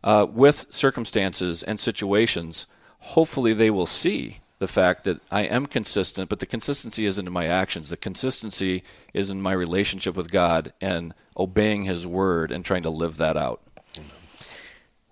uh, 0.03 0.27
with 0.31 0.67
circumstances 0.71 1.63
and 1.63 1.79
situations, 1.79 2.67
hopefully 3.01 3.53
they 3.53 3.71
will 3.71 3.87
see 3.87 4.39
the 4.59 4.69
fact 4.69 5.05
that 5.05 5.21
I 5.31 5.43
am 5.43 5.67
consistent. 5.67 6.29
But 6.29 6.39
the 6.39 6.47
consistency 6.47 7.07
isn't 7.07 7.27
in 7.27 7.33
my 7.33 7.47
actions. 7.47 7.89
The 7.89 7.97
consistency 7.97 8.83
is 9.13 9.31
in 9.31 9.43
my 9.43 9.53
relationship 9.53 10.17
with 10.17 10.31
God 10.31 10.73
and 10.81 11.15
obeying 11.37 11.85
His 11.85 12.07
word 12.07 12.51
and 12.53 12.65
trying 12.65 12.83
to 12.83 12.91
live 12.91 13.17
that 13.17 13.37
out. 13.37 13.61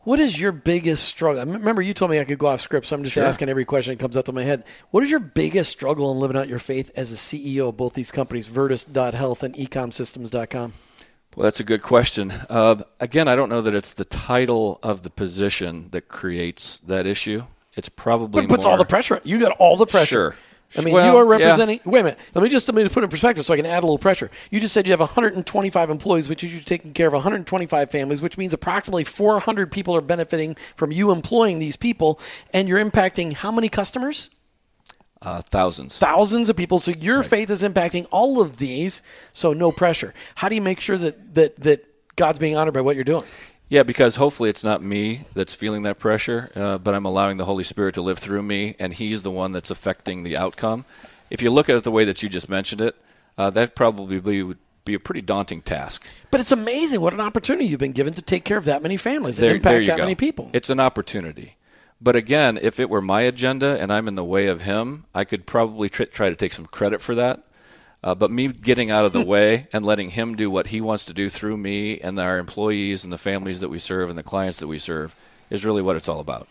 What 0.04 0.20
is 0.20 0.40
your 0.40 0.52
biggest 0.52 1.04
struggle? 1.04 1.44
Remember, 1.44 1.82
you 1.82 1.92
told 1.92 2.10
me 2.10 2.18
I 2.18 2.24
could 2.24 2.38
go 2.38 2.46
off 2.46 2.62
script, 2.62 2.86
so 2.86 2.96
I'm 2.96 3.04
just 3.04 3.18
asking 3.18 3.50
every 3.50 3.66
question 3.66 3.92
that 3.92 4.00
comes 4.00 4.16
up 4.16 4.24
to 4.24 4.32
my 4.32 4.42
head. 4.42 4.64
What 4.90 5.02
is 5.02 5.10
your 5.10 5.20
biggest 5.20 5.70
struggle 5.70 6.10
in 6.12 6.18
living 6.18 6.36
out 6.36 6.48
your 6.48 6.60
faith 6.60 6.90
as 6.96 7.12
a 7.12 7.16
CEO 7.16 7.68
of 7.68 7.76
both 7.76 7.92
these 7.92 8.10
companies, 8.10 8.46
Virtus.health 8.46 9.42
and 9.42 9.54
ecomsystems.com? 9.54 10.72
Well, 11.36 11.44
that's 11.44 11.60
a 11.60 11.64
good 11.64 11.82
question. 11.82 12.32
Uh, 12.48 12.82
again, 13.00 13.28
I 13.28 13.36
don't 13.36 13.48
know 13.48 13.60
that 13.60 13.74
it's 13.74 13.92
the 13.92 14.04
title 14.04 14.80
of 14.82 15.02
the 15.02 15.10
position 15.10 15.88
that 15.90 16.08
creates 16.08 16.80
that 16.80 17.06
issue. 17.06 17.42
It's 17.76 17.88
probably 17.88 18.40
But 18.42 18.44
it 18.44 18.50
puts 18.50 18.64
more, 18.64 18.72
all 18.72 18.78
the 18.78 18.84
pressure. 18.84 19.20
You 19.22 19.38
got 19.38 19.52
all 19.58 19.76
the 19.76 19.86
pressure. 19.86 20.32
Sure. 20.32 20.36
I 20.76 20.82
mean, 20.82 20.92
Well, 20.92 21.10
you 21.10 21.16
are 21.16 21.24
yeah. 21.24 21.46
representing. 21.46 21.80
Wait 21.84 22.00
a 22.00 22.04
minute. 22.04 22.18
Let 22.34 22.42
me 22.42 22.50
just 22.50 22.68
let 22.68 22.74
me 22.74 22.86
put 22.88 23.02
it 23.02 23.04
in 23.04 23.10
perspective 23.10 23.44
so 23.44 23.54
I 23.54 23.56
can 23.56 23.64
add 23.66 23.78
a 23.82 23.86
little 23.86 23.98
pressure. 23.98 24.30
You 24.50 24.60
just 24.60 24.74
said 24.74 24.84
you 24.84 24.92
have 24.92 25.00
125 25.00 25.90
employees, 25.90 26.28
which 26.28 26.44
is 26.44 26.52
you 26.52 26.60
taking 26.60 26.92
care 26.92 27.06
of 27.06 27.14
125 27.14 27.90
families, 27.90 28.20
which 28.20 28.36
means 28.36 28.52
approximately 28.52 29.04
400 29.04 29.70
people 29.72 29.96
are 29.96 30.02
benefiting 30.02 30.56
from 30.76 30.92
you 30.92 31.10
employing 31.10 31.58
these 31.58 31.76
people, 31.76 32.20
and 32.52 32.68
you're 32.68 32.84
impacting 32.84 33.32
how 33.32 33.50
many 33.50 33.68
customers? 33.68 34.28
Uh, 35.22 35.40
thousands. 35.42 35.98
Thousands 35.98 36.48
of 36.48 36.56
people. 36.56 36.78
So 36.78 36.92
your 36.92 37.22
faith 37.22 37.50
is 37.50 37.62
impacting 37.62 38.06
all 38.10 38.40
of 38.40 38.58
these. 38.58 39.02
So 39.32 39.52
no 39.52 39.72
pressure. 39.72 40.14
How 40.36 40.48
do 40.48 40.54
you 40.54 40.62
make 40.62 40.80
sure 40.80 40.96
that 40.98 41.34
that 41.34 41.56
that 41.56 41.84
God's 42.16 42.38
being 42.38 42.56
honored 42.56 42.74
by 42.74 42.80
what 42.80 42.94
you're 42.94 43.04
doing? 43.04 43.24
Yeah, 43.68 43.82
because 43.82 44.16
hopefully 44.16 44.48
it's 44.48 44.64
not 44.64 44.82
me 44.82 45.26
that's 45.34 45.54
feeling 45.54 45.82
that 45.82 45.98
pressure, 45.98 46.48
uh, 46.56 46.78
but 46.78 46.94
I'm 46.94 47.04
allowing 47.04 47.36
the 47.36 47.44
Holy 47.44 47.64
Spirit 47.64 47.94
to 47.96 48.02
live 48.02 48.18
through 48.18 48.42
me, 48.42 48.74
and 48.78 48.94
He's 48.94 49.22
the 49.22 49.30
one 49.30 49.52
that's 49.52 49.70
affecting 49.70 50.22
the 50.22 50.38
outcome. 50.38 50.86
If 51.28 51.42
you 51.42 51.50
look 51.50 51.68
at 51.68 51.76
it 51.76 51.84
the 51.84 51.90
way 51.90 52.04
that 52.06 52.22
you 52.22 52.30
just 52.30 52.48
mentioned 52.48 52.80
it, 52.80 52.96
uh, 53.36 53.50
that 53.50 53.74
probably 53.74 54.20
would 54.42 54.58
be 54.86 54.94
a 54.94 54.98
pretty 54.98 55.20
daunting 55.20 55.60
task. 55.60 56.06
But 56.30 56.40
it's 56.40 56.50
amazing 56.50 57.02
what 57.02 57.12
an 57.12 57.20
opportunity 57.20 57.66
you've 57.66 57.78
been 57.78 57.92
given 57.92 58.14
to 58.14 58.22
take 58.22 58.44
care 58.44 58.56
of 58.56 58.64
that 58.64 58.82
many 58.82 58.96
families 58.96 59.38
and 59.38 59.46
There, 59.46 59.56
impact 59.56 59.72
there 59.74 59.86
that 59.88 59.96
go. 59.98 60.02
many 60.02 60.14
people. 60.14 60.48
It's 60.54 60.70
an 60.70 60.80
opportunity. 60.80 61.56
But 62.00 62.16
again, 62.16 62.58
if 62.60 62.78
it 62.78 62.88
were 62.88 63.02
my 63.02 63.22
agenda 63.22 63.78
and 63.80 63.92
I'm 63.92 64.06
in 64.06 64.14
the 64.14 64.24
way 64.24 64.46
of 64.46 64.62
Him, 64.62 65.04
I 65.14 65.24
could 65.24 65.46
probably 65.46 65.88
tr- 65.88 66.04
try 66.04 66.30
to 66.30 66.36
take 66.36 66.52
some 66.52 66.66
credit 66.66 67.00
for 67.00 67.14
that. 67.16 67.44
Uh, 68.02 68.14
but 68.14 68.30
me 68.30 68.48
getting 68.48 68.90
out 68.90 69.04
of 69.04 69.12
the 69.12 69.24
way 69.26 69.66
and 69.72 69.84
letting 69.84 70.10
Him 70.10 70.36
do 70.36 70.50
what 70.50 70.68
He 70.68 70.80
wants 70.80 71.06
to 71.06 71.12
do 71.12 71.28
through 71.28 71.56
me 71.56 71.98
and 71.98 72.18
our 72.20 72.38
employees 72.38 73.02
and 73.02 73.12
the 73.12 73.18
families 73.18 73.60
that 73.60 73.68
we 73.68 73.78
serve 73.78 74.08
and 74.08 74.18
the 74.18 74.22
clients 74.22 74.58
that 74.60 74.68
we 74.68 74.78
serve 74.78 75.14
is 75.50 75.64
really 75.64 75.82
what 75.82 75.96
it's 75.96 76.08
all 76.08 76.20
about. 76.20 76.46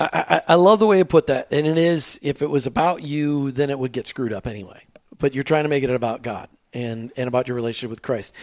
I, 0.00 0.08
I, 0.12 0.42
I 0.48 0.54
love 0.54 0.78
the 0.78 0.86
way 0.86 0.98
you 0.98 1.04
put 1.04 1.26
that. 1.26 1.48
And 1.52 1.66
it 1.66 1.78
is, 1.78 2.18
if 2.22 2.42
it 2.42 2.50
was 2.50 2.66
about 2.66 3.02
you, 3.02 3.52
then 3.52 3.70
it 3.70 3.78
would 3.78 3.92
get 3.92 4.06
screwed 4.06 4.32
up 4.32 4.46
anyway. 4.46 4.82
But 5.18 5.34
you're 5.34 5.44
trying 5.44 5.64
to 5.64 5.68
make 5.68 5.84
it 5.84 5.90
about 5.90 6.22
God 6.22 6.48
and, 6.72 7.12
and 7.16 7.28
about 7.28 7.48
your 7.48 7.54
relationship 7.54 7.90
with 7.90 8.02
Christ. 8.02 8.34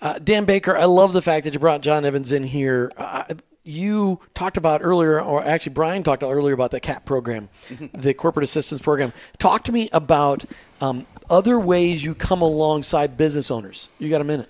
Uh, 0.00 0.18
Dan 0.18 0.44
Baker, 0.44 0.76
I 0.76 0.86
love 0.86 1.12
the 1.12 1.22
fact 1.22 1.44
that 1.44 1.54
you 1.54 1.60
brought 1.60 1.80
John 1.80 2.04
Evans 2.04 2.32
in 2.32 2.42
here. 2.42 2.90
Uh, 2.96 3.24
you 3.64 4.20
talked 4.34 4.56
about 4.56 4.80
earlier, 4.82 5.20
or 5.20 5.44
actually, 5.44 5.72
Brian 5.72 6.02
talked 6.02 6.22
earlier 6.22 6.54
about 6.54 6.70
the 6.70 6.80
CAP 6.80 7.04
program, 7.04 7.48
the 7.92 8.14
corporate 8.14 8.44
assistance 8.44 8.80
program. 8.80 9.12
Talk 9.38 9.64
to 9.64 9.72
me 9.72 9.88
about 9.92 10.44
um, 10.80 11.06
other 11.30 11.58
ways 11.58 12.04
you 12.04 12.14
come 12.14 12.42
alongside 12.42 13.16
business 13.16 13.50
owners. 13.50 13.88
You 13.98 14.10
got 14.10 14.20
a 14.20 14.24
minute? 14.24 14.48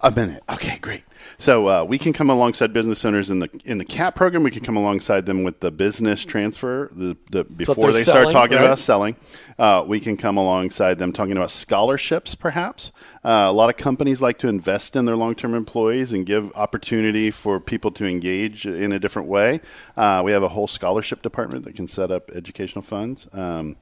A 0.00 0.10
minute. 0.10 0.42
Okay, 0.50 0.78
great. 0.78 1.02
So 1.38 1.68
uh, 1.68 1.84
we 1.84 1.98
can 1.98 2.12
come 2.12 2.30
alongside 2.30 2.72
business 2.72 3.04
owners 3.04 3.30
in 3.30 3.40
the 3.40 3.50
in 3.64 3.78
the 3.78 3.84
CAP 3.84 4.14
program. 4.14 4.42
We 4.42 4.50
can 4.50 4.62
come 4.62 4.76
alongside 4.76 5.26
them 5.26 5.44
with 5.44 5.60
the 5.60 5.70
business 5.70 6.24
transfer. 6.24 6.90
The, 6.92 7.16
the 7.30 7.44
before 7.44 7.92
they're 7.92 8.02
selling, 8.02 8.30
start 8.30 8.32
talking 8.32 8.56
right? 8.56 8.64
about 8.64 8.78
selling, 8.78 9.16
uh, 9.58 9.84
we 9.86 10.00
can 10.00 10.16
come 10.16 10.36
alongside 10.36 10.98
them 10.98 11.12
talking 11.12 11.36
about 11.36 11.50
scholarships. 11.50 12.34
Perhaps 12.34 12.92
uh, 13.24 13.46
a 13.48 13.52
lot 13.52 13.70
of 13.70 13.76
companies 13.78 14.20
like 14.20 14.38
to 14.38 14.48
invest 14.48 14.96
in 14.96 15.06
their 15.06 15.16
long 15.16 15.34
term 15.34 15.54
employees 15.54 16.12
and 16.12 16.26
give 16.26 16.54
opportunity 16.54 17.30
for 17.30 17.58
people 17.58 17.90
to 17.92 18.04
engage 18.04 18.66
in 18.66 18.92
a 18.92 18.98
different 18.98 19.28
way. 19.28 19.60
Uh, 19.96 20.20
we 20.22 20.30
have 20.32 20.42
a 20.42 20.48
whole 20.48 20.68
scholarship 20.68 21.22
department 21.22 21.64
that 21.64 21.74
can 21.74 21.86
set 21.86 22.10
up 22.10 22.30
educational 22.32 22.82
funds. 22.82 23.26
Um, 23.32 23.76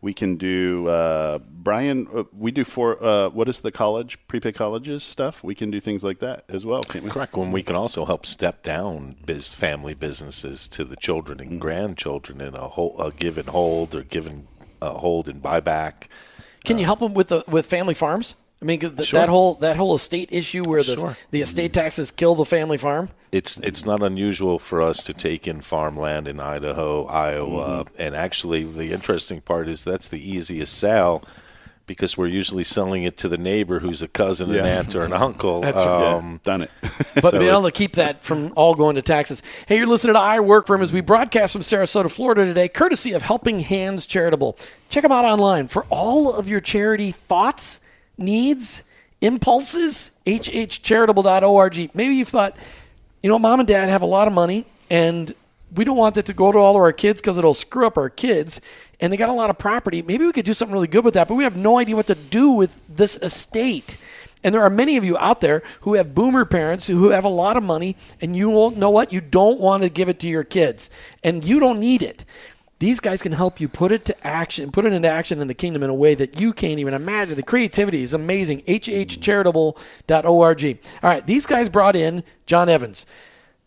we 0.00 0.14
can 0.14 0.36
do 0.36 0.86
uh, 0.86 1.38
Brian. 1.38 2.06
Uh, 2.14 2.24
we 2.32 2.52
do 2.52 2.62
for 2.62 3.02
uh, 3.02 3.30
what 3.30 3.48
is 3.48 3.62
the 3.62 3.72
college 3.72 4.18
prepaid 4.28 4.54
colleges 4.54 5.02
stuff. 5.02 5.42
We 5.42 5.56
can 5.56 5.72
do 5.72 5.80
things 5.80 6.04
like 6.04 6.20
that 6.20 6.44
as 6.48 6.64
well? 6.64 6.83
Correct. 6.84 7.34
When 7.36 7.52
we 7.52 7.62
can 7.62 7.76
also 7.76 8.04
help 8.04 8.26
step 8.26 8.62
down 8.62 9.16
biz 9.24 9.52
family 9.54 9.94
businesses 9.94 10.66
to 10.68 10.84
the 10.84 10.96
children 10.96 11.40
and 11.40 11.60
grandchildren 11.60 12.40
in 12.40 12.54
a, 12.54 12.68
whole, 12.68 13.00
a 13.00 13.10
give 13.10 13.38
and 13.38 13.48
hold 13.48 13.94
or 13.94 14.02
give 14.02 14.26
and 14.26 14.46
uh, 14.82 14.94
hold 14.94 15.28
and 15.28 15.42
buyback. 15.42 16.08
Can 16.64 16.78
you 16.78 16.84
help 16.84 17.00
them 17.00 17.14
with 17.14 17.28
the 17.28 17.44
with 17.46 17.66
family 17.66 17.94
farms? 17.94 18.36
I 18.62 18.64
mean, 18.66 18.80
th- 18.80 19.06
Sure. 19.08 19.20
that 19.20 19.28
whole 19.28 19.54
that 19.56 19.76
whole 19.76 19.94
estate 19.94 20.28
issue 20.32 20.62
where 20.64 20.82
the 20.82 20.94
Sure. 20.94 21.16
the 21.30 21.42
estate 21.42 21.72
taxes 21.74 22.10
kill 22.10 22.34
the 22.34 22.44
family 22.46 22.78
farm. 22.78 23.10
It's 23.32 23.58
it's 23.58 23.84
not 23.84 24.02
unusual 24.02 24.58
for 24.58 24.80
us 24.80 25.02
to 25.04 25.12
take 25.12 25.46
in 25.48 25.60
farmland 25.60 26.28
in 26.28 26.38
Idaho, 26.40 27.04
Iowa, 27.06 27.84
Mm-hmm. 27.84 27.94
and 28.02 28.14
actually 28.16 28.64
the 28.64 28.92
interesting 28.92 29.40
part 29.40 29.68
is 29.68 29.84
that's 29.84 30.08
the 30.08 30.20
easiest 30.30 30.78
sell 30.78 31.22
because 31.86 32.16
we're 32.16 32.28
usually 32.28 32.64
selling 32.64 33.04
it 33.04 33.16
to 33.18 33.28
the 33.28 33.36
neighbor 33.36 33.80
who's 33.80 34.02
a 34.02 34.08
cousin, 34.08 34.50
an 34.54 34.64
aunt, 34.64 34.94
or 34.94 35.04
an 35.04 35.12
uncle. 35.28 35.60
That's 35.60 35.80
um, 35.82 36.32
yeah, 36.32 36.38
done 36.42 36.62
it. 36.62 36.70
But 36.82 37.30
So 37.30 37.38
being 37.38 37.50
able 37.50 37.64
to 37.64 37.70
keep 37.72 37.94
that 37.94 38.24
from 38.24 38.52
all 38.56 38.74
going 38.74 38.96
to 38.96 39.02
taxes. 39.02 39.42
Hey, 39.66 39.76
you're 39.76 39.86
listening 39.86 40.14
to 40.14 40.20
I 40.20 40.40
Work 40.40 40.66
For 40.66 40.76
Him 40.76 40.82
as 40.82 40.92
we 40.92 41.00
broadcast 41.00 41.52
from 41.52 41.62
Sarasota, 41.62 42.10
Florida 42.10 42.44
today, 42.44 42.68
courtesy 42.68 43.12
of 43.12 43.22
Helping 43.22 43.60
Hands 43.60 44.04
Charitable. 44.04 44.56
Check 44.88 45.02
them 45.02 45.12
out 45.12 45.24
online 45.24 45.68
for 45.68 45.84
all 45.90 46.34
of 46.34 46.48
your 46.48 46.60
charity 46.60 47.12
thoughts, 47.12 47.80
needs, 48.16 48.84
impulses. 49.20 50.10
hhcharitable.org. 50.26 51.90
Maybe 51.94 52.14
you've 52.14 52.28
thought, 52.28 52.56
you 53.22 53.28
know, 53.28 53.38
mom 53.38 53.60
and 53.60 53.68
dad 53.68 53.88
have 53.88 54.02
a 54.02 54.06
lot 54.06 54.26
of 54.28 54.34
money 54.34 54.66
and 54.90 55.34
we 55.74 55.84
don't 55.84 55.96
want 55.96 56.14
that 56.14 56.26
to 56.26 56.32
go 56.32 56.52
to 56.52 56.58
all 56.58 56.76
of 56.76 56.82
our 56.82 56.92
kids 56.92 57.20
because 57.20 57.38
it'll 57.38 57.54
screw 57.54 57.86
up 57.86 57.96
our 57.98 58.10
kids. 58.10 58.60
And 59.04 59.12
they 59.12 59.18
got 59.18 59.28
a 59.28 59.34
lot 59.34 59.50
of 59.50 59.58
property. 59.58 60.00
Maybe 60.00 60.24
we 60.24 60.32
could 60.32 60.46
do 60.46 60.54
something 60.54 60.72
really 60.72 60.86
good 60.86 61.04
with 61.04 61.12
that, 61.12 61.28
but 61.28 61.34
we 61.34 61.44
have 61.44 61.58
no 61.58 61.78
idea 61.78 61.94
what 61.94 62.06
to 62.06 62.14
do 62.14 62.52
with 62.52 62.82
this 62.88 63.16
estate. 63.16 63.98
And 64.42 64.54
there 64.54 64.62
are 64.62 64.70
many 64.70 64.96
of 64.96 65.04
you 65.04 65.18
out 65.18 65.42
there 65.42 65.62
who 65.82 65.92
have 65.92 66.14
boomer 66.14 66.46
parents 66.46 66.86
who 66.86 67.10
have 67.10 67.26
a 67.26 67.28
lot 67.28 67.58
of 67.58 67.62
money, 67.62 67.96
and 68.22 68.34
you 68.34 68.48
won't 68.48 68.78
know 68.78 68.88
what? 68.88 69.12
You 69.12 69.20
don't 69.20 69.60
want 69.60 69.82
to 69.82 69.90
give 69.90 70.08
it 70.08 70.18
to 70.20 70.26
your 70.26 70.42
kids, 70.42 70.88
and 71.22 71.44
you 71.44 71.60
don't 71.60 71.80
need 71.80 72.02
it. 72.02 72.24
These 72.78 73.00
guys 73.00 73.20
can 73.20 73.32
help 73.32 73.60
you 73.60 73.68
put 73.68 73.92
it 73.92 74.06
to 74.06 74.26
action, 74.26 74.72
put 74.72 74.86
it 74.86 74.94
into 74.94 75.10
action 75.10 75.42
in 75.42 75.48
the 75.48 75.54
kingdom 75.54 75.82
in 75.82 75.90
a 75.90 75.94
way 75.94 76.14
that 76.14 76.40
you 76.40 76.54
can't 76.54 76.78
even 76.78 76.94
imagine. 76.94 77.36
The 77.36 77.42
creativity 77.42 78.04
is 78.04 78.14
amazing. 78.14 78.62
hhcharitable.org. 78.62 80.78
All 81.02 81.10
right, 81.10 81.26
these 81.26 81.44
guys 81.44 81.68
brought 81.68 81.94
in 81.94 82.24
John 82.46 82.70
Evans, 82.70 83.04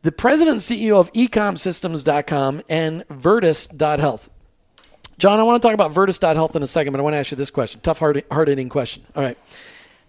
the 0.01 0.11
president 0.11 0.55
and 0.55 0.61
CEO 0.61 0.99
of 0.99 1.13
ecomsystems.com 1.13 2.63
and 2.67 3.07
Virtus.health. 3.07 4.31
John, 5.17 5.39
I 5.39 5.43
want 5.43 5.61
to 5.61 5.67
talk 5.67 5.73
about 5.73 5.91
Virtus.health 5.91 6.55
in 6.55 6.63
a 6.63 6.67
second, 6.67 6.93
but 6.93 6.99
I 6.99 7.03
want 7.03 7.15
to 7.15 7.17
ask 7.17 7.31
you 7.31 7.37
this 7.37 7.49
question. 7.49 7.81
Tough, 7.81 7.99
hard, 7.99 8.23
hard-hitting 8.31 8.69
question. 8.69 9.03
All 9.15 9.23
right. 9.23 9.37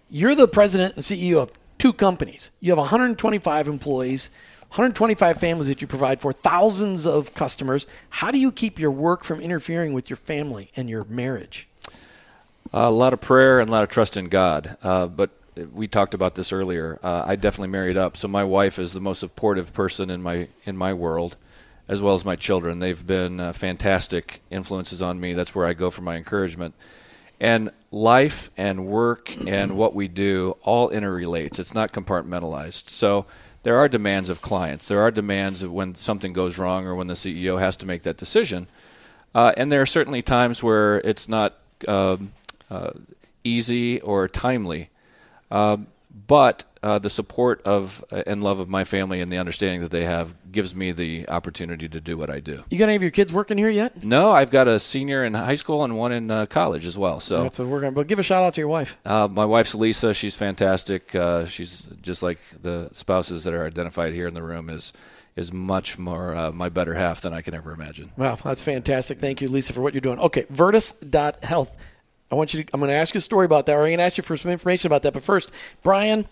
You're 0.09 0.35
the 0.35 0.47
president 0.47 0.95
and 0.95 1.03
CEO 1.03 1.37
of 1.37 1.51
two 1.77 1.93
companies. 1.93 2.51
You 2.59 2.71
have 2.71 2.77
125 2.77 3.67
employees, 3.67 4.29
125 4.69 5.39
families 5.39 5.67
that 5.67 5.81
you 5.81 5.87
provide 5.87 6.21
for, 6.21 6.31
thousands 6.31 7.07
of 7.07 7.33
customers. 7.33 7.87
How 8.09 8.29
do 8.29 8.39
you 8.39 8.51
keep 8.51 8.77
your 8.77 8.91
work 8.91 9.23
from 9.23 9.39
interfering 9.39 9.93
with 9.93 10.09
your 10.09 10.17
family 10.17 10.71
and 10.75 10.89
your 10.89 11.05
marriage? 11.05 11.67
a 12.73 12.91
lot 12.91 13.13
of 13.13 13.21
prayer 13.21 13.59
and 13.59 13.69
a 13.69 13.71
lot 13.71 13.83
of 13.83 13.89
trust 13.89 14.17
in 14.17 14.29
God. 14.29 14.77
Uh, 14.83 15.07
but 15.07 15.31
we 15.73 15.87
talked 15.87 16.13
about 16.13 16.35
this 16.35 16.53
earlier. 16.53 16.99
Uh, 17.01 17.23
I 17.25 17.35
definitely 17.35 17.69
married 17.69 17.97
up, 17.97 18.15
so 18.15 18.27
my 18.27 18.43
wife 18.43 18.79
is 18.79 18.93
the 18.93 19.01
most 19.01 19.19
supportive 19.19 19.73
person 19.73 20.09
in 20.09 20.21
my 20.21 20.47
in 20.65 20.77
my 20.77 20.93
world, 20.93 21.35
as 21.89 22.01
well 22.01 22.13
as 22.13 22.23
my 22.23 22.35
children. 22.35 22.79
They've 22.79 23.05
been 23.05 23.39
uh, 23.39 23.51
fantastic 23.51 24.41
influences 24.51 25.01
on 25.01 25.19
me. 25.19 25.33
That's 25.33 25.55
where 25.55 25.65
I 25.65 25.73
go 25.73 25.89
for 25.89 26.03
my 26.03 26.15
encouragement. 26.15 26.75
And 27.39 27.71
life 27.91 28.51
and 28.55 28.85
work 28.85 29.31
and 29.47 29.75
what 29.75 29.95
we 29.95 30.07
do 30.07 30.55
all 30.61 30.89
interrelates. 30.91 31.59
It's 31.59 31.73
not 31.73 31.91
compartmentalized. 31.91 32.89
So 32.89 33.25
there 33.63 33.77
are 33.77 33.89
demands 33.89 34.29
of 34.29 34.41
clients. 34.41 34.87
There 34.87 35.01
are 35.01 35.09
demands 35.09 35.63
of 35.63 35.73
when 35.73 35.95
something 35.95 36.31
goes 36.31 36.59
wrong 36.59 36.85
or 36.85 36.93
when 36.93 37.07
the 37.07 37.15
CEO 37.15 37.59
has 37.59 37.75
to 37.77 37.87
make 37.87 38.03
that 38.03 38.17
decision. 38.17 38.67
Uh, 39.33 39.53
and 39.57 39.71
there 39.71 39.81
are 39.81 39.87
certainly 39.87 40.21
times 40.21 40.61
where 40.61 40.99
it's 40.99 41.27
not 41.27 41.57
um, 41.87 42.33
uh, 42.69 42.91
easy 43.43 43.99
or 44.01 44.27
timely. 44.27 44.89
Um, 45.49 45.87
but 46.09 46.63
uh, 46.81 46.97
the 46.97 47.09
support 47.09 47.61
of 47.63 48.03
uh, 48.11 48.23
and 48.25 48.43
love 48.43 48.59
of 48.59 48.69
my 48.69 48.83
family 48.83 49.19
and 49.21 49.31
the 49.31 49.37
understanding 49.37 49.81
that 49.81 49.91
they 49.91 50.05
have 50.05 50.33
gives 50.51 50.73
me 50.73 50.91
the 50.91 51.27
opportunity 51.29 51.89
to 51.89 51.99
do 51.99 52.17
what 52.17 52.29
I 52.29 52.39
do. 52.39 52.63
You 52.69 52.77
got 52.77 52.85
any 52.85 52.95
of 52.95 53.01
your 53.01 53.11
kids 53.11 53.33
working 53.33 53.57
here 53.57 53.69
yet? 53.69 54.03
No, 54.03 54.31
I've 54.31 54.49
got 54.49 54.67
a 54.67 54.79
senior 54.79 55.25
in 55.25 55.33
high 55.33 55.55
school 55.55 55.83
and 55.83 55.97
one 55.97 56.11
in 56.11 56.31
uh, 56.31 56.45
college 56.45 56.87
as 56.87 56.97
well. 56.97 57.19
So 57.19 57.43
That's 57.43 57.59
what 57.59 57.67
we're 57.67 57.81
going. 57.81 57.93
But 57.93 58.07
give 58.07 58.17
a 58.19 58.23
shout 58.23 58.43
out 58.43 58.55
to 58.55 58.61
your 58.61 58.69
wife. 58.69 58.97
uh, 59.05 59.27
my 59.29 59.45
wife's 59.45 59.75
Lisa. 59.75 60.13
She's 60.13 60.35
fantastic. 60.35 61.13
Uh, 61.13 61.45
she's 61.45 61.87
just 62.01 62.23
like 62.23 62.39
the 62.61 62.89
spouses 62.93 63.43
that 63.43 63.53
are 63.53 63.65
identified 63.65 64.13
here 64.13 64.27
in 64.27 64.33
the 64.33 64.43
room 64.43 64.69
is 64.69 64.93
is 65.35 65.53
much 65.53 65.97
more 65.97 66.35
uh, 66.35 66.51
my 66.51 66.67
better 66.69 66.93
half 66.93 67.21
than 67.21 67.33
I 67.33 67.41
can 67.41 67.53
ever 67.53 67.71
imagine. 67.71 68.11
Wow, 68.17 68.35
that's 68.35 68.63
fantastic. 68.63 69.19
Thank 69.19 69.41
you, 69.41 69.47
Lisa, 69.47 69.73
for 69.73 69.81
what 69.81 69.93
you're 69.93 70.01
doing. 70.01 70.19
Okay, 70.19 70.45
Virtus.health. 70.49 71.77
I 72.31 72.35
want 72.35 72.53
you 72.53 72.63
to, 72.63 72.69
I'm 72.73 72.79
going 72.79 72.89
to 72.89 72.95
ask 72.95 73.13
you 73.13 73.19
a 73.19 73.21
story 73.21 73.45
about 73.45 73.65
that, 73.65 73.73
or 73.73 73.81
I'm 73.81 73.87
going 73.87 73.97
to 73.97 74.03
ask 74.03 74.17
you 74.17 74.23
for 74.23 74.37
some 74.37 74.51
information 74.51 74.87
about 74.87 75.01
that. 75.03 75.13
But 75.13 75.23
first, 75.23 75.51
Brian, 75.83 76.27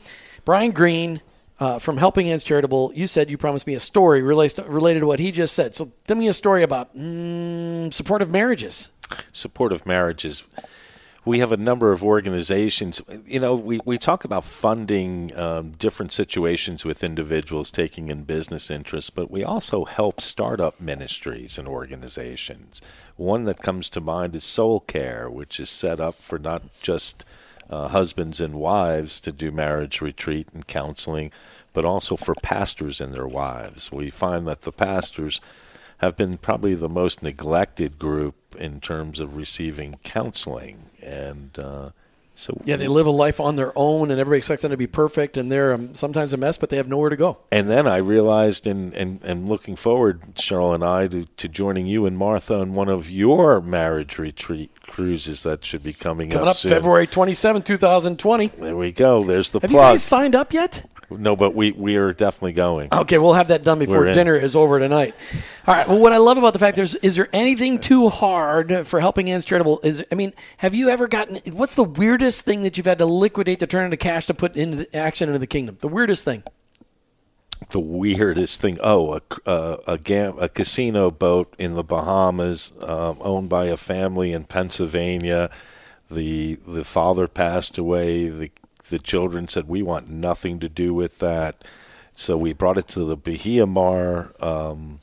Brian 0.46 0.72
Green, 0.72 1.22
uh, 1.60 1.80
from 1.80 1.98
Helping 1.98 2.28
Hands 2.28 2.44
Charitable. 2.44 2.92
You 2.94 3.08
said 3.08 3.30
you 3.32 3.38
promised 3.38 3.68
me 3.68 3.74
a 3.74 3.80
story 3.80 4.22
related 4.22 4.58
to, 4.58 4.64
related 4.70 5.02
to 5.02 5.08
what 5.08 5.20
he 5.20 5.32
just 5.32 5.56
said. 5.56 5.76
So 5.76 5.92
tell 6.06 6.18
me 6.18 6.28
a 6.28 6.34
story 6.34 6.64
about 6.64 6.96
mm, 6.96 7.92
supportive 7.94 8.30
marriages. 8.30 8.90
Supportive 9.34 9.86
marriages. 9.86 10.44
We 11.28 11.40
have 11.40 11.52
a 11.52 11.58
number 11.58 11.92
of 11.92 12.06
organizations. 12.06 13.02
You 13.26 13.42
know, 13.42 13.54
we, 13.54 13.82
we 13.84 13.98
talk 13.98 14.24
about 14.24 14.46
funding 14.46 15.38
um, 15.38 15.72
different 15.72 16.14
situations 16.14 16.86
with 16.86 17.04
individuals 17.04 17.70
taking 17.70 18.08
in 18.08 18.24
business 18.24 18.72
interests, 18.72 19.10
but 19.10 19.30
we 19.30 19.44
also 19.44 19.84
help 19.84 20.22
startup 20.22 20.80
ministries 20.80 21.58
and 21.58 21.68
organizations. 21.68 22.82
One 23.18 23.44
that 23.44 23.62
comes 23.62 23.90
to 23.90 24.00
mind 24.00 24.38
is 24.38 24.46
Soul 24.46 24.80
Care, 24.80 25.30
which 25.30 25.60
is 25.60 25.70
set 25.70 26.00
up 26.00 26.16
for 26.16 26.40
not 26.40 26.64
just 26.82 27.26
uh, 27.70 27.90
husbands 27.90 28.40
and 28.40 28.54
wives 28.54 29.20
to 29.20 29.34
do 29.34 29.52
marriage 29.52 30.00
retreat 30.00 30.48
and 30.54 30.66
counseling, 30.66 31.32
but 31.74 31.84
also 31.84 32.16
for 32.16 32.36
pastors 32.36 33.02
and 33.02 33.14
their 33.14 33.28
wives. 33.28 33.92
We 33.92 34.12
find 34.12 34.48
that 34.48 34.62
the 34.62 34.72
pastors 34.72 35.42
have 35.98 36.16
been 36.16 36.38
probably 36.38 36.76
the 36.76 36.88
most 36.88 37.22
neglected 37.22 38.00
group 38.00 38.36
in 38.58 38.80
terms 38.80 39.20
of 39.20 39.36
receiving 39.36 39.96
counseling, 40.04 40.86
and 41.04 41.58
uh, 41.60 41.90
so 42.36 42.60
Yeah, 42.66 42.76
they 42.76 42.88
live 42.88 43.08
a 43.08 43.12
life 43.12 43.40
on 43.40 43.56
their 43.56 43.74
own, 43.76 44.12
and 44.12 44.20
everybody 44.20 44.38
expects 44.38 44.62
them 44.62 44.70
to 44.70 44.78
be 44.78 44.86
perfect, 44.86 45.38
and 45.38 45.52
they're 45.52 45.74
um, 45.74 45.96
sometimes 45.96 46.34
a 46.34 46.38
mess, 46.38 46.56
but 46.58 46.70
they 46.70 46.78
have 46.78 46.88
nowhere 46.88 47.10
to 47.10 47.16
go. 47.16 47.40
And 47.52 47.68
then 47.68 47.88
I 47.88 47.98
realized, 47.98 48.68
and 48.68 48.94
and, 48.94 49.20
and 49.24 49.50
looking 49.50 49.76
forward, 49.76 50.22
Cheryl 50.36 50.76
and 50.76 50.84
I, 50.84 51.08
to, 51.08 51.26
to 51.26 51.48
joining 51.48 51.88
you 51.88 52.06
and 52.06 52.16
Martha 52.16 52.56
on 52.56 52.76
one 52.76 52.90
of 52.90 53.10
your 53.10 53.60
marriage 53.60 54.20
retreat 54.20 54.70
cruises 54.84 55.44
that 55.44 55.66
should 55.66 55.82
be 55.84 55.94
coming, 55.94 56.30
Coming 56.30 56.48
up 56.48 56.56
soon. 56.58 56.70
February 56.70 57.08
27, 57.08 57.64
2020. 57.64 58.48
There 58.48 58.76
we 58.78 58.92
go. 58.92 59.24
There's 59.24 59.50
the 59.50 59.60
Have 59.60 59.72
you 59.72 59.78
guys 59.78 60.04
signed 60.04 60.36
up 60.36 60.54
yet? 60.54 60.86
no, 61.10 61.36
but 61.36 61.56
we 61.56 61.72
we 61.72 61.96
are 61.96 62.14
definitely 62.14 62.54
going. 62.54 62.90
Okay, 62.92 63.18
we'll 63.18 63.34
have 63.34 63.48
that 63.48 63.64
done 63.64 63.80
before 63.80 64.06
dinner 64.14 64.36
is 64.36 64.56
over 64.56 64.78
tonight. 64.78 65.16
All 65.68 65.76
right. 65.76 65.88
Well, 65.88 66.00
what 66.00 66.14
I 66.14 66.18
love 66.18 66.38
about 66.38 66.54
the 66.54 66.60
fact 66.60 66.78
there's 66.78 66.96
is 66.96 67.16
there 67.16 67.28
anything 67.34 67.80
too 67.80 68.08
hard 68.10 68.88
for 68.88 69.02
Helping 69.02 69.28
Hands 69.28 69.44
Charitable? 69.44 69.82
Is 69.84 70.04
I 70.12 70.16
mean, 70.16 70.34
have 70.58 70.74
you 70.74 70.90
ever 70.90 71.08
gotten? 71.10 71.42
What's 71.54 71.76
the 71.76 71.84
weirdest 71.84 72.46
thing 72.46 72.62
that 72.64 72.78
you've 72.78 72.86
had 72.86 73.00
to 73.00 73.06
liquidate 73.06 73.60
to 73.60 73.68
turn 73.68 73.86
into 73.86 73.98
cash 73.98 74.26
to 74.28 74.34
put 74.34 74.56
into 74.56 74.78
the 74.78 74.96
action 74.96 75.28
into 75.28 75.40
the 75.40 75.48
kingdom? 75.48 75.78
The 75.82 75.90
weirdest 75.90 76.24
thing. 76.24 76.44
the 77.72 77.80
weirdest 77.82 78.62
thing. 78.62 78.78
Oh, 78.82 79.16
a 79.16 79.22
a, 79.52 79.80
a, 79.88 79.98
gam- 79.98 80.40
a 80.40 80.50
casino 80.50 81.12
boat 81.12 81.54
in 81.58 81.76
the 81.76 81.84
Bahamas, 81.84 82.72
um, 82.82 83.18
owned 83.22 83.50
by 83.50 83.66
a 83.66 83.78
family 83.78 84.32
in 84.32 84.46
Pennsylvania. 84.46 85.50
The 86.10 86.56
the 86.68 86.86
father 86.86 87.28
passed 87.28 87.78
away. 87.78 88.30
The 88.30 88.52
the 88.90 89.00
children 89.00 89.50
said 89.50 89.68
we 89.68 89.82
want 89.82 90.10
nothing 90.10 90.60
to 90.62 90.70
do 90.70 90.94
with 90.94 91.20
that. 91.20 91.64
So 92.14 92.38
we 92.38 92.54
brought 92.54 92.78
it 92.78 92.88
to 92.90 93.04
the 93.04 93.18
Bahia 93.18 93.66
Mar 93.68 94.34
um, 94.40 95.00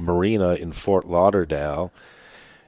Marina 0.00 0.54
in 0.54 0.72
Fort 0.72 1.06
Lauderdale. 1.06 1.92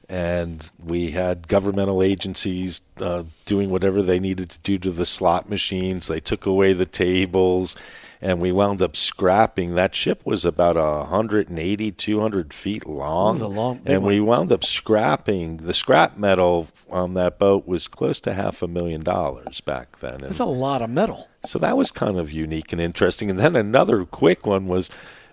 And 0.08 0.68
we 0.84 1.12
had 1.12 1.46
governmental 1.46 2.02
agencies 2.02 2.80
uh, 3.00 3.22
doing 3.46 3.70
whatever 3.70 4.02
they 4.02 4.18
needed 4.18 4.50
to 4.50 4.58
do 4.60 4.76
to 4.78 4.90
the 4.90 5.06
slot 5.06 5.48
machines. 5.48 6.08
They 6.08 6.18
took 6.18 6.46
away 6.46 6.72
the 6.72 6.84
tables, 6.84 7.76
and 8.20 8.40
we 8.40 8.50
wound 8.50 8.82
up 8.82 8.96
scrapping. 8.96 9.76
That 9.76 9.94
ship 9.94 10.22
was 10.26 10.44
about 10.44 10.74
180, 10.74 11.92
200 11.92 12.52
feet 12.52 12.88
long. 12.88 13.28
It 13.28 13.32
was 13.34 13.40
a 13.42 13.46
long- 13.46 13.80
and 13.86 14.02
we 14.02 14.18
wound 14.18 14.50
up 14.50 14.64
scrapping. 14.64 15.58
The 15.58 15.72
scrap 15.72 16.16
metal 16.16 16.66
on 16.90 17.14
that 17.14 17.38
boat 17.38 17.68
was 17.68 17.86
close 17.86 18.18
to 18.22 18.34
half 18.34 18.62
a 18.62 18.66
million 18.68 19.04
dollars 19.04 19.60
back 19.60 20.00
then. 20.00 20.14
And 20.14 20.22
That's 20.24 20.40
a 20.40 20.44
lot 20.44 20.82
of 20.82 20.90
metal. 20.90 21.28
so 21.46 21.60
that 21.60 21.76
was 21.76 21.92
kind 21.92 22.18
of 22.18 22.32
unique 22.32 22.72
and 22.72 22.80
interesting. 22.80 23.30
And 23.30 23.38
then 23.38 23.54
another 23.54 24.04
quick 24.04 24.44
one 24.44 24.66
was 24.66 24.90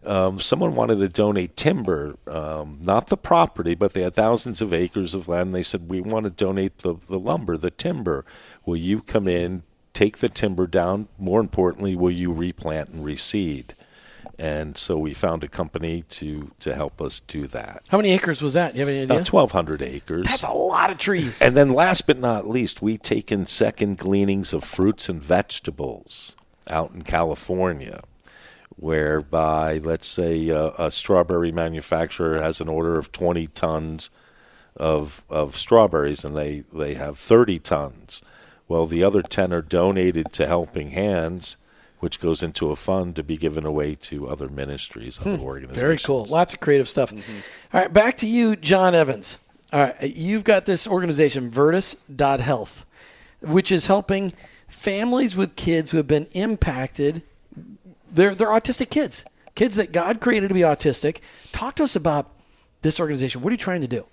um, 0.07 0.39
someone 0.39 0.75
wanted 0.75 0.99
to 0.99 1.09
donate 1.09 1.55
timber, 1.57 2.17
um, 2.27 2.79
not 2.81 3.07
the 3.07 3.17
property, 3.17 3.75
but 3.75 3.93
they 3.93 4.01
had 4.01 4.13
thousands 4.13 4.61
of 4.61 4.73
acres 4.73 5.13
of 5.13 5.27
land. 5.27 5.47
And 5.47 5.55
they 5.55 5.63
said, 5.63 5.89
We 5.89 6.01
want 6.01 6.23
to 6.23 6.29
donate 6.29 6.79
the, 6.79 6.95
the 7.07 7.19
lumber, 7.19 7.57
the 7.57 7.71
timber. 7.71 8.25
Will 8.65 8.77
you 8.77 9.01
come 9.01 9.27
in, 9.27 9.63
take 9.93 10.17
the 10.17 10.29
timber 10.29 10.67
down? 10.67 11.07
More 11.17 11.39
importantly, 11.39 11.95
will 11.95 12.11
you 12.11 12.31
replant 12.31 12.89
and 12.89 13.03
reseed? 13.03 13.71
And 14.39 14.77
so 14.77 14.97
we 14.97 15.13
found 15.13 15.43
a 15.43 15.47
company 15.47 16.03
to, 16.09 16.51
to 16.59 16.75
help 16.75 17.01
us 17.01 17.19
do 17.19 17.47
that. 17.47 17.83
How 17.89 17.97
many 17.97 18.11
acres 18.11 18.41
was 18.41 18.53
that? 18.53 18.75
You 18.75 18.81
have 18.81 18.89
any 18.89 19.01
idea? 19.01 19.17
About 19.17 19.33
1,200 19.33 19.81
acres. 19.81 20.27
That's 20.27 20.43
a 20.43 20.51
lot 20.51 20.91
of 20.91 20.99
trees. 20.99 21.41
And 21.41 21.57
then, 21.57 21.71
last 21.71 22.05
but 22.05 22.19
not 22.19 22.47
least, 22.47 22.81
we 22.81 22.97
take 22.97 23.31
in 23.31 23.47
second 23.47 23.97
gleanings 23.97 24.53
of 24.53 24.63
fruits 24.63 25.09
and 25.09 25.21
vegetables 25.21 26.35
out 26.69 26.91
in 26.91 27.01
California, 27.01 28.03
whereby, 28.77 29.79
let's 29.79 30.07
say, 30.07 30.49
uh, 30.49 30.71
a 30.77 30.89
strawberry 30.89 31.51
manufacturer 31.51 32.41
has 32.41 32.61
an 32.61 32.69
order 32.69 32.97
of 32.97 33.11
20 33.11 33.47
tons 33.47 34.09
of 34.75 35.23
of 35.29 35.57
strawberries, 35.57 36.23
and 36.23 36.37
they 36.37 36.63
they 36.73 36.93
have 36.93 37.17
30 37.17 37.59
tons. 37.59 38.21
Well, 38.67 38.85
the 38.85 39.03
other 39.03 39.21
10 39.21 39.53
are 39.53 39.61
donated 39.61 40.31
to 40.33 40.45
Helping 40.45 40.91
Hands, 40.91 41.55
which 41.99 42.19
goes 42.19 42.43
into 42.43 42.69
a 42.69 42.75
fund 42.75 43.15
to 43.15 43.23
be 43.23 43.37
given 43.37 43.65
away 43.65 43.95
to 43.95 44.27
other 44.27 44.49
ministries, 44.49 45.19
other 45.19 45.39
organizations. 45.39 45.75
Hmm. 45.77 45.81
Very 45.81 45.97
cool. 45.97 46.25
Lots 46.25 46.53
of 46.53 46.59
creative 46.59 46.87
stuff. 46.87 47.11
All 47.73 47.81
right, 47.81 47.91
back 47.91 48.17
to 48.17 48.27
you, 48.27 48.55
John 48.55 48.93
Evans. 48.93 49.39
All 49.73 49.79
right, 49.79 49.95
you've 50.01 50.43
got 50.43 50.65
this 50.65 50.87
organization, 50.87 51.49
Virtus.health, 51.49 52.85
which 53.41 53.71
is 53.71 53.87
helping 53.87 54.33
families 54.67 55.35
with 55.35 55.55
kids 55.55 55.91
who 55.91 55.97
have 55.97 56.07
been 56.07 56.27
impacted. 56.33 57.21
They're, 58.11 58.35
they're 58.35 58.47
autistic 58.47 58.89
kids, 58.89 59.25
kids 59.55 59.75
that 59.75 59.91
God 59.91 60.19
created 60.19 60.47
to 60.49 60.53
be 60.53 60.61
autistic. 60.61 61.19
Talk 61.51 61.75
to 61.75 61.83
us 61.83 61.95
about 61.95 62.31
this 62.81 62.99
organization. 62.99 63.41
What 63.41 63.49
are 63.49 63.53
you 63.53 63.57
trying 63.57 63.81
to 63.81 63.87
do? 63.87 64.05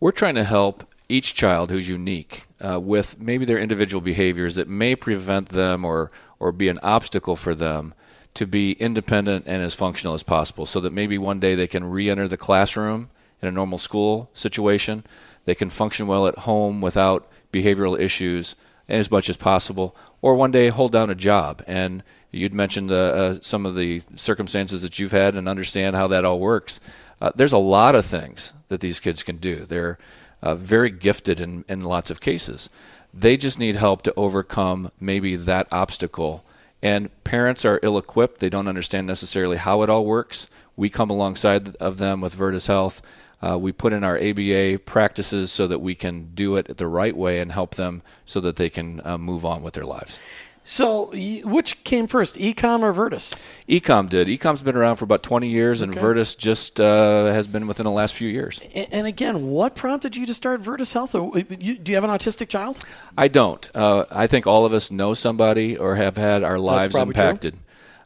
We're 0.00 0.12
trying 0.12 0.34
to 0.34 0.44
help 0.44 0.84
each 1.08 1.34
child 1.34 1.70
who's 1.70 1.88
unique 1.88 2.44
uh, 2.60 2.80
with 2.80 3.20
maybe 3.20 3.44
their 3.44 3.58
individual 3.58 4.00
behaviors 4.00 4.54
that 4.54 4.68
may 4.68 4.96
prevent 4.96 5.50
them 5.50 5.84
or, 5.84 6.10
or 6.40 6.52
be 6.52 6.68
an 6.68 6.78
obstacle 6.82 7.36
for 7.36 7.54
them 7.54 7.94
to 8.34 8.46
be 8.46 8.72
independent 8.72 9.44
and 9.46 9.62
as 9.62 9.74
functional 9.74 10.14
as 10.14 10.22
possible 10.22 10.64
so 10.64 10.80
that 10.80 10.92
maybe 10.92 11.18
one 11.18 11.38
day 11.38 11.54
they 11.54 11.66
can 11.66 11.84
re 11.84 12.08
enter 12.08 12.26
the 12.26 12.36
classroom 12.36 13.10
in 13.40 13.48
a 13.48 13.52
normal 13.52 13.78
school 13.78 14.30
situation. 14.32 15.04
They 15.44 15.54
can 15.54 15.70
function 15.70 16.06
well 16.06 16.26
at 16.26 16.38
home 16.38 16.80
without 16.80 17.28
behavioral 17.52 17.98
issues 17.98 18.54
as 18.92 19.10
much 19.10 19.28
as 19.30 19.36
possible, 19.36 19.96
or 20.20 20.34
one 20.34 20.52
day 20.52 20.68
hold 20.68 20.92
down 20.92 21.10
a 21.10 21.14
job. 21.14 21.62
And 21.66 22.04
you'd 22.30 22.54
mentioned 22.54 22.92
uh, 22.92 22.94
uh, 22.94 23.38
some 23.40 23.64
of 23.64 23.74
the 23.74 24.02
circumstances 24.14 24.82
that 24.82 24.98
you've 24.98 25.12
had 25.12 25.34
and 25.34 25.48
understand 25.48 25.96
how 25.96 26.06
that 26.08 26.24
all 26.24 26.38
works. 26.38 26.78
Uh, 27.20 27.32
there's 27.34 27.54
a 27.54 27.58
lot 27.58 27.94
of 27.94 28.04
things 28.04 28.52
that 28.68 28.80
these 28.80 29.00
kids 29.00 29.22
can 29.22 29.38
do. 29.38 29.64
They're 29.64 29.98
uh, 30.42 30.54
very 30.54 30.90
gifted 30.90 31.40
in, 31.40 31.64
in 31.68 31.80
lots 31.80 32.10
of 32.10 32.20
cases. 32.20 32.68
They 33.14 33.36
just 33.36 33.58
need 33.58 33.76
help 33.76 34.02
to 34.02 34.14
overcome 34.14 34.90
maybe 35.00 35.36
that 35.36 35.68
obstacle. 35.72 36.44
And 36.82 37.08
parents 37.24 37.64
are 37.64 37.80
ill 37.82 37.96
equipped. 37.96 38.40
They 38.40 38.50
don't 38.50 38.68
understand 38.68 39.06
necessarily 39.06 39.56
how 39.56 39.82
it 39.82 39.90
all 39.90 40.04
works. 40.04 40.50
We 40.76 40.90
come 40.90 41.10
alongside 41.10 41.76
of 41.76 41.98
them 41.98 42.20
with 42.20 42.34
Virtus 42.34 42.66
Health. 42.66 43.00
Uh, 43.42 43.58
we 43.58 43.72
put 43.72 43.92
in 43.92 44.04
our 44.04 44.16
ABA 44.18 44.80
practices 44.84 45.50
so 45.50 45.66
that 45.66 45.80
we 45.80 45.94
can 45.94 46.30
do 46.34 46.56
it 46.56 46.76
the 46.76 46.86
right 46.86 47.16
way 47.16 47.40
and 47.40 47.52
help 47.52 47.74
them 47.74 48.02
so 48.24 48.40
that 48.40 48.56
they 48.56 48.70
can 48.70 49.00
uh, 49.04 49.18
move 49.18 49.44
on 49.44 49.62
with 49.62 49.74
their 49.74 49.84
lives. 49.84 50.20
So, 50.64 51.10
which 51.44 51.82
came 51.82 52.06
first, 52.06 52.36
Ecom 52.36 52.82
or 52.82 52.92
Virtus? 52.92 53.34
Ecom 53.68 54.08
did. 54.08 54.28
Ecom's 54.28 54.62
been 54.62 54.76
around 54.76 54.94
for 54.94 55.04
about 55.04 55.24
20 55.24 55.48
years, 55.48 55.82
and 55.82 55.92
Virtus 55.92 56.36
just 56.36 56.80
uh, 56.80 57.26
has 57.26 57.48
been 57.48 57.66
within 57.66 57.84
the 57.84 57.90
last 57.90 58.14
few 58.14 58.28
years. 58.28 58.60
And 58.92 59.06
again, 59.06 59.48
what 59.48 59.74
prompted 59.74 60.14
you 60.14 60.24
to 60.24 60.34
start 60.34 60.60
Virtus 60.60 60.92
Health? 60.92 61.12
Do 61.12 61.44
you 61.84 61.94
have 61.96 62.04
an 62.04 62.10
autistic 62.10 62.48
child? 62.48 62.84
I 63.18 63.26
don't. 63.26 63.68
Uh, 63.74 64.04
I 64.08 64.28
think 64.28 64.46
all 64.46 64.64
of 64.64 64.72
us 64.72 64.92
know 64.92 65.14
somebody 65.14 65.76
or 65.76 65.96
have 65.96 66.16
had 66.16 66.44
our 66.44 66.60
lives 66.60 66.94
impacted. 66.94 67.54
true. 67.54 67.62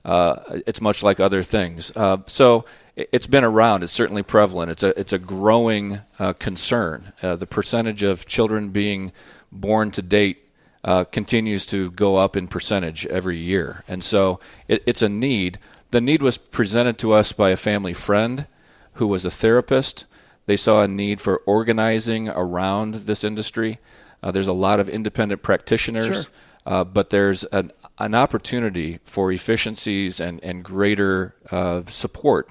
Uh, 0.06 0.60
it's 0.66 0.80
much 0.80 1.02
like 1.02 1.18
other 1.20 1.42
things. 1.42 1.90
Uh, 1.96 2.18
so 2.26 2.64
it- 2.94 3.08
it's 3.12 3.26
been 3.26 3.44
around. 3.44 3.82
It's 3.82 3.92
certainly 3.92 4.22
prevalent. 4.22 4.70
It's 4.70 4.82
a 4.84 4.98
it's 4.98 5.12
a 5.12 5.18
growing 5.18 5.98
uh, 6.18 6.32
concern. 6.34 7.12
Uh, 7.22 7.34
the 7.36 7.46
percentage 7.46 8.02
of 8.04 8.24
children 8.24 8.68
being 8.70 9.10
born 9.50 9.90
to 9.90 10.02
date 10.02 10.38
uh, 10.84 11.02
continues 11.04 11.66
to 11.66 11.90
go 11.90 12.16
up 12.16 12.36
in 12.36 12.46
percentage 12.46 13.04
every 13.06 13.36
year, 13.36 13.82
and 13.88 14.02
so 14.04 14.38
it, 14.68 14.82
it's 14.86 15.02
a 15.02 15.08
need. 15.08 15.58
The 15.90 16.00
need 16.00 16.22
was 16.22 16.38
presented 16.38 16.98
to 16.98 17.12
us 17.12 17.32
by 17.32 17.50
a 17.50 17.56
family 17.56 17.92
friend 17.92 18.46
who 18.94 19.06
was 19.08 19.24
a 19.24 19.30
therapist. 19.30 20.04
They 20.46 20.56
saw 20.56 20.82
a 20.82 20.88
need 20.88 21.20
for 21.20 21.38
organizing 21.46 22.28
around 22.28 22.94
this 23.06 23.24
industry. 23.24 23.78
Uh, 24.22 24.30
there's 24.30 24.46
a 24.46 24.52
lot 24.52 24.78
of 24.80 24.88
independent 24.88 25.42
practitioners, 25.42 26.06
Sure. 26.06 26.24
Uh, 26.66 26.84
but 26.84 27.08
there's 27.10 27.44
an, 27.44 27.72
an 27.98 28.14
opportunity 28.14 28.98
for 29.04 29.32
efficiencies 29.32 30.20
and, 30.20 30.42
and 30.44 30.62
greater 30.64 31.34
uh, 31.50 31.82
support 31.88 32.50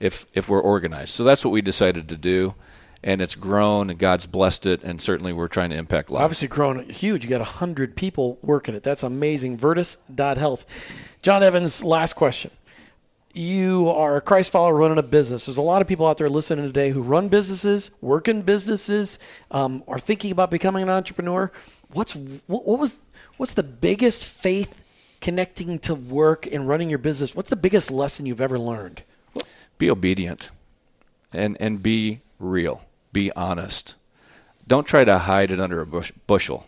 if, 0.00 0.24
if 0.32 0.48
we're 0.48 0.60
organized. 0.62 1.10
So 1.10 1.24
that's 1.24 1.44
what 1.44 1.50
we 1.50 1.60
decided 1.60 2.08
to 2.08 2.16
do. 2.16 2.54
and 3.02 3.20
it's 3.20 3.34
grown, 3.36 3.90
and 3.90 3.98
God's 3.98 4.26
blessed 4.26 4.66
it, 4.66 4.82
and 4.82 5.00
certainly 5.00 5.32
we're 5.32 5.48
trying 5.48 5.70
to 5.70 5.76
impact 5.76 6.10
lives. 6.10 6.24
Obviously, 6.24 6.48
grown 6.48 6.88
huge. 6.88 7.24
You 7.24 7.30
got 7.30 7.40
100 7.40 7.94
people 7.94 8.38
working 8.42 8.74
it. 8.74 8.82
That's 8.82 9.02
amazing. 9.02 9.58
Virtus.health. 9.58 10.66
John 11.22 11.42
Evans, 11.42 11.84
last 11.84 12.14
question. 12.14 12.50
You 13.36 13.90
are 13.90 14.16
a 14.16 14.20
Christ 14.20 14.50
follower 14.50 14.74
running 14.74 14.98
a 14.98 15.02
business. 15.02 15.46
There's 15.46 15.58
a 15.58 15.62
lot 15.62 15.82
of 15.82 15.88
people 15.88 16.06
out 16.06 16.16
there 16.16 16.30
listening 16.30 16.64
today 16.64 16.90
who 16.90 17.02
run 17.02 17.28
businesses, 17.28 17.90
work 18.00 18.28
in 18.28 18.42
businesses, 18.42 19.18
um, 19.50 19.84
are 19.86 19.98
thinking 19.98 20.32
about 20.32 20.50
becoming 20.50 20.82
an 20.82 20.88
entrepreneur. 20.88 21.52
What's 21.92 22.16
what, 22.16 22.66
what 22.66 22.78
was 22.78 22.96
what's 23.36 23.52
the 23.52 23.62
biggest 23.62 24.24
faith 24.24 24.82
connecting 25.20 25.78
to 25.80 25.94
work 25.94 26.46
and 26.46 26.66
running 26.66 26.88
your 26.88 26.98
business? 26.98 27.34
What's 27.34 27.50
the 27.50 27.56
biggest 27.56 27.90
lesson 27.90 28.24
you've 28.24 28.40
ever 28.40 28.58
learned? 28.58 29.02
be 29.78 29.90
obedient 29.90 30.50
and 31.32 31.56
and 31.60 31.82
be 31.82 32.20
real 32.38 32.84
be 33.12 33.32
honest 33.32 33.94
don't 34.66 34.86
try 34.86 35.04
to 35.04 35.18
hide 35.18 35.50
it 35.50 35.60
under 35.60 35.80
a 35.80 35.86
bush, 35.86 36.12
bushel 36.26 36.66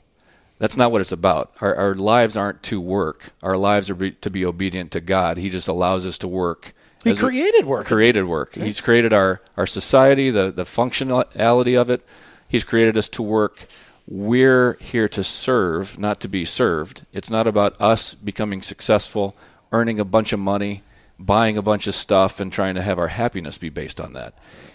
that's 0.58 0.76
not 0.76 0.90
what 0.92 1.00
it's 1.00 1.12
about. 1.12 1.52
Our, 1.60 1.74
our 1.74 1.94
lives 1.94 2.36
aren't 2.36 2.62
to 2.64 2.80
work. 2.80 3.32
Our 3.42 3.56
lives 3.56 3.90
are 3.90 3.94
be, 3.94 4.12
to 4.12 4.30
be 4.30 4.44
obedient 4.44 4.92
to 4.92 5.00
god. 5.00 5.36
He 5.36 5.50
just 5.50 5.68
allows 5.68 6.04
us 6.06 6.18
to 6.18 6.28
work 6.28 6.74
He 7.04 7.14
created 7.14 7.64
work. 7.64 7.86
created 7.86 8.24
work. 8.24 8.54
He's 8.54 8.80
created 8.80 9.12
our 9.12 9.40
our 9.56 9.66
society 9.66 10.30
the 10.30 10.50
the 10.50 10.64
functionality 10.64 11.80
of 11.80 11.90
it. 11.90 12.04
He's 12.48 12.64
created 12.64 12.96
us 12.98 13.08
to 13.10 13.22
work. 13.22 13.66
We're 14.06 14.78
here 14.80 15.08
to 15.10 15.22
serve 15.22 15.98
not 15.98 16.20
to 16.20 16.28
be 16.28 16.44
served. 16.44 17.04
It's 17.12 17.30
not 17.30 17.46
about 17.46 17.78
us 17.80 18.14
becoming 18.14 18.62
successful 18.62 19.36
earning 19.70 20.00
a 20.00 20.04
bunch 20.04 20.32
of 20.32 20.40
money 20.40 20.82
buying 21.18 21.56
a 21.56 21.62
bunch 21.62 21.86
of 21.86 21.94
stuff 21.94 22.40
and 22.40 22.52
trying 22.52 22.74
to 22.76 22.82
have 22.82 22.98
our 22.98 23.08
happiness 23.08 23.58
be 23.58 23.68
based 23.68 24.00
on 24.00 24.12
that. 24.12 24.34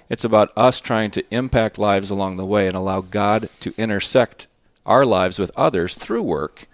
It's 0.10 0.26
about 0.26 0.52
us 0.58 0.82
trying 0.82 1.12
to 1.12 1.26
impact 1.34 1.78
lives 1.78 2.10
along 2.10 2.38
the 2.38 2.46
way 2.46 2.68
and 2.68 2.76
allow 2.76 3.02
god 3.02 3.50
to 3.62 3.74
intersect 3.78 4.48
our 4.86 5.06
lives 5.06 5.40
with 5.40 5.52
others 5.56 5.96
through 5.96 6.24
work 6.24 6.68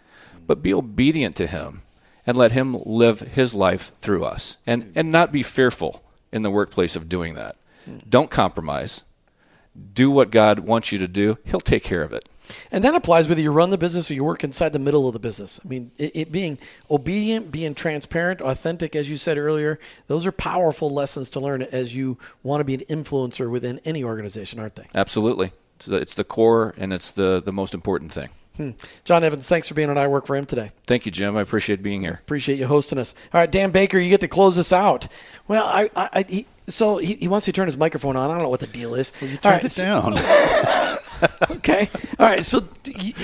but 0.49 0.63
be 0.63 0.73
obedient 0.73 1.35
to 1.35 1.45
him 1.45 1.83
and 2.25 2.35
let 2.35 2.53
him 2.53 2.75
live 2.83 3.19
his 3.19 3.53
life 3.53 3.91
through 3.99 4.25
us. 4.25 4.57
And 4.65 4.91
and 4.95 5.11
not 5.11 5.31
be 5.31 5.43
fearful 5.43 6.03
in 6.31 6.41
the 6.41 6.49
workplace 6.49 6.95
of 6.95 7.07
doing 7.07 7.35
that. 7.35 7.55
Don't 8.09 8.31
compromise. 8.31 9.03
Do 9.93 10.09
what 10.09 10.31
god 10.31 10.61
wants 10.61 10.91
you 10.91 10.97
to 10.97 11.07
do. 11.07 11.37
He'll 11.45 11.59
take 11.59 11.83
care 11.83 12.01
of 12.01 12.13
it. 12.13 12.27
And 12.71 12.83
that 12.83 12.95
applies 12.95 13.29
whether 13.29 13.41
you 13.41 13.51
run 13.51 13.69
the 13.69 13.77
business 13.77 14.09
or 14.09 14.15
you 14.15 14.23
work 14.23 14.43
inside 14.43 14.73
the 14.73 14.79
middle 14.79 15.05
of 15.07 15.13
the 15.13 15.19
business. 15.19 15.59
I 15.63 15.67
mean, 15.67 15.91
it, 15.99 16.11
it 16.15 16.31
being 16.31 16.57
obedient, 16.89 17.51
being 17.51 17.75
transparent, 17.75 18.41
authentic, 18.41 18.95
as 18.95 19.07
you 19.07 19.17
said 19.17 19.37
earlier, 19.37 19.79
those 20.07 20.25
are 20.25 20.31
powerful 20.31 20.89
lessons 20.89 21.29
to 21.31 21.39
learn 21.39 21.61
as 21.61 21.95
you 21.95 22.17
want 22.41 22.61
to 22.61 22.65
be 22.65 22.73
an 22.73 22.81
influencer 22.89 23.51
within 23.51 23.79
any 23.85 24.03
organization, 24.03 24.59
aren't 24.59 24.75
they? 24.75 24.87
absolutely 24.95 25.51
it's 25.79 25.85
the, 25.85 25.95
it's 25.95 26.13
the 26.15 26.23
core 26.25 26.73
and 26.77 26.91
it's 26.91 27.11
the 27.11 27.41
the 27.41 27.53
most 27.53 27.73
important 27.73 28.11
thing 28.11 28.29
hmm. 28.57 28.71
John 29.05 29.23
Evans, 29.23 29.47
thanks 29.47 29.69
for 29.69 29.73
being 29.75 29.89
on 29.89 29.97
I 29.97 30.07
Work 30.07 30.25
for 30.27 30.35
Him 30.35 30.45
today. 30.45 30.71
thank 30.85 31.05
you 31.05 31.11
jim 31.11 31.37
i 31.37 31.41
appreciate 31.41 31.81
being 31.81 32.01
here 32.01 32.19
Appreciate 32.23 32.59
you 32.59 32.67
hosting 32.67 32.99
us. 32.99 33.15
All 33.33 33.39
right, 33.39 33.49
Dan 33.51 33.71
Baker, 33.71 33.97
you 33.97 34.09
get 34.09 34.19
to 34.21 34.27
close 34.27 34.55
this 34.57 34.73
out. 34.73 35.07
Well, 35.47 35.65
I, 35.65 35.89
I, 35.95 36.09
I 36.13 36.25
he, 36.27 36.45
so 36.67 36.97
he, 36.97 37.15
he 37.15 37.27
wants 37.27 37.45
to 37.45 37.51
turn 37.53 37.65
his 37.67 37.77
microphone 37.77 38.15
on. 38.17 38.29
I 38.29 38.33
don't 38.33 38.43
know 38.43 38.49
what 38.49 38.59
the 38.59 38.67
deal 38.67 38.93
is. 38.93 39.13
You 39.21 39.37
Turn 39.37 39.53
right, 39.53 39.63
it 39.63 39.69
so- 39.69 39.83
down. 39.83 40.15
Okay. 41.51 41.89
All 42.17 42.25
right. 42.25 42.45
So, 42.45 42.61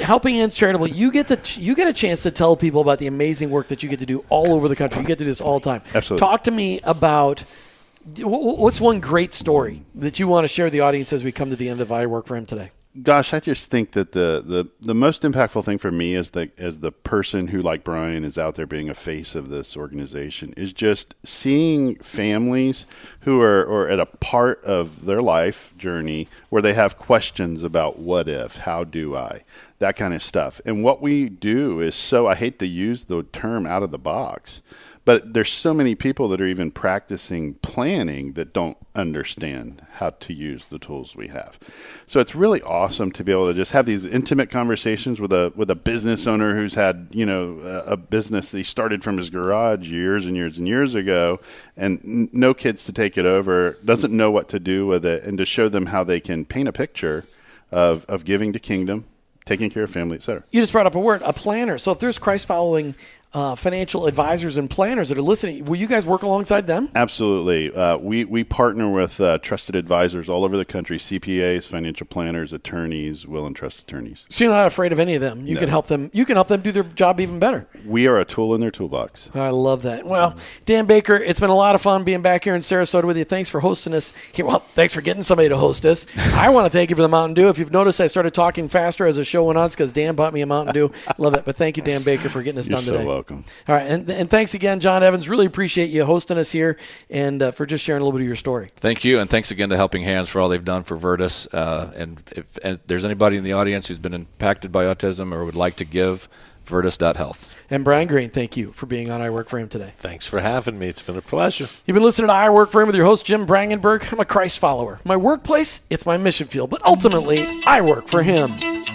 helping 0.01 0.35
hands 0.35 0.53
charitable, 0.53 0.87
you 0.87 1.11
get 1.13 1.27
to 1.29 1.61
you 1.61 1.75
get 1.75 1.87
a 1.87 1.93
chance 1.93 2.23
to 2.23 2.31
tell 2.31 2.57
people 2.57 2.81
about 2.81 2.99
the 2.99 3.07
amazing 3.07 3.49
work 3.51 3.69
that 3.69 3.83
you 3.83 3.89
get 3.89 3.99
to 3.99 4.05
do 4.05 4.23
all 4.29 4.53
over 4.53 4.67
the 4.67 4.75
country. 4.75 5.01
You 5.01 5.07
get 5.07 5.17
to 5.19 5.23
do 5.23 5.29
this 5.29 5.39
all 5.39 5.59
the 5.59 5.69
time. 5.69 5.81
Absolutely. 5.93 6.19
Talk 6.19 6.43
to 6.43 6.51
me 6.51 6.81
about 6.83 7.39
wh- 7.41 7.43
wh- 7.45 7.64
what's 8.05 8.79
one 8.79 8.99
great 8.99 9.33
story 9.33 9.83
that 9.95 10.19
you 10.19 10.27
want 10.27 10.43
to 10.43 10.47
share 10.47 10.65
with 10.65 10.73
the 10.73 10.81
audience 10.81 11.11
as 11.11 11.23
we 11.23 11.31
come 11.31 11.49
to 11.49 11.55
the 11.55 11.69
end 11.69 11.81
of 11.81 11.91
I 11.91 12.05
work 12.05 12.27
for 12.27 12.35
him 12.35 12.45
today. 12.45 12.69
Gosh, 13.03 13.33
I 13.33 13.41
just 13.41 13.69
think 13.69 13.91
that 13.91 14.13
the, 14.13 14.41
the, 14.45 14.69
the 14.79 14.95
most 14.95 15.23
impactful 15.23 15.65
thing 15.65 15.79
for 15.79 15.91
me 15.91 16.15
as 16.15 16.29
the 16.29 16.49
as 16.57 16.79
the 16.79 16.93
person 16.93 17.47
who, 17.47 17.61
like 17.61 17.83
Brian, 17.83 18.23
is 18.23 18.37
out 18.37 18.55
there 18.55 18.65
being 18.65 18.89
a 18.89 18.95
face 18.95 19.35
of 19.35 19.49
this 19.49 19.75
organization 19.75 20.53
is 20.55 20.71
just 20.71 21.13
seeing 21.21 21.95
families 21.95 22.85
who 23.21 23.41
are 23.41 23.65
or 23.65 23.89
at 23.89 23.99
a 23.99 24.05
part 24.05 24.63
of 24.63 25.05
their 25.05 25.21
life 25.21 25.73
journey 25.77 26.29
where 26.47 26.61
they 26.61 26.73
have 26.73 26.97
questions 26.97 27.65
about 27.65 27.99
what 27.99 28.29
if, 28.29 28.57
how 28.59 28.85
do 28.85 29.13
I, 29.13 29.43
that 29.79 29.97
kind 29.97 30.13
of 30.13 30.23
stuff. 30.23 30.61
And 30.65 30.81
what 30.81 31.01
we 31.01 31.27
do 31.27 31.81
is 31.81 31.95
so 31.95 32.27
I 32.27 32.35
hate 32.35 32.59
to 32.59 32.67
use 32.67 33.05
the 33.05 33.23
term 33.23 33.65
out 33.65 33.83
of 33.83 33.91
the 33.91 33.99
box, 33.99 34.61
but 35.05 35.35
there's 35.35 35.51
so 35.51 35.71
many 35.71 35.93
people 35.93 36.27
that 36.29 36.41
are 36.41 36.47
even 36.47 36.71
practicing 36.71 37.53
planning 37.55 38.33
that 38.33 38.53
don't 38.53 38.75
understand 38.95 39.85
how 39.93 40.09
to 40.09 40.33
use 40.33 40.65
the 40.65 40.79
tools 40.79 41.15
we 41.15 41.27
have. 41.27 41.59
So 42.07 42.19
it's 42.19 42.33
really 42.33 42.61
awesome 42.63 43.11
to 43.11 43.23
be 43.23 43.31
able 43.31 43.47
to 43.47 43.53
just 43.53 43.71
have 43.73 43.85
these 43.85 44.03
intimate 44.03 44.49
conversations 44.49 45.21
with 45.21 45.31
a 45.31 45.53
with 45.55 45.69
a 45.69 45.75
business 45.75 46.25
owner 46.25 46.55
who's 46.55 46.73
had 46.73 47.07
you 47.11 47.25
know 47.25 47.59
a, 47.63 47.93
a 47.93 47.97
business 47.97 48.49
that 48.49 48.57
he 48.57 48.63
started 48.63 49.03
from 49.03 49.17
his 49.17 49.29
garage 49.29 49.91
years 49.91 50.25
and 50.25 50.35
years 50.35 50.57
and 50.57 50.67
years 50.67 50.95
ago, 50.95 51.39
and 51.77 51.99
n- 52.03 52.29
no 52.33 52.55
kids 52.55 52.85
to 52.85 52.91
take 52.91 53.17
it 53.17 53.27
over, 53.27 53.77
doesn't 53.85 54.11
know 54.15 54.31
what 54.31 54.49
to 54.49 54.59
do 54.59 54.87
with 54.87 55.05
it, 55.05 55.23
and 55.23 55.37
to 55.37 55.45
show 55.45 55.69
them 55.69 55.85
how 55.85 56.03
they 56.03 56.19
can 56.19 56.45
paint 56.45 56.67
a 56.67 56.73
picture 56.73 57.25
of 57.71 58.05
of 58.05 58.25
giving 58.25 58.53
to 58.53 58.59
kingdom, 58.59 59.05
taking 59.45 59.69
care 59.69 59.83
of 59.83 59.91
family, 59.91 60.15
etc. 60.15 60.43
You 60.51 60.61
just 60.61 60.71
brought 60.71 60.87
up 60.87 60.95
a 60.95 60.99
word, 60.99 61.21
a 61.23 61.33
planner. 61.33 61.77
So, 61.77 61.91
if 61.91 61.99
there's 61.99 62.17
Christ 62.17 62.47
following 62.47 62.95
uh, 63.33 63.53
financial 63.55 64.05
advisors 64.07 64.57
and 64.57 64.69
planners 64.69 65.09
that 65.09 65.17
are 65.17 65.21
listening, 65.21 65.65
will 65.65 65.75
you 65.75 65.87
guys 65.87 66.05
work 66.05 66.23
alongside 66.23 66.67
them? 66.67 66.89
Absolutely. 66.95 67.73
Uh, 67.73 67.97
we, 67.97 68.23
we 68.23 68.43
partner 68.45 68.89
with 68.89 69.19
uh, 69.19 69.37
trusted 69.39 69.75
advisors 69.75 70.29
all 70.29 70.45
over 70.45 70.55
the 70.55 70.63
country 70.63 70.97
CPAs, 70.97 71.67
financial 71.67 72.07
planners, 72.07 72.53
attorneys, 72.53 73.27
will 73.27 73.45
and 73.45 73.53
trust 73.55 73.81
attorneys. 73.81 74.25
So 74.29 74.45
you're 74.45 74.53
not 74.53 74.67
afraid 74.67 74.93
of 74.93 74.99
any 74.99 75.15
of 75.15 75.21
them. 75.21 75.45
You 75.45 75.57
can 75.57 75.67
help 75.67 75.87
them. 75.87 76.09
You 76.13 76.25
can 76.25 76.35
help 76.37 76.47
them 76.47 76.61
do 76.61 76.71
their 76.71 76.83
job 76.83 77.19
even 77.19 77.39
better. 77.39 77.67
We 77.85 78.07
are 78.07 78.17
a 78.17 78.25
tool 78.25 78.55
in 78.55 78.61
their 78.61 78.71
toolbox. 78.71 79.31
I 79.35 79.49
love 79.49 79.81
that. 79.81 80.05
Well, 80.05 80.35
Dan 80.65 80.85
Baker, 80.85 81.15
it's 81.15 81.39
been 81.41 81.49
a 81.49 81.55
lot 81.55 81.75
of 81.75 81.81
fun 81.81 82.05
being 82.05 82.21
back 82.21 82.45
here 82.45 82.55
in 82.55 82.61
Sarasota 82.61 83.03
with 83.03 83.17
you. 83.17 83.25
Thanks 83.25 83.49
for 83.49 83.59
hosting 83.59 83.93
us. 83.93 84.13
Here, 84.31 84.45
well, 84.45 84.59
thanks 84.59 84.93
for 84.93 85.01
getting 85.01 85.23
somebody 85.23 85.49
to 85.49 85.57
host 85.57 85.85
us. 85.85 86.07
I 86.17 86.49
want 86.51 86.65
to 86.65 86.69
thank 86.69 86.89
you 86.89 86.95
for 86.95 87.01
the 87.01 87.09
Mountain 87.09 87.33
Dew. 87.33 87.49
If 87.49 87.59
you've 87.59 87.71
noticed, 87.71 87.99
I 87.99 88.07
started 88.07 88.33
talking 88.33 88.69
faster 88.69 89.05
as 89.05 89.17
the 89.17 89.25
show 89.25 89.43
went 89.43 89.57
on 89.57 89.65
because 89.69 89.91
Dan 89.91 90.15
bought 90.15 90.33
me 90.33 90.41
a 90.41 90.45
Mountain 90.45 90.73
Dew. 90.73 90.91
love 91.17 91.33
it. 91.33 91.43
But 91.43 91.57
thank 91.57 91.75
you, 91.75 91.83
Dan 91.83 92.03
Baker, 92.03 92.29
for 92.29 92.41
getting 92.43 92.59
us 92.59 92.67
You're 92.69 92.75
done 92.77 92.83
so 92.83 92.91
today. 92.93 93.05
welcome. 93.05 93.24
All 93.33 93.75
right, 93.75 93.87
and, 93.87 94.09
and 94.09 94.29
thanks 94.29 94.53
again, 94.53 94.79
John 94.79 95.03
Evans. 95.03 95.27
Really 95.27 95.45
appreciate 95.45 95.89
you 95.89 96.05
hosting 96.05 96.37
us 96.37 96.51
here 96.51 96.77
and 97.09 97.41
uh, 97.41 97.51
for 97.51 97.65
just 97.65 97.83
sharing 97.83 98.01
a 98.01 98.05
little 98.05 98.17
bit 98.17 98.23
of 98.23 98.27
your 98.27 98.35
story. 98.35 98.69
Thank 98.75 99.03
you, 99.03 99.19
and 99.19 99.29
thanks 99.29 99.51
again 99.51 99.69
to 99.69 99.77
Helping 99.77 100.03
Hands 100.03 100.27
for 100.27 100.39
all 100.39 100.49
they've 100.49 100.63
done 100.63 100.83
for 100.83 100.97
Virtus. 100.97 101.47
Uh, 101.47 101.93
and 101.95 102.21
if 102.35 102.57
and 102.63 102.77
if 102.77 102.87
there's 102.87 103.05
anybody 103.05 103.37
in 103.37 103.43
the 103.43 103.53
audience 103.53 103.87
who's 103.87 103.99
been 103.99 104.13
impacted 104.13 104.71
by 104.71 104.85
autism 104.85 105.33
or 105.33 105.45
would 105.45 105.55
like 105.55 105.77
to 105.77 105.85
give, 105.85 106.27
Virtus.health. 106.65 107.63
And 107.69 107.83
Brian 107.83 108.07
Green, 108.07 108.29
thank 108.29 108.57
you 108.57 108.71
for 108.71 108.85
being 108.85 109.09
on 109.09 109.21
I 109.21 109.29
Work 109.29 109.49
for 109.49 109.59
Him 109.59 109.69
today. 109.69 109.93
Thanks 109.97 110.25
for 110.25 110.39
having 110.39 110.77
me. 110.77 110.87
It's 110.87 111.01
been 111.01 111.17
a 111.17 111.21
pleasure. 111.21 111.67
You've 111.85 111.95
been 111.95 112.03
listening 112.03 112.27
to 112.27 112.33
I 112.33 112.49
Work 112.49 112.71
for 112.71 112.81
Him 112.81 112.87
with 112.87 112.95
your 112.95 113.05
host, 113.05 113.25
Jim 113.25 113.47
Brangenberg. 113.47 114.11
I'm 114.11 114.19
a 114.19 114.25
Christ 114.25 114.59
follower. 114.59 114.99
My 115.03 115.17
workplace, 115.17 115.81
it's 115.89 116.05
my 116.05 116.17
mission 116.17 116.47
field, 116.47 116.69
but 116.69 116.83
ultimately, 116.85 117.63
I 117.65 117.81
work 117.81 118.07
for 118.07 118.23
Him. 118.23 118.94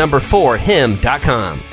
number 0.00 0.18
four 0.18 0.56
him.com. 0.56 1.69